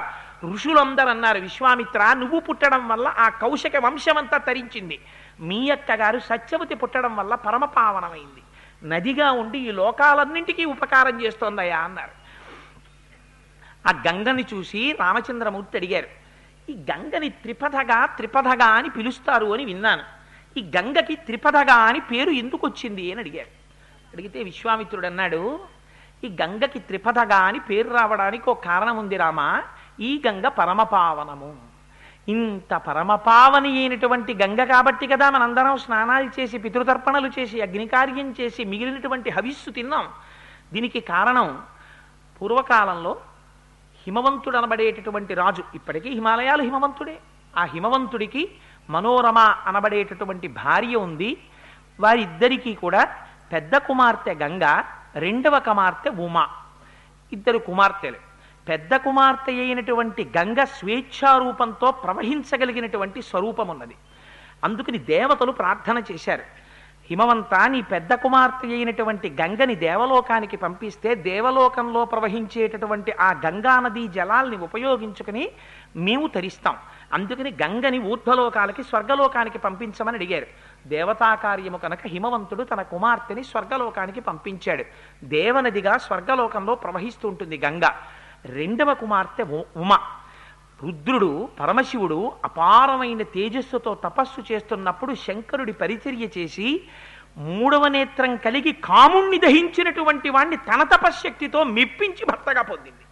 ఋషులందరూ 0.53 1.09
అన్నారు 1.09 1.38
విశ్వామిత్ర 1.38 2.12
నువ్వు 2.12 2.41
పుట్టడం 2.41 2.88
వల్ల 2.88 3.14
ఆ 3.18 3.28
కౌశక 3.28 3.76
వంశమంతా 3.76 4.38
తరించింది. 4.38 4.99
మీ 5.41 5.70
అక్కగారు 5.70 6.18
సత్యవతి 6.18 6.74
పుట్టడం 6.74 7.16
వల్ల 7.16 7.34
పరమపావనమైంది 7.34 8.43
నదిగా 8.88 9.32
ఉండి 9.32 9.59
ఈ 9.59 9.70
లోకాలన్నింటికీ 9.70 10.64
ఉపకారం 10.64 11.24
చేస్తోందయ్యా 11.24 11.78
అన్నారు. 11.78 12.14
ఆ 13.88 14.03
గంగని 14.09 14.45
చూసి 14.55 14.97
రామచంద్రమూర్తి 15.01 15.78
అడిగారు 15.78 16.19
ఈ 16.70 16.74
గంగని 16.90 17.28
త్రిపథగా 17.42 17.98
త్రిపథగా 18.18 18.68
అని 18.78 18.88
పిలుస్తారు 18.96 19.48
అని 19.54 19.64
విన్నాను. 19.70 20.04
ఈ 20.58 20.60
గంగకి 20.76 21.14
త్రిపథగా 21.26 21.78
అని 21.88 22.00
పేరు 22.10 22.32
ఎందుకు 22.42 22.62
వచ్చింది 22.66 23.04
అని 23.12 23.20
అడిగాడు. 23.20 23.52
అడిగితే 24.12 24.38
విశ్వామిత్రుడు 24.42 25.06
అన్నాడు 25.06 25.42
ఈ 26.24 26.28
గంగకి 26.42 26.80
త్రిపథగా 26.88 27.40
అని 27.48 27.60
పేరు 27.68 27.88
రావడానికి 27.88 28.46
ఒక 28.50 28.64
కారణం 28.64 28.96
ఉంది 29.02 29.16
రామా 29.16 29.48
ఈ 30.08 30.10
గంగ 30.26 30.46
పరమపావనము. 30.58 31.50
ఇంత 32.34 32.72
పరమపావని 32.86 33.70
అయినటువంటి 33.78 34.32
గంగ 34.42 34.60
కాబట్టి 34.64 35.06
కదా 35.12 35.26
మనందరం 35.30 35.78
స్నానాలు 35.84 36.28
చేసి 36.36 36.56
పితృతర్పణలు 36.58 37.28
చేసి 37.38 37.56
అగ్నికార్యం 37.66 38.28
చేసి 38.40 38.64
మిగిలినటువంటి 38.64 39.30
హవిస్సు 39.30 39.70
తిన్నాం. 39.70 40.06
దీనికి 40.72 41.00
కారణం 41.12 41.48
పూర్వకాలంలో 42.36 43.12
హిమవంతుడు 44.07 44.57
అనబడేటటువంటి 44.57 45.34
రాజు 45.34 45.62
ఇప్పటికీ 45.74 46.11
హిమాలయాలు 46.11 46.62
హిమవంతుడే. 46.62 47.18
ఆ 47.57 47.64
హిమవంతుడికి 47.64 48.51
మనోరమ 48.90 49.38
అనబడేటటువంటి 49.38 50.48
భార్య 50.48 50.96
ఉంది. 50.96 51.36
వారిద్దరికీ 52.01 52.74
కూడా 52.74 53.16
పెద్ద 53.53 53.76
కుమార్తె 53.76 54.34
గంగ 54.34 54.82
రెండవ 55.14 55.59
కుమార్తె 55.59 56.11
ఉమా. 56.11 56.48
ఇద్దరు 57.32 57.59
కుమార్తెలు. 57.59 58.16
పెద్ద 58.68 58.96
కుమార్తె 58.96 59.53
అయినటువంటి 59.53 60.30
గంగ 60.38 60.64
స్వేచ్ఛారూపంతో 60.64 61.90
ప్రవహించగలిగినటువంటి 61.90 63.22
స్వరూపం 63.22 63.68
ఉన్నది 63.68 63.94
అందుకని 64.64 64.98
దేవతలు 64.98 65.53
ప్రార్థన 65.53 66.03
చేశారు. 66.12 66.42
హిమవంత 67.11 67.68
నీ 67.68 67.82
పెద్ద 67.82 68.14
కుమార్తె 68.14 68.68
అయినటువంటి 68.68 69.36
గంగని 69.40 69.74
దేవలోకానికి 69.74 70.56
పంపిస్తే 70.56 71.14
దేవలోకంలో 71.14 72.04
ప్రవహించేటటువంటి 72.04 73.12
ఆ 73.20 73.30
గంగా 73.46 73.80
నదీ 73.80 74.08
జలాల్ని 74.08 74.56
ఉపయోగించుకుని 74.56 75.48
మేము 75.96 76.26
తరిస్తాం. 76.26 76.76
అందుకని 77.12 77.50
గంగని 77.50 77.98
ఊర్ధ్వలోకాలకి 77.98 78.82
స్వర్గలోకానికి 78.82 79.58
పంపించమని 79.58 80.16
అడిగారు. 80.16 80.46
దేవతా 80.86 81.34
కార్యము 81.34 81.76
కనుక 81.76 81.98
హిమవంతుడు 82.06 82.62
తన 82.62 82.82
కుమార్తెని 82.82 83.44
స్వర్గలోకానికి 83.44 84.20
పంపించాడు. 84.20 84.84
దేవనదిగా 85.24 85.98
స్వర్గలోకంలో 85.98 86.74
ప్రవహిస్తూ 86.74 87.28
ఉంటుంది 87.28 87.61
గంగ. 87.64 87.82
రెండవ 88.44 88.94
కుమార్తె 88.94 89.42
ఉ- 89.42 89.62
ఉమ. 89.76 89.98
రుద్రుడు 90.84 91.48
పరమశివుడు 91.60 92.32
అపారమైన 92.44 93.22
తేజస్సుతో 93.22 93.94
తపస్సు 93.94 94.52
చేస్తున్నప్పుడు 94.52 95.14
శంకరుడి 95.14 95.72
పరిచర్య 95.72 96.28
చేసి 96.38 96.80
మూడవ 97.36 97.88
నేత్రం 97.88 98.36
కలిగి 98.36 98.72
కాముణ్ణి 98.72 99.38
దహించినటువంటి 99.38 100.28
వాణ్ణి 100.28 100.56
తన 100.56 100.82
తపశ్శక్తితో 100.82 101.64
మెప్పించి 101.64 102.26
భర్తగా 102.26 102.62
పొందింది. 102.62 103.04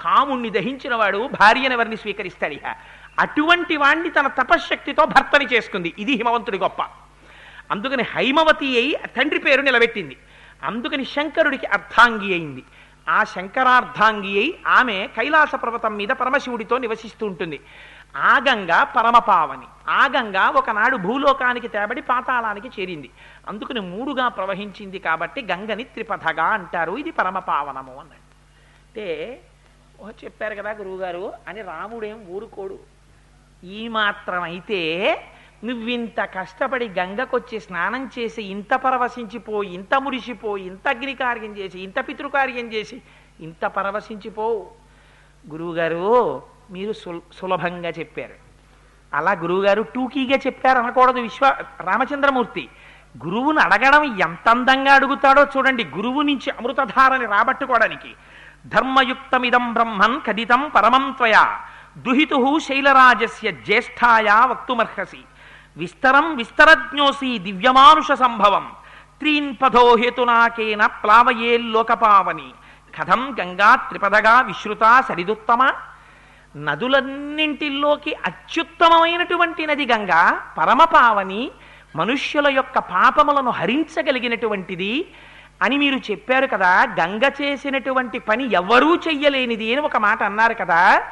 కాముణ్ణి 0.00 0.50
దహించిన 0.50 0.94
వాడు 0.94 1.30
భార్యనెవరిని 1.40 1.96
స్వీకరిస్తాడు 1.96 2.52
ఇహ? 2.52 2.74
అటువంటి 3.18 3.76
వాణ్ణి 3.76 4.10
తన 4.10 4.26
తపశ్శక్తితో 4.26 5.04
భర్తని 5.04 5.44
చేసుకుంది. 5.44 5.94
ఇది 5.98 6.12
హిమవంతుడి 6.12 6.58
గొప్ప. 6.58 6.82
అందుకని 7.70 8.02
హైమవతి 8.02 8.78
అయి 8.78 8.96
తండ్రి 9.16 9.38
పేరు 9.38 9.62
నిలబెట్టింది. 9.62 10.16
అందుకని 10.62 11.04
శంకరుడికి 11.04 11.66
అర్థాంగి 11.66 12.32
అయింది. 12.32 12.62
ఆ 13.08 13.24
శంకరార్ధాంగి 13.24 14.38
అయి 14.38 14.58
ఆమె 14.66 15.08
కైలాస 15.16 15.54
పర్వతం 15.54 15.96
మీద 15.96 16.08
పరమశివుడితో 16.08 16.78
నివసిస్తూ 16.78 17.26
ఉంటుంది. 17.26 17.60
ఆ 18.16 18.38
పరమపావని. 18.84 19.66
ఆ 19.88 20.06
ఒకనాడు 20.48 20.96
భూలోకానికి 20.96 21.68
తేబడి 21.68 22.02
పాతాళానికి 22.02 22.80
చేరింది. 22.80 23.10
అందుకని 23.48 23.80
మూడుగా 23.80 24.28
ప్రవహించింది 24.28 24.98
కాబట్టి 24.98 25.42
గంగని 25.42 25.84
త్రిపథగా 25.84 26.44
అంటారు. 26.44 26.92
ఇది 26.92 27.10
పరమపావనము 27.10 27.90
అన్నాడు. 27.90 28.24
అంటే 28.84 29.40
చెప్పారు 30.24 30.54
కదా 30.54 30.70
గురువుగారు 30.70 31.32
అని 31.48 31.62
రాముడేం 31.62 32.26
ఊరుకోడు. 32.28 32.78
ఈ 33.64 33.88
మాత్రమైతే 33.88 35.20
నువ్వింత 35.64 36.20
కష్టపడి 36.20 36.88
గంగకొచ్చి 36.88 37.60
స్నానం 37.60 38.10
చేసి 38.18 38.42
ఇంత 38.42 38.74
పరవశించిపోయి 38.74 39.74
ఇంత 39.74 39.94
మురిసిపోయి 39.94 40.66
ఇంత 40.66 40.88
అగ్నికార్యం 40.88 41.58
చేసి 41.58 41.80
ఇంత 41.80 42.08
పితృకార్యం 42.08 42.72
చేసి 42.72 43.02
ఇంత 43.40 43.66
పరవశించిపోవు 43.66 44.70
గురువుగారు 45.50 46.42
మీరు 46.70 46.92
సుల్- 46.92 47.34
సులభంగా 47.34 47.88
చెప్పారు. 47.88 48.44
అలా 49.14 49.32
గురువుగారు 49.32 49.82
టూకీగా 49.82 50.36
చెప్పారు 50.36 50.78
అనకూడదు 50.78 51.20
విశ్వ 51.20 51.54
రామచంద్రమూర్తి. 51.80 52.68
గురువుని 53.26 53.60
అడగడం 53.60 54.04
ఎంత 54.04 54.48
అందంగా 54.48 54.94
అడుగుతాడో 54.94 55.44
చూడండి. 55.44 55.84
గురువు 55.84 56.22
నుంచి 56.22 56.50
అమృతధారని 56.50 57.26
రాబట్టుకోవడానికి. 57.26 58.14
ధర్మయుక్తమిదం 58.66 59.72
బ్రహ్మన్ 59.72 60.20
కథితం 60.26 60.70
పరమం 60.74 61.14
త్వయా. 61.16 61.60
దుహితు 61.98 62.58
శైలరాజస్య 62.58 63.52
జ్యేష్ఠాయా 63.52 64.44
వక్తుమర్హసి. 64.44 65.18
విస్తరం 65.76 66.36
విస్తరజ్ఞోసి 66.36 67.38
దివ్యమానుష 67.38 68.12
సంభవం. 68.12 68.66
త్రీన్ 69.18 69.54
పథో 69.62 69.94
హేతునాకేన 69.94 70.86
ప్లావయేల్లోకపావని 70.86 72.48
కథం 72.94 73.36
గంగా 73.40 73.74
త్రిపదగా 73.74 74.40
విశ్రుత 74.40 75.02
సరిదుత్తమ. 75.08 75.62
నదులన్నింటిలోకి 76.56 78.12
అత్యుత్తమమైనటువంటి 78.26 79.66
నది 79.66 79.86
గంగా 79.86 80.40
పరమపావని 80.58 81.50
మనుష్యుల 81.96 82.48
యొక్క 82.48 82.78
పాపములను 82.78 83.50
హరించగలిగినటువంటిది 83.50 85.08
అని 85.62 85.78
మీరు 85.78 85.98
చెప్పారు 86.10 86.46
కదా. 86.46 86.72
గంగ 87.00 87.24
చేసినటువంటి 87.40 88.18
పని 88.18 88.44
ఎవ్వరూ 88.52 88.94
చెయ్యలేనిది 88.96 89.72
అని 89.72 89.82
ఒక 89.82 89.96
మాట 89.96 90.22
అన్నారు 90.22 90.54
కదా. 90.54 91.02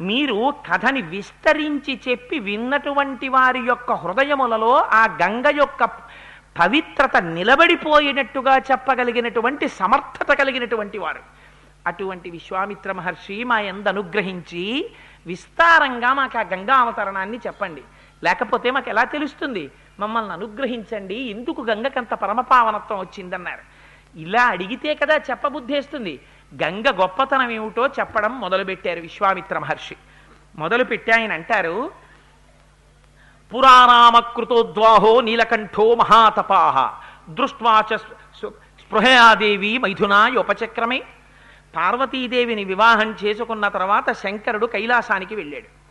మీరు 0.00 0.54
కథని 0.72 1.02
విస్తరించి 1.02 2.00
చెప్పి 2.08 2.38
విన్నటువంటి 2.38 3.28
వారి 3.28 3.58
యొక్క 3.58 3.92
హృదయములలో 3.92 4.76
ఆ 4.76 5.06
గంగ 5.22 5.44
యొక్క 5.48 5.84
పవిత్రత 6.58 7.16
నిలబడిపోయినట్టుగా 7.16 8.56
చెప్పగలిగినటువంటి 8.56 9.68
సమర్థత 9.68 10.32
కలిగినటువంటి 10.32 10.98
వారు. 10.98 11.20
అటువంటి 11.86 12.30
విశ్వామిత్ర 12.30 12.92
మహర్షి 12.92 13.44
మా 13.44 13.60
ఎందు 13.60 13.88
అనుగ్రహించి 13.88 14.90
విస్తారంగా 15.26 16.12
మాకు 16.12 16.38
ఆ 16.38 16.42
గంగా 16.42 16.74
అవతరణాన్ని 16.74 17.38
చెప్పండి. 17.46 17.82
లేకపోతే 18.24 18.70
మాకు 18.70 18.88
ఎలా 18.88 19.04
తెలుస్తుంది? 19.04 19.70
మమ్మల్ని 20.00 20.32
అనుగ్రహించండి 20.32 21.14
ఎందుకు 21.14 21.62
గంగకంత 21.62 22.14
పరమపావనత్వం 22.14 22.98
వచ్చిందన్నారు. 22.98 23.86
ఇలా 24.18 24.44
అడిగితే 24.44 24.94
కదా 24.94 25.16
చెప్పబుద్ధేస్తుంది. 25.16 26.20
గంగ 26.54 27.00
గొప్పతనం 27.00 27.50
ఏమిటో 27.50 27.86
చెప్పడం 27.86 28.40
మొదలుపెట్టారు 28.40 29.00
విశ్వామిత్ర 29.00 29.58
మహర్షి. 29.58 29.96
మొదలుపెట్టి 30.56 31.12
ఆయన 31.12 31.32
అంటారు 31.32 31.90
పురాణామకృతోద్వాహో 33.54 35.20
నీలకంఠో 35.20 35.94
మహాతపాహ 35.94 37.00
దృష్వాచ 37.28 37.96
స్పృహయాదేవి 38.36 39.78
స్పృ- 39.78 40.38
ఉపచక్రమే 40.38 41.02
పార్వతీదేవిని 41.76 42.64
వివాహం 42.64 43.14
చేసుకున్న 43.24 43.68
తర్వాత 43.68 44.12
శంకరుడు 44.12 44.66
కైలాసానికి 44.66 45.34
వెళ్ళాడు. 45.34 45.86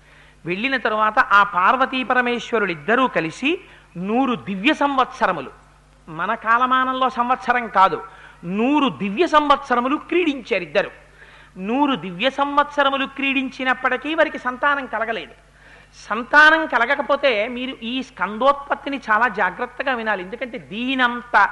వెళ్ళిన 0.47 0.77
తరువాత 0.77 1.19
ఆ 1.19 1.43
పార్వతీ 1.43 2.03
పరమేశ్వరులిద్దరూ 2.03 3.07
కలిసి 3.07 3.61
నూరు 3.97 4.35
దివ్య 4.35 4.73
సంవత్సరములు. 4.73 5.51
మన 6.09 6.35
కాలమానంలో 6.35 7.09
సంవత్సరం 7.09 7.67
కాదు 7.67 8.03
నూరు 8.43 8.89
దివ్య 8.89 9.27
సంవత్సరములు 9.27 9.95
క్రీడించారు 9.95 10.63
ఇద్దరు 10.63 10.91
నూరు 11.57 11.95
దివ్య 11.95 12.29
సంవత్సరములు 12.29 13.05
క్రీడించినప్పటికీ 13.05 14.15
వారికి 14.15 14.37
సంతానం 14.37 14.85
కలగలేదు. 14.85 15.33
సంతానం 16.09 16.65
కలగకపోతే 16.65 17.47
మీరు 17.47 17.77
ఈ 17.83 18.01
స్కందోత్పత్తిని 18.01 18.99
చాలా 19.09 19.27
జాగ్రత్తగా 19.27 19.93
వినాలి. 19.93 20.23
ఎందుకంటే 20.23 20.57
దీనంత 20.57 21.49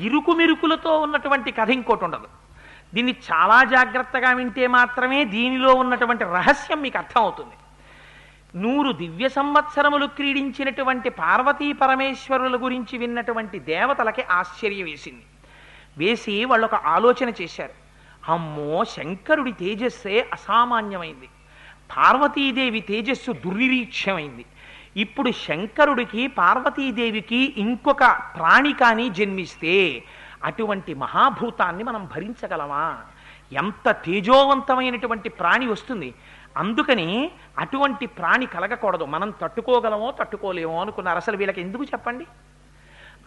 ఇరుకు 0.00 0.32
మిరుకులతో 0.32 0.98
ఉన్నటువంటి 0.98 1.50
కథ 1.50 1.70
ఇంకోటి 1.70 2.04
ఉండదు. 2.04 2.28
దీన్ని 2.94 3.14
చాలా 3.32 3.64
జాగ్రత్తగా 3.64 4.32
వింటే 4.32 4.66
మాత్రమే 4.66 5.24
దీనిలో 5.24 5.74
ఉన్నటువంటి 5.74 6.24
రహస్యం 6.24 6.82
మీకు 6.82 6.98
అర్థమవుతుంది. 6.98 7.56
నూరు 8.56 8.92
దివ్య 8.92 9.28
సంవత్సరములు 9.28 10.06
క్రీడించినటువంటి 10.06 11.10
పార్వతీ 11.10 11.72
పరమేశ్వరుల 11.72 12.56
గురించి 12.64 12.98
విన్నటువంటి 12.98 13.58
దేవతలకి 13.58 14.22
ఆశ్చర్యం 14.30 14.84
వేసింది 14.84 15.24
వేసి 15.98 16.44
వాళ్ళు 16.44 16.64
ఒక 16.64 16.74
ఆలోచన 16.74 17.28
చేశారు. 17.42 17.84
అమ్మో 18.32 18.84
శంకరుడి 18.84 19.52
తేజస్సే 19.52 20.28
అసామాన్యమైంది. 20.32 21.28
పార్వతీదేవి 21.96 22.80
తేజస్సు 22.80 23.32
దుర్నిరీక్ష్యమైంది 23.32 24.44
ఇప్పుడు 24.96 25.30
శంకరుడికి 25.30 26.26
పార్వతీదేవికి 26.26 27.54
ఇంకొక 27.56 28.00
ప్రాణి 28.36 28.72
కానీ 28.72 29.08
జన్మిస్తే 29.08 30.04
అటువంటి 30.44 30.94
మహాభూతాన్ని 30.94 31.84
మనం 31.84 32.04
భరించగలమా? 32.04 32.98
ఎంత 33.52 33.90
తేజోవంతమైనటువంటి 33.90 35.28
ప్రాణి 35.28 35.66
వస్తుంది. 35.66 36.14
అందుకని 36.56 37.30
అటువంటి 37.58 38.06
ప్రాణి 38.06 38.46
కలగకూడదు. 38.46 39.04
మనం 39.04 39.34
తట్టుకోగలమో 39.42 40.10
తట్టుకోలేమో 40.10 40.80
అనుకున్నారు. 40.80 41.16
అసలు 41.16 41.36
వీళ్ళకి 41.36 41.60
ఎందుకు 41.60 41.84
చెప్పండి? 41.84 42.26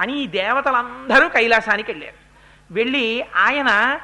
అని 0.01 0.19
ఈ 0.19 0.27
దేవతలందరూ 0.27 1.29
కైలాసానికి 1.29 1.91
వెళ్ళారు. 1.91 2.26
వెళ్ళి 2.71 3.25
ఆయన 3.37 3.99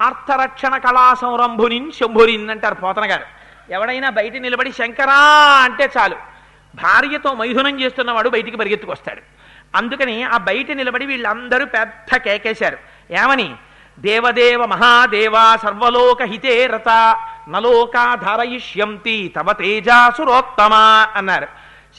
అర్థరక్షణ 0.00 0.76
కళా 0.76 1.14
సంరంభునిన్ 1.14 1.92
శంభునిన్ 1.92 2.50
అంటారు 2.50 2.74
పోతన 2.74 3.10
గారు. 3.10 3.24
ఎవడైనా 3.70 4.10
బయట 4.10 4.32
నిలబడి 4.32 4.72
శంకరా 4.72 5.16
అంటే 5.64 5.90
చాలు. 5.98 6.16
భార్యతో 6.74 7.34
మైథునం 7.34 7.80
చేస్తున్నవాడు 7.80 8.28
బయటికి 8.28 8.56
పరిగెత్తుకొస్తాడు. 8.56 9.20
అందుకని 9.74 10.22
ఆ 10.22 10.36
బయట 10.36 10.70
నిలబడి 10.70 11.06
వీళ్ళందరూ 11.06 11.66
పెద్ద 11.66 12.16
కేకేశారు. 12.16 12.78
ఏమని? 13.10 13.54
దేవదేవ 13.98 14.66
మహాదేవ 14.66 15.56
సర్వలోక 15.56 16.22
హితే 16.22 16.66
రత 16.66 16.88
నలోకా 17.48 18.14
ధారయిష్యంతి 18.14 19.32
తవ 19.36 19.52
తేజాసురోత్తమ 19.52 20.74
అన్నారు. 21.16 21.46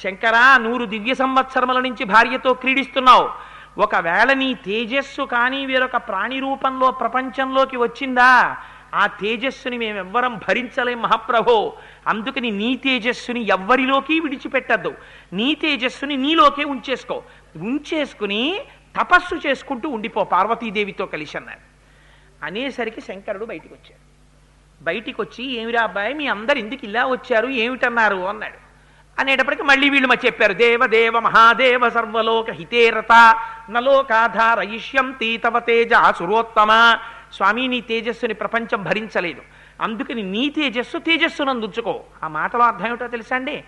శంకరా 0.04 0.58
నూరు 0.58 0.86
దివ్య 0.86 1.14
సంవత్సరముల 1.14 1.80
నుంచి 1.80 2.04
భార్యతో 2.04 2.54
క్రీడిస్తున్నావు. 2.54 3.49
ఒకవేళ 3.78 4.34
నీ 4.34 4.54
తేజస్సు 4.54 5.22
కానీ 5.22 5.66
వేరొక 5.66 5.98
ప్రాణి 5.98 6.40
రూపంలో 6.40 6.92
ప్రపంచంలోకి 6.92 7.78
వచ్చిందా 7.78 8.58
ఆ 8.96 9.08
తేజస్సుని 9.08 9.78
మేమెవ్వరం 9.78 10.42
భరించలేం 10.48 11.02
మహాప్రభో. 11.02 11.74
అందుకని 12.08 12.52
నీ 12.52 12.76
తేజస్సుని 12.76 13.50
ఎవ్వరిలోకి 13.50 14.20
విడిచిపెట్టద్దు. 14.20 14.94
నీ 15.34 15.56
తేజస్సుని 15.56 16.18
నీలోకే 16.18 16.64
ఉంచేసుకో. 16.64 17.24
ఉంచేసుకుని 17.56 18.62
తపస్సు 19.02 19.36
చేసుకుంటూ 19.36 19.90
ఉండిపో 19.90 20.24
పార్వతీదేవితో 20.24 21.06
కలిసి 21.06 21.38
అన్నారు. 21.38 21.60
అనేసరికి 22.46 23.02
శంకరుడు 23.02 23.46
బయటికి 23.46 23.74
వచ్చాడు 23.74 24.20
బయటికి 24.84 25.22
వచ్చి 25.22 25.62
ఏమిరా 25.62 25.84
అబ్బాయి 25.84 26.14
మీ 26.14 26.28
అందరు 26.28 26.58
ఎందుకు 26.58 26.86
ఇలా 26.86 27.06
వచ్చారు? 27.06 27.48
ఏమిటన్నారు? 27.48 28.16
అన్నాడు. 28.16 28.69
అనేటప్పటికి 29.20 29.64
మళ్ళీ 29.64 29.90
వీళ్ళు 29.90 30.08
మరి 30.08 30.20
చెప్పారు 30.26 30.54
దేవ 30.54 30.86
దేవ 30.86 31.20
మహాదేవ 31.20 31.90
సర్వలోక 31.90 32.52
హితేరత 32.52 33.36
నలోకాధారయిష్యంతి 33.70 35.18
తీతవ 35.20 35.60
తేజ 35.60 35.90
సురోత్తమ 36.18 36.98
స్వామి 37.34 37.68
నీ 37.68 37.82
తేజస్సుని 37.82 38.34
ప్రపంచం 38.34 38.84
భరించలేదు. 38.84 39.42
అందుకని 39.82 40.24
నీ 40.24 40.50
తేజస్సు 40.50 40.98
తేజస్సును 40.98 41.52
ఉంచుకో. 41.52 42.04
ఆ 42.24 42.28
మాటలో 42.28 42.64
అర్థం 42.64 42.88
ఏమిటో 42.88 43.08
తెలుసా 43.08 43.36
అండి? 43.36 43.64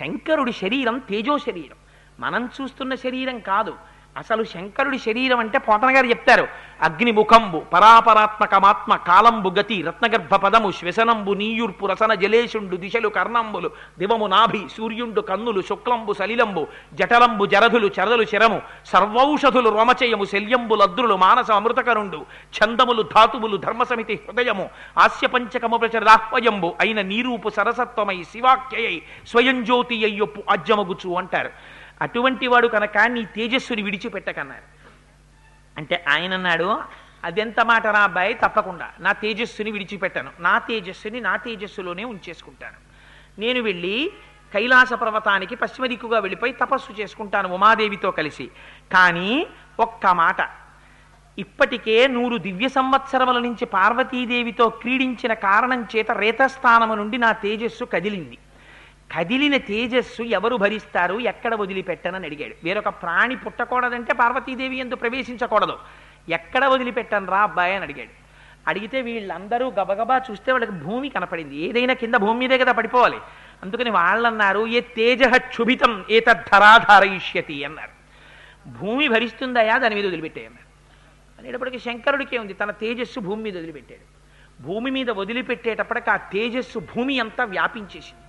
శంకరుడి 0.00 0.52
శరీరం 0.52 0.98
తేజో 0.98 1.38
శరీరం. 1.38 1.76
మనం 2.20 2.48
చూస్తున్న 2.60 2.94
శరీరం 2.94 3.38
కాదు. 3.38 3.74
అసలు 4.16 4.42
శంకరుడి 4.50 4.98
శరీరం 5.04 5.38
అంటే 5.42 5.58
పోతన 5.58 5.90
గారు 5.96 6.06
చెప్తారు. 6.06 6.44
అగ్నిముఖంబు 6.86 7.58
పరాపరాత్మకమాత్మ 7.72 8.92
కాలంబు 9.08 9.50
గతి 9.58 9.76
రత్నగర్భ 9.86 10.34
పదము 10.44 10.68
శ్వసనంబు 10.78 11.32
నీయుర్పు 11.40 11.84
రసన 11.86 12.12
జలేషుండు 12.22 12.76
దిశలు 12.76 13.08
కర్ణంబులు 13.16 13.70
దివము 13.98 14.26
నాభి 14.34 14.62
సూర్యుండు 14.76 15.20
కన్నులు 15.30 15.60
శుక్లంబు 15.70 16.12
సలిలంబు 16.20 16.62
జటలంబు 17.00 17.46
జరధులు 17.46 17.90
చరదలు 17.98 18.26
శరము 18.32 18.58
సర్వౌషధులు 18.92 19.70
రోమచయము 19.78 20.24
శల్యంబు 20.24 20.74
లద్రులు 20.74 21.16
మానస 21.24 21.50
అమృతకరుండు 21.50 22.20
ఛందములు 22.56 23.04
ధాతువులు 23.14 23.56
ధర్మసమితి 23.66 24.16
హృదయము 24.26 24.66
ఆస్య 24.98 25.26
పంచకము 25.26 25.76
ప్రచరాహ్వయంబు 25.76 26.70
అయిన 26.80 27.00
నీరూపు 27.12 27.48
సరసత్వమై 27.48 28.18
శివాఖ్యయై 28.32 28.96
స్వయం 29.32 29.58
జ్యోతి 29.64 29.98
అయ్యొప్పు 30.04 30.42
అజ్జమగుచు 30.50 31.10
అంటారు. 31.22 31.50
అటువంటి 32.02 32.46
వాడు 32.46 32.68
కనుక 32.68 32.98
నీ 32.98 33.24
తేజస్సుని 33.24 33.82
విడిచిపెట్టకన్నారు. 33.82 34.74
అంటే 35.76 36.04
ఆయన 36.08 36.34
అన్నాడు 36.34 36.82
అదెంత 37.24 37.60
మాట 37.60 37.86
నా 37.86 38.00
అబ్బాయి? 38.00 38.34
తప్పకుండా. 38.34 38.90
నా 39.00 39.12
తేజస్సుని 39.12 39.70
విడిచిపెట్టను. 39.70 40.30
నా 40.40 40.58
తేజస్సుని 40.58 41.20
నా 41.20 41.36
తేజస్సులోనే 41.36 42.04
ఉంచేసుకుంటాను. 42.04 42.76
నేను 43.40 43.62
వెళ్ళి 43.62 44.12
కైలాస 44.52 44.92
పర్వతానికి 44.92 45.54
పశ్చిమ 45.54 45.86
దిక్కుగా 45.86 46.18
వెళ్ళిపోయి 46.18 46.52
తపస్సు 46.52 46.92
చేసుకుంటాను 46.92 47.48
ఉమాదేవితో 47.48 48.10
కలిసి. 48.10 48.50
కానీ 48.92 49.46
ఒక్క 49.80 50.06
మాట. 50.06 50.36
ఇప్పటికే 51.38 52.06
నూరు 52.06 52.36
దివ్య 52.36 52.68
సంవత్సరముల 52.68 53.38
నుంచి 53.38 53.64
పార్వతీదేవితో 53.64 54.68
క్రీడించిన 54.68 55.32
కారణం 55.32 55.88
చేత 55.96 56.10
రేతస్థానము 56.10 56.94
నుండి 56.94 57.18
నా 57.18 57.32
తేజస్సు 57.32 57.84
కదిలింది. 57.84 58.38
కదిలిన 59.16 59.56
తేజస్సు 59.56 60.22
ఎవరు 60.22 60.56
భరిస్తారు 60.56 61.20
ఎక్కడ 61.20 61.54
వదిలిపెట్టనని 61.54 62.26
అడిగాడు. 62.26 62.54
వేరొక 62.64 62.88
ప్రాణి 62.88 63.36
పుట్టకూడదంటే 63.36 64.12
పార్వతీదేవి 64.12 64.76
ఎందు 64.76 64.94
ప్రవేశించకూడదు. 64.94 65.78
ఎక్కడ 66.28 66.64
వదిలిపెట్టను 66.64 67.26
రా 67.26 67.42
అబ్బాయి 67.42 67.74
అని 67.74 67.84
అడిగాడు. 67.84 68.24
అడిగితే 68.68 69.00
వీళ్ళందరూ 69.00 69.70
గబగబా 69.70 70.20
చూస్తే 70.30 70.52
వాళ్ళకి 70.52 70.72
భూమి 70.72 71.08
కనపడింది. 71.08 71.56
ఏదైనా 71.56 71.94
కింద 71.94 72.14
భూమి 72.14 72.38
మీదే 72.38 72.58
కదా 72.58 72.72
పడిపోవాలి. 72.72 73.16
అందుకని 73.62 73.90
వాళ్ళన్నారు 73.90 74.66
ఏ 74.66 74.80
తేజ 74.80 75.22
క్షుభితం 75.36 76.04
ఏతద్ధరాధారయిష్యతి 76.10 77.64
అన్నారు. 77.64 77.94
భూమి 78.78 79.08
భరిస్తుందయా? 79.08 79.78
దాని 79.78 79.94
మీద 79.94 80.06
వదిలిపెట్టేయన్నారు 80.06 80.68
అనేటప్పటికి 81.40 81.78
శంకరుడికే 81.78 82.38
ఉంది 82.38 82.52
తన 82.52 82.70
తేజస్సు 82.70 83.20
భూమి 83.20 83.42
మీద 83.42 83.56
వదిలిపెట్టాడు. 83.58 84.06
భూమి 84.62 84.90
మీద 84.90 85.10
వదిలిపెట్టేటప్పటికి 85.10 86.10
ఆ 86.10 86.16
తేజస్సు 86.16 86.78
భూమి 86.78 87.20
అంతా 87.20 87.44
వ్యాపించేసింది. 87.44 88.23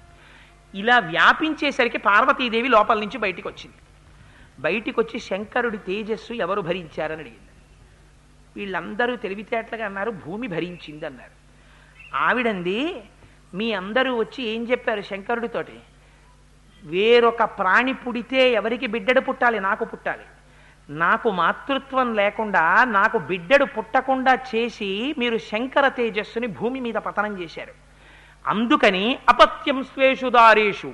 ఇలా 0.75 0.99
వ్యాపించేసరికి 0.99 1.97
పార్వతీదేవి 1.97 2.69
లోపల 2.69 2.97
నుంచి 2.99 3.17
బయటికి 3.17 3.47
వచ్చింది 3.47 3.79
బయటికి 4.59 4.99
వచ్చి 4.99 5.19
శంకరుడి 5.19 5.77
తేజస్సు 5.77 6.33
ఎవరు 6.33 6.61
భరించారని 6.61 7.21
అడిగింది. 7.21 7.51
వీళ్ళందరూ 8.55 9.15
తెలివితేటలుగా 9.15 9.85
అన్నారు 9.85 10.11
భూమి 10.11 10.47
భరించింది 10.47 11.05
అన్నారు 11.05 11.35
ఆవిడంది 12.15 13.03
మీ 13.53 13.67
అందరూ 13.73 14.11
వచ్చి 14.17 14.41
ఏం 14.43 14.61
చెప్పారు 14.71 15.01
శంకరుడితోటి 15.01 15.77
వేరొక 16.83 17.43
ప్రాణి 17.43 17.93
పుడితే 17.93 18.51
ఎవరికి 18.51 18.87
బిడ్డడు 18.87 19.19
పుట్టాలి? 19.19 19.59
నాకు 19.59 19.85
పుట్టాలి. 19.85 20.25
నాకు 20.89 21.29
మాతృత్వం 21.29 22.15
లేకుండా 22.15 22.63
నాకు 22.83 23.17
బిడ్డడు 23.17 23.65
పుట్టకుండా 23.65 24.33
చేసి 24.55 25.15
మీరు 25.17 25.37
శంకర 25.37 25.87
తేజస్సుని 25.87 26.47
భూమి 26.47 26.79
మీద 26.79 26.95
పతనం 26.95 27.41
చేశారు. 27.41 27.73
అందుకని 28.47 29.19
అపత్యం 29.29 29.83
స్వేషు 29.83 30.29
దారేషు 30.29 30.93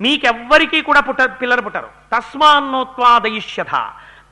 మీకెవ్వరికీ 0.00 0.80
కూడా 0.80 1.00
పుట్ట 1.00 1.22
పిల్లలు 1.22 1.62
పుట్టరు. 1.62 1.88
తస్మాన్నోత్వాదయిష్యథ 2.16 3.74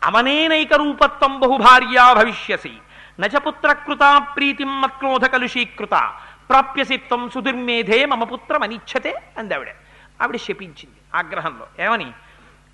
అవనేనైక 0.05 0.75
రూపత్వం 0.75 1.41
బహుభార్యా 1.41 2.12
భవిష్యసి. 2.12 2.73
నచపుత్రకృత 3.21 4.27
ప్రీతిం 4.37 4.81
మత్క్రోధ 4.81 5.25
కలుషీకృత 5.25 6.12
ప్రాప్యసిత్వం 6.49 7.31
సుదుర్మేధే 7.31 8.05
మమ 8.05 8.25
పుత్రమనిచ్చతే 8.25 9.23
అందావిడ. 9.39 9.69
ఆవిడ 10.23 10.37
శపించింది 10.37 10.97
ఆగ్రహంలో. 11.14 11.85
ఏమని? 11.85 12.12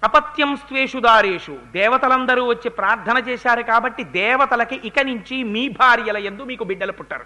అపత్యం 0.05 0.57
స్వేషు 0.57 0.99
దారేషు 0.99 1.59
దేవతలందరూ 1.73 2.47
వచ్చి 2.47 2.71
ప్రార్థన 2.71 3.17
చేశారు 3.29 3.63
కాబట్టి 3.63 4.05
దేవతలకి 4.05 4.81
ఇక 4.85 5.01
నుంచి 5.01 5.43
మీ 5.43 5.69
భార్యల 5.69 6.17
ఎందు 6.17 6.43
మీకు 6.43 6.65
బిడ్డలు 6.65 6.93
పుట్టారు. 6.93 7.25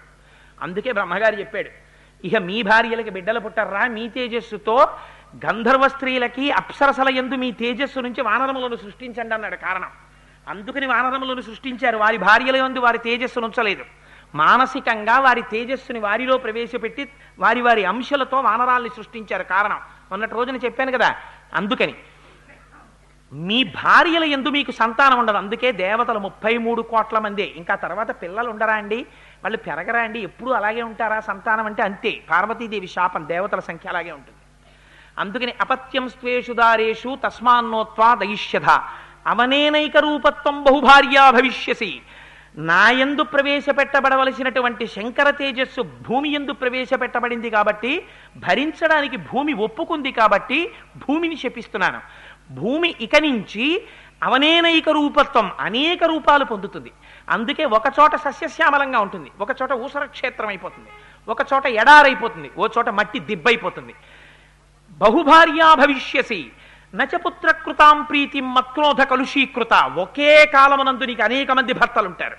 అందుకే 0.61 0.91
బ్రహ్మగారు 0.91 1.35
చెప్పాడు. 1.35 1.86
ఇక 2.25 2.35
మీ 2.35 2.63
భార్యలకి 2.63 3.09
బిడ్డలు 3.09 3.39
పుట్టర్రా 3.39 3.87
మీ 3.87 4.09
తేజస్సుతో 4.09 4.87
గంధర్వ 5.45 5.87
స్త్రీలకి 5.87 6.51
అప్సరసల 6.51 7.09
ఎందు 7.09 7.35
మీ 7.35 7.51
తేజస్సు 7.51 7.99
నుంచి 7.99 8.21
వానరములను 8.21 8.75
సృష్టించండి 8.75 9.33
అన్నాడు 9.33 9.55
కారణం. 9.55 9.89
అందుకని 10.47 10.87
వానరములను 10.87 11.41
సృష్టించారు 11.41 11.97
వారి 11.97 12.17
భార్యల 12.17 12.55
ఎందు 12.55 12.79
వారి 12.79 12.97
తేజస్సును 12.97 13.45
ఉంచలేదు 13.45 13.85
మానసికంగా 14.35 15.19
వారి 15.19 15.41
తేజస్సుని 15.41 15.99
వారిలో 15.99 16.37
ప్రవేశపెట్టి 16.37 17.09
వారి 17.39 17.61
వారి 17.61 17.85
అంశలతో 17.85 18.41
వానరాల్ని 18.41 18.89
సృష్టించారు 18.89 19.43
కారణం. 19.43 19.79
మొన్నటి 20.11 20.33
రోజున 20.33 20.55
చెప్పాను 20.55 20.91
కదా 20.91 21.15
అందుకని 21.53 21.95
మీ 23.33 23.63
భార్యల 23.63 24.23
ఎందు 24.23 24.49
మీకు 24.49 24.71
సంతానం 24.71 25.19
ఉండదు. 25.19 25.37
అందుకే 25.37 25.71
దేవతలు 25.71 26.19
ముప్పై 26.19 26.57
మూడు 26.57 26.81
కోట్ల 26.81 27.19
మందే. 27.19 27.53
ఇంకా 27.55 27.75
తర్వాత 27.75 28.21
పిల్లలు 28.21 28.49
ఉండరా 28.49 28.73
అండి? 28.73 28.95
వాళ్ళు 29.43 29.57
పెరగరా 29.57 30.01
అండి? 30.01 30.19
ఎప్పుడు 30.19 30.51
అలాగే 30.51 30.81
ఉంటారా? 30.81 31.19
సంతానం 31.19 31.65
అంటే 31.65 31.83
అంతే. 31.83 32.23
పార్వతీదేవి 32.29 32.87
శాపం 32.87 33.27
దేవతల 33.27 33.59
సంఖ్య 33.59 33.89
అలాగే 33.89 34.11
ఉంటుంది. 34.11 34.37
అందుకని 35.19 35.53
అపత్యం 35.61 36.09
స్వేషు 36.09 36.53
దారేషు 36.53 37.17
తస్మాన్నోత్వా 37.25 38.15
దయిష్యధ 38.15 38.65
అవనేనైక 39.27 39.97
రూపత్వం 39.97 40.63
బహుభార్యా 40.63 41.31
భవిష్యసి. 41.31 42.01
నాయందు 42.57 43.23
ప్రవేశపెట్టబడవలసినటువంటి 43.23 44.87
శంకర 44.87 45.29
తేజస్సు 45.29 45.81
భూమి 45.81 46.29
ఎందు 46.29 46.51
ప్రవేశపెట్టబడింది 46.51 47.49
కాబట్టి 47.49 48.03
భరించడానికి 48.37 49.17
భూమి 49.17 49.53
ఒప్పుకుంది 49.53 50.11
కాబట్టి 50.11 50.71
భూమిని 50.97 51.35
శపిస్తున్నాను. 51.35 52.01
భూమి 52.51 52.95
ఇక 53.01 53.15
నుంచి 53.15 53.83
అవనేనైక 54.23 54.89
రూపత్వం 54.89 55.51
అనేక 55.59 56.03
రూపాలు 56.03 56.45
పొందుతుంది. 56.45 56.91
అందుకే 57.29 57.65
ఒక 57.65 57.83
చోట 57.99 58.15
సస్యశ్యామలంగా 58.15 58.99
ఉంటుంది 58.99 59.31
ఒక 59.41 59.49
చోట 59.61 59.71
ఊసర 59.71 60.05
క్షేత్రం 60.05 60.47
అయిపోతుంది 60.47 60.89
ఒక 61.27 61.41
చోట 61.53 61.65
ఎడారైపోతుంది 61.65 62.51
ఓ 62.57 62.67
చోట 62.77 62.89
మట్టి 62.89 63.19
దిబ్బైపోతుంది. 63.19 63.93
బహుభార్యా 64.97 65.73
భవిష్యసి 65.73 66.51
నచపుత్రకృతాం 66.95 68.03
ప్రీతి 68.03 68.41
మత్క్రోధ 68.41 69.01
కలుషీకృత 69.01 69.73
ఒకే 69.97 70.45
కాలమునందు 70.45 71.03
నీకు 71.03 71.23
అనేక 71.23 71.51
మంది 71.51 71.73
భర్తలు 71.73 72.07
ఉంటారు 72.07 72.37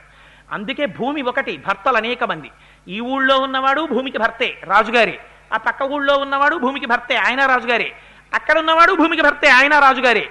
అందుకే 0.53 0.87
భూమి 0.87 1.23
ఒకటి 1.23 1.57
భర్తలు 1.57 1.97
అనేక 1.97 2.25
మంది. 2.25 2.51
ఈ 2.89 3.01
ఊళ్ళో 3.01 3.39
ఉన్నవాడు 3.39 3.81
భూమికి 3.81 4.19
భర్తే 4.19 4.61
రాజుగారే. 4.65 5.19
ఆ 5.53 5.57
పక్క 5.57 5.83
ఊళ్ళో 5.83 6.17
ఉన్నవాడు 6.17 6.57
భూమికి 6.57 6.87
భర్తే 6.87 7.17
ఆయన 7.17 7.47
రాజుగారే. 7.47 7.93
అక్కడ 8.35 8.59
ఉన్నవాడు 8.59 8.93
భూమికి 8.93 9.23
భర్తే 9.23 9.49
ఆయన 9.49 9.79
రాజుగారే. 9.79 10.29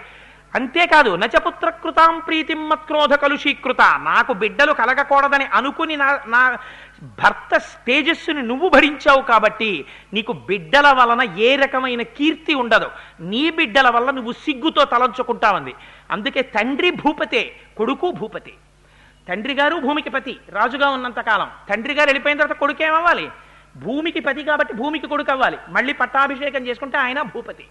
అంతేకాదు 0.56 1.16
నచపుత్రకృతాం 1.16 2.20
ప్రీతిం 2.20 2.70
మత్క్రోధ 2.70 3.14
కలుషీకృత. 3.14 3.82
నాకు 3.82 4.34
బిడ్డలు 4.34 4.74
కలగకూడదని 4.74 5.46
అనుకుని 5.46 5.96
నా 5.98 6.20
నా 6.28 6.58
భర్త 7.04 7.58
తేజస్సుని 7.58 8.42
నువ్వు 8.42 8.70
భరించావు 8.70 9.22
కాబట్టి 9.22 9.86
నీకు 10.14 10.32
బిడ్డల 10.34 10.92
వలన 10.92 11.22
ఏ 11.22 11.56
రకమైన 11.56 12.02
కీర్తి 12.02 12.54
ఉండదు. 12.54 12.90
నీ 13.20 13.50
బిడ్డల 13.50 13.90
వల్ల 13.90 14.12
నువ్వు 14.12 14.32
సిగ్గుతో 14.32 14.86
తలంచుకుంటావంది. 14.86 15.74
అందుకే 16.12 16.42
తండ్రి 16.42 16.92
భూపతే 16.92 17.56
కొడుకు 17.78 18.12
భూపతి. 18.12 18.54
తండ్రి 19.30 19.54
గారు 19.54 19.76
భూమికి 19.76 20.10
పతి 20.10 20.38
రాజుగా 20.50 20.90
ఉన్నంత 20.90 21.20
కాలం. 21.20 21.50
తండ్రి 21.70 21.94
గారు 21.94 22.08
వెళ్ళిపోయిన 22.08 22.38
తర్వాత 22.38 22.58
కొడుకు 22.58 22.84
ఏమవ్వాలి 22.84 23.30
భూమికి 23.78 24.20
పతి 24.20 24.44
కాబట్టి 24.44 24.74
భూమికి 24.74 25.08
కొడుకు 25.08 25.32
అవ్వాలి. 25.32 25.58
మళ్ళీ 25.70 25.94
పట్టాభిషేకం 25.94 26.68
చేసుకుంటే 26.68 26.98
ఆయన 26.98 27.22
భూపతి. 27.22 27.66